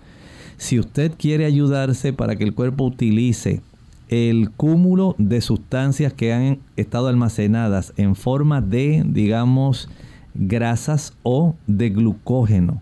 Si 0.56 0.78
usted 0.78 1.12
quiere 1.16 1.44
ayudarse 1.44 2.12
para 2.12 2.36
que 2.36 2.44
el 2.44 2.54
cuerpo 2.54 2.84
utilice 2.84 3.60
el 4.08 4.50
cúmulo 4.50 5.14
de 5.18 5.40
sustancias 5.40 6.12
que 6.12 6.32
han 6.32 6.58
estado 6.76 7.08
almacenadas 7.08 7.92
en 7.96 8.14
forma 8.14 8.60
de, 8.60 9.02
digamos, 9.06 9.88
grasas 10.34 11.14
o 11.22 11.54
de 11.66 11.90
glucógeno. 11.90 12.80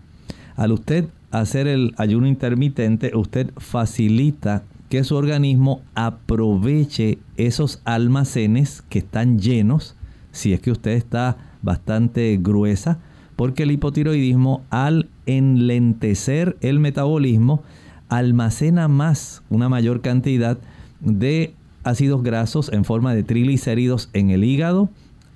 Al 0.55 0.71
usted 0.71 1.09
hacer 1.31 1.67
el 1.67 1.93
ayuno 1.97 2.27
intermitente, 2.27 3.11
usted 3.15 3.51
facilita 3.57 4.63
que 4.89 5.03
su 5.03 5.15
organismo 5.15 5.81
aproveche 5.95 7.19
esos 7.35 7.81
almacenes 7.83 8.83
que 8.89 8.99
están 8.99 9.39
llenos, 9.39 9.95
si 10.31 10.53
es 10.53 10.61
que 10.61 10.71
usted 10.71 10.91
está 10.91 11.37
bastante 11.61 12.37
gruesa, 12.41 12.99
porque 13.35 13.63
el 13.63 13.71
hipotiroidismo 13.71 14.63
al 14.69 15.09
enlentecer 15.25 16.57
el 16.61 16.79
metabolismo 16.79 17.63
almacena 18.09 18.87
más, 18.87 19.43
una 19.49 19.67
mayor 19.67 20.01
cantidad 20.01 20.57
de 20.99 21.53
ácidos 21.83 22.23
grasos 22.23 22.71
en 22.71 22.83
forma 22.83 23.13
de 23.13 23.23
triglicéridos 23.23 24.09
en 24.13 24.29
el 24.29 24.43
hígado, 24.43 24.89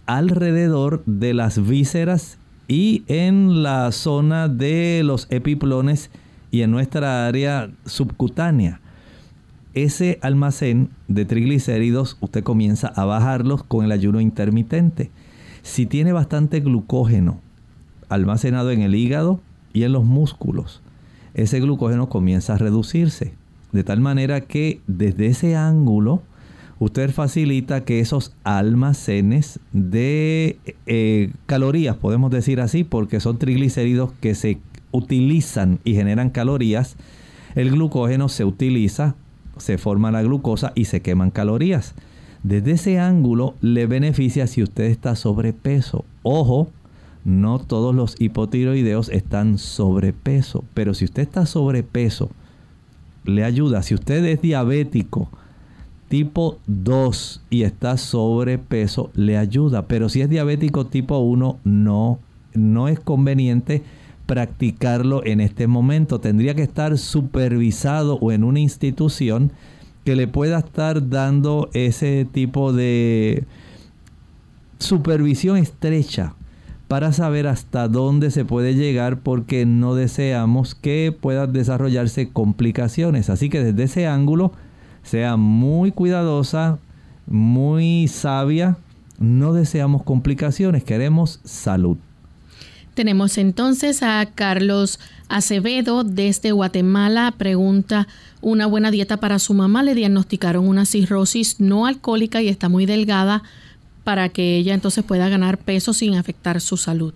alrededor 0.05 1.03
de 1.05 1.33
las 1.33 1.65
vísceras 1.67 2.37
y 2.67 3.03
en 3.07 3.63
la 3.63 3.91
zona 3.91 4.47
de 4.47 5.01
los 5.03 5.27
epiplones 5.29 6.09
y 6.51 6.61
en 6.61 6.71
nuestra 6.71 7.27
área 7.27 7.71
subcutánea. 7.85 8.81
Ese 9.73 10.19
almacén 10.21 10.89
de 11.07 11.23
triglicéridos 11.23 12.17
usted 12.19 12.43
comienza 12.43 12.87
a 12.87 13.05
bajarlos 13.05 13.63
con 13.63 13.85
el 13.85 13.91
ayuno 13.93 14.19
intermitente. 14.19 15.11
Si 15.61 15.85
tiene 15.85 16.11
bastante 16.11 16.59
glucógeno 16.59 17.39
almacenado 18.09 18.71
en 18.71 18.81
el 18.81 18.95
hígado 18.95 19.39
y 19.71 19.83
en 19.83 19.93
los 19.93 20.03
músculos, 20.03 20.81
ese 21.33 21.61
glucógeno 21.61 22.09
comienza 22.09 22.55
a 22.55 22.57
reducirse. 22.57 23.33
De 23.71 23.83
tal 23.83 23.99
manera 23.99 24.41
que 24.41 24.81
desde 24.87 25.27
ese 25.27 25.55
ángulo 25.55 26.21
usted 26.79 27.11
facilita 27.11 27.85
que 27.85 27.99
esos 27.99 28.33
almacenes 28.43 29.59
de 29.71 30.57
eh, 30.87 31.31
calorías, 31.45 31.95
podemos 31.95 32.31
decir 32.31 32.59
así, 32.59 32.83
porque 32.83 33.19
son 33.19 33.37
triglicéridos 33.37 34.11
que 34.19 34.33
se 34.35 34.57
utilizan 34.91 35.79
y 35.83 35.93
generan 35.93 36.31
calorías, 36.31 36.97
el 37.55 37.71
glucógeno 37.71 38.29
se 38.29 38.45
utiliza, 38.45 39.15
se 39.57 39.77
forma 39.77 40.11
la 40.11 40.23
glucosa 40.23 40.71
y 40.75 40.85
se 40.85 41.01
queman 41.01 41.31
calorías. 41.31 41.93
Desde 42.43 42.71
ese 42.71 42.99
ángulo 42.99 43.53
le 43.61 43.85
beneficia 43.85 44.47
si 44.47 44.63
usted 44.63 44.85
está 44.85 45.15
sobrepeso. 45.15 46.05
Ojo, 46.23 46.69
no 47.23 47.59
todos 47.59 47.93
los 47.93 48.19
hipotiroideos 48.19 49.09
están 49.09 49.59
sobrepeso, 49.59 50.63
pero 50.73 50.95
si 50.95 51.05
usted 51.05 51.21
está 51.21 51.45
sobrepeso, 51.45 52.31
le 53.23 53.43
ayuda. 53.43 53.83
Si 53.83 53.93
usted 53.93 54.23
es 54.25 54.41
diabético, 54.41 55.29
tipo 56.09 56.59
2 56.67 57.43
y 57.49 57.63
está 57.63 57.97
sobrepeso, 57.97 59.11
le 59.13 59.37
ayuda. 59.37 59.87
Pero 59.87 60.09
si 60.09 60.21
es 60.21 60.29
diabético 60.29 60.87
tipo 60.87 61.19
1, 61.19 61.59
no, 61.63 62.19
no 62.53 62.87
es 62.87 62.99
conveniente 62.99 63.83
practicarlo 64.25 65.25
en 65.25 65.41
este 65.41 65.67
momento. 65.67 66.19
Tendría 66.19 66.55
que 66.55 66.63
estar 66.63 66.97
supervisado 66.97 68.15
o 68.15 68.31
en 68.31 68.43
una 68.43 68.59
institución 68.59 69.51
que 70.03 70.15
le 70.15 70.27
pueda 70.27 70.59
estar 70.59 71.09
dando 71.09 71.69
ese 71.73 72.25
tipo 72.31 72.73
de 72.73 73.45
supervisión 74.79 75.57
estrecha 75.57 76.33
para 76.91 77.13
saber 77.13 77.47
hasta 77.47 77.87
dónde 77.87 78.31
se 78.31 78.43
puede 78.43 78.75
llegar 78.75 79.21
porque 79.21 79.65
no 79.65 79.95
deseamos 79.95 80.75
que 80.75 81.15
puedan 81.17 81.53
desarrollarse 81.53 82.27
complicaciones. 82.33 83.29
Así 83.29 83.49
que 83.49 83.63
desde 83.63 83.83
ese 83.83 84.07
ángulo 84.07 84.51
sea 85.01 85.37
muy 85.37 85.93
cuidadosa, 85.93 86.79
muy 87.27 88.09
sabia. 88.09 88.75
No 89.19 89.53
deseamos 89.53 90.03
complicaciones, 90.03 90.83
queremos 90.83 91.39
salud. 91.45 91.95
Tenemos 92.93 93.37
entonces 93.37 94.03
a 94.03 94.25
Carlos 94.25 94.99
Acevedo 95.29 96.03
desde 96.03 96.51
Guatemala. 96.51 97.33
Pregunta, 97.37 98.09
una 98.41 98.65
buena 98.65 98.91
dieta 98.91 99.15
para 99.15 99.39
su 99.39 99.53
mamá. 99.53 99.81
Le 99.81 99.95
diagnosticaron 99.95 100.67
una 100.67 100.85
cirrosis 100.85 101.61
no 101.61 101.85
alcohólica 101.85 102.41
y 102.41 102.49
está 102.49 102.67
muy 102.67 102.85
delgada 102.85 103.43
para 104.03 104.29
que 104.29 104.57
ella 104.57 104.73
entonces 104.73 105.03
pueda 105.03 105.29
ganar 105.29 105.57
peso 105.57 105.93
sin 105.93 106.15
afectar 106.15 106.61
su 106.61 106.77
salud. 106.77 107.13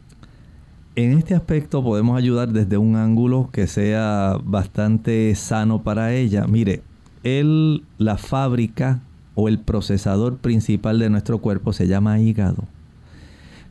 En 0.96 1.18
este 1.18 1.36
aspecto 1.36 1.84
podemos 1.84 2.18
ayudar 2.18 2.54
desde 2.54 2.78
un 2.78 2.96
ángulo 2.96 3.50
que 3.52 3.68
sea 3.68 4.38
bastante 4.44 5.36
sano 5.36 5.84
para 5.84 6.14
ella. 6.14 6.48
Mire, 6.48 6.84
el, 7.24 7.84
la 7.98 8.18
fábrica 8.18 9.02
o 9.34 9.50
el 9.50 9.60
procesador 9.60 10.38
principal 10.38 11.00
de 11.00 11.10
nuestro 11.10 11.40
cuerpo 11.40 11.74
se 11.74 11.88
llama 11.88 12.20
hígado. 12.20 12.64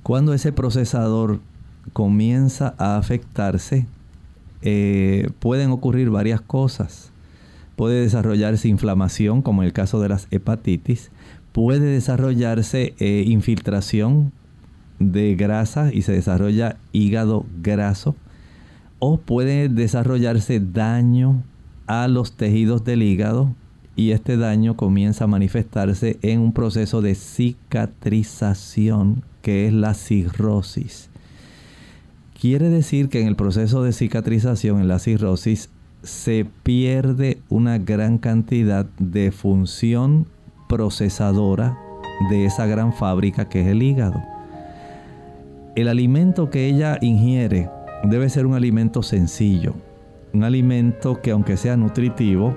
Cuando 0.02 0.34
ese 0.34 0.52
procesador 0.52 1.40
comienza 1.94 2.74
a 2.76 2.98
afectarse, 2.98 3.86
eh, 4.60 5.30
pueden 5.38 5.70
ocurrir 5.70 6.10
varias 6.10 6.42
cosas. 6.42 7.10
Puede 7.76 8.02
desarrollarse 8.02 8.68
inflamación, 8.68 9.40
como 9.40 9.62
en 9.62 9.66
el 9.68 9.72
caso 9.72 10.00
de 10.00 10.10
las 10.10 10.28
hepatitis. 10.30 11.10
Puede 11.54 11.86
desarrollarse 11.86 12.94
eh, 12.98 13.24
infiltración 13.28 14.32
de 14.98 15.36
grasa 15.36 15.94
y 15.94 16.02
se 16.02 16.10
desarrolla 16.10 16.78
hígado 16.90 17.46
graso. 17.62 18.16
O 18.98 19.18
puede 19.18 19.68
desarrollarse 19.68 20.58
daño 20.58 21.44
a 21.86 22.08
los 22.08 22.32
tejidos 22.32 22.82
del 22.82 23.04
hígado 23.04 23.54
y 23.94 24.10
este 24.10 24.36
daño 24.36 24.76
comienza 24.76 25.22
a 25.24 25.28
manifestarse 25.28 26.18
en 26.22 26.40
un 26.40 26.52
proceso 26.52 27.02
de 27.02 27.14
cicatrización 27.14 29.22
que 29.40 29.68
es 29.68 29.72
la 29.72 29.94
cirrosis. 29.94 31.08
Quiere 32.40 32.68
decir 32.68 33.08
que 33.08 33.20
en 33.20 33.28
el 33.28 33.36
proceso 33.36 33.84
de 33.84 33.92
cicatrización, 33.92 34.80
en 34.80 34.88
la 34.88 34.98
cirrosis, 34.98 35.70
se 36.02 36.48
pierde 36.64 37.38
una 37.48 37.78
gran 37.78 38.18
cantidad 38.18 38.86
de 38.98 39.30
función 39.30 40.26
procesadora 40.68 41.78
de 42.30 42.46
esa 42.46 42.66
gran 42.66 42.92
fábrica 42.92 43.48
que 43.48 43.62
es 43.62 43.66
el 43.68 43.82
hígado. 43.82 44.22
El 45.74 45.88
alimento 45.88 46.50
que 46.50 46.66
ella 46.66 46.98
ingiere 47.00 47.68
debe 48.04 48.28
ser 48.28 48.46
un 48.46 48.54
alimento 48.54 49.02
sencillo, 49.02 49.74
un 50.32 50.44
alimento 50.44 51.20
que 51.20 51.32
aunque 51.32 51.56
sea 51.56 51.76
nutritivo, 51.76 52.56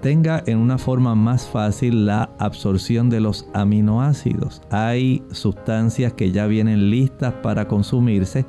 tenga 0.00 0.42
en 0.46 0.58
una 0.58 0.78
forma 0.78 1.14
más 1.14 1.46
fácil 1.46 2.06
la 2.06 2.30
absorción 2.38 3.10
de 3.10 3.20
los 3.20 3.48
aminoácidos. 3.54 4.62
Hay 4.70 5.22
sustancias 5.30 6.12
que 6.14 6.32
ya 6.32 6.46
vienen 6.46 6.90
listas 6.90 7.34
para 7.42 7.68
consumirse 7.68 8.44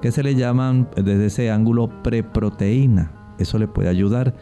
que 0.00 0.12
se 0.12 0.22
le 0.22 0.34
llaman 0.34 0.88
desde 0.96 1.26
ese 1.26 1.50
ángulo 1.50 2.02
preproteína. 2.02 3.12
Eso 3.38 3.58
le 3.58 3.68
puede 3.68 3.88
ayudar. 3.88 4.34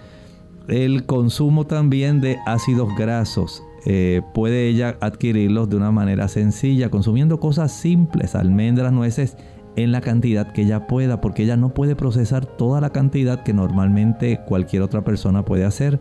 El 0.69 1.07
consumo 1.07 1.67
también 1.67 2.21
de 2.21 2.39
ácidos 2.47 2.89
grasos. 2.97 3.63
Eh, 3.87 4.23
puede 4.35 4.69
ella 4.69 4.97
adquirirlos 5.01 5.69
de 5.71 5.77
una 5.77 5.91
manera 5.91 6.29
sencilla, 6.29 6.91
consumiendo 6.91 7.41
cosas 7.41 7.73
simples, 7.73 8.35
almendras, 8.35 8.93
nueces 8.93 9.37
en 9.77 9.93
la 9.93 10.01
cantidad 10.01 10.53
que 10.53 10.63
ella 10.63 10.87
pueda, 10.87 11.21
porque 11.21 11.45
ella 11.45 11.57
no 11.57 11.71
puede 11.71 11.97
procesar 11.97 12.45
toda 12.45 12.81
la 12.81 12.91
cantidad 12.91 13.43
que 13.43 13.55
normalmente 13.55 14.41
cualquier 14.47 14.83
otra 14.83 15.03
persona 15.03 15.45
puede 15.45 15.65
hacer. 15.65 16.01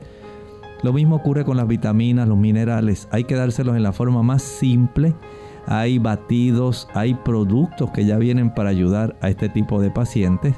Lo 0.82 0.94
mismo 0.94 1.18
ocurre 1.18 1.46
con 1.46 1.58
las 1.58 1.68
vitaminas, 1.68 2.28
los 2.28 2.38
minerales. 2.38 3.08
Hay 3.12 3.26
que 3.26 3.36
dárselos 3.36 3.76
en 3.76 3.84
la 3.84 3.92
forma 3.92 4.24
más 4.24 4.42
simple. 4.42 5.14
Hay 5.68 6.00
batidos, 6.00 6.88
hay 6.94 7.14
productos 7.14 7.92
que 7.92 8.06
ya 8.06 8.18
vienen 8.18 8.54
para 8.54 8.70
ayudar 8.70 9.18
a 9.22 9.30
este 9.30 9.50
tipo 9.50 9.82
de 9.82 9.92
pacientes. 9.92 10.56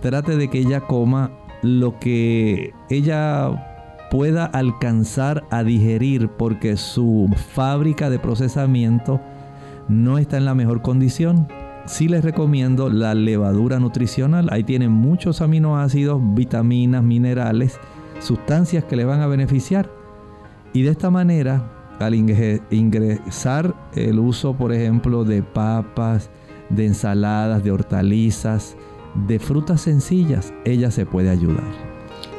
Trate 0.00 0.36
de 0.36 0.48
que 0.48 0.58
ella 0.58 0.82
coma 0.82 1.32
lo 1.62 1.98
que 1.98 2.72
ella 2.90 3.75
pueda 4.10 4.44
alcanzar 4.44 5.44
a 5.50 5.62
digerir 5.62 6.28
porque 6.28 6.76
su 6.76 7.28
fábrica 7.52 8.10
de 8.10 8.18
procesamiento 8.18 9.20
no 9.88 10.18
está 10.18 10.36
en 10.36 10.44
la 10.44 10.54
mejor 10.54 10.82
condición 10.82 11.48
sí 11.86 12.08
les 12.08 12.24
recomiendo 12.24 12.90
la 12.90 13.14
levadura 13.14 13.78
nutricional. 13.78 14.48
Ahí 14.50 14.64
tienen 14.64 14.90
muchos 14.92 15.40
aminoácidos, 15.40 16.20
vitaminas, 16.34 17.02
minerales, 17.02 17.78
sustancias 18.18 18.84
que 18.84 18.96
le 18.96 19.04
van 19.04 19.20
a 19.20 19.26
beneficiar. 19.26 19.90
Y 20.72 20.82
de 20.82 20.90
esta 20.90 21.10
manera, 21.10 21.70
al 21.98 22.14
ingresar 22.14 23.74
el 23.94 24.18
uso, 24.18 24.54
por 24.54 24.72
ejemplo, 24.72 25.24
de 25.24 25.42
papas, 25.42 26.30
de 26.68 26.86
ensaladas, 26.86 27.64
de 27.64 27.70
hortalizas, 27.70 28.76
de 29.26 29.38
frutas 29.38 29.80
sencillas, 29.80 30.52
ella 30.64 30.90
se 30.90 31.06
puede 31.06 31.30
ayudar. 31.30 31.95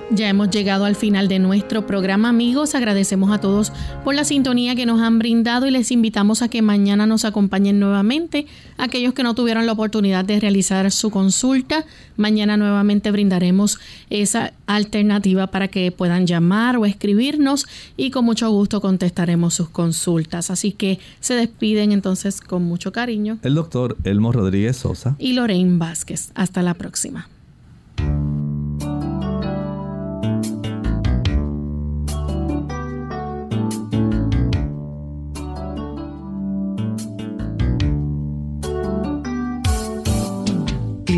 Ya 0.10 0.30
hemos 0.30 0.50
llegado 0.50 0.86
al 0.86 0.96
final 0.96 1.28
de 1.28 1.38
nuestro 1.38 1.86
programa 1.86 2.30
amigos, 2.30 2.76
agradecemos 2.76 3.30
a 3.30 3.42
todos 3.42 3.74
por 4.06 4.16
la 4.16 4.24
sintonía 4.24 4.74
que 4.74 4.86
nos 4.86 5.02
han 5.02 5.20
brindado 5.20 5.68
y 5.68 5.72
les 5.72 5.92
invitamos 5.92 6.42
a 6.42 6.48
que 6.48 6.62
mañana 6.62 7.06
nos 7.06 7.26
acompañen 7.26 7.82
nuevamente. 7.82 8.48
Aquellos 8.78 9.14
que 9.14 9.24
no 9.24 9.36
tuvieron 9.36 9.66
la 9.66 9.74
oportunidad 9.74 10.24
de 10.24 10.40
realizar 10.40 10.90
su 10.92 11.12
consulta, 11.12 11.86
mañana 12.16 12.56
nuevamente 12.56 13.12
brindaremos 13.12 13.80
esa 14.10 14.54
alternativa 14.66 15.48
para 15.48 15.68
que 15.68 15.92
puedan 15.92 16.26
llamar 16.26 16.78
o 16.78 16.86
escribirnos 16.86 17.68
y 17.98 18.10
con 18.10 18.24
mucho 18.24 18.50
gusto 18.50 18.80
contestaremos 18.80 19.56
sus 19.56 19.68
consultas. 19.68 20.50
Así 20.52 20.72
que 20.72 21.00
se 21.20 21.34
despiden 21.34 21.92
entonces 21.92 22.40
con 22.40 22.64
mucho 22.64 22.94
cariño. 22.94 23.40
El 23.44 23.56
doctor 23.56 23.98
Elmo 24.06 24.32
Rodríguez 24.32 24.78
Sosa 24.78 25.18
y 25.20 25.34
Lorraine 25.34 25.78
Vázquez. 25.78 26.32
Hasta 26.34 26.64
la 26.64 26.76
próxima. 26.76 27.28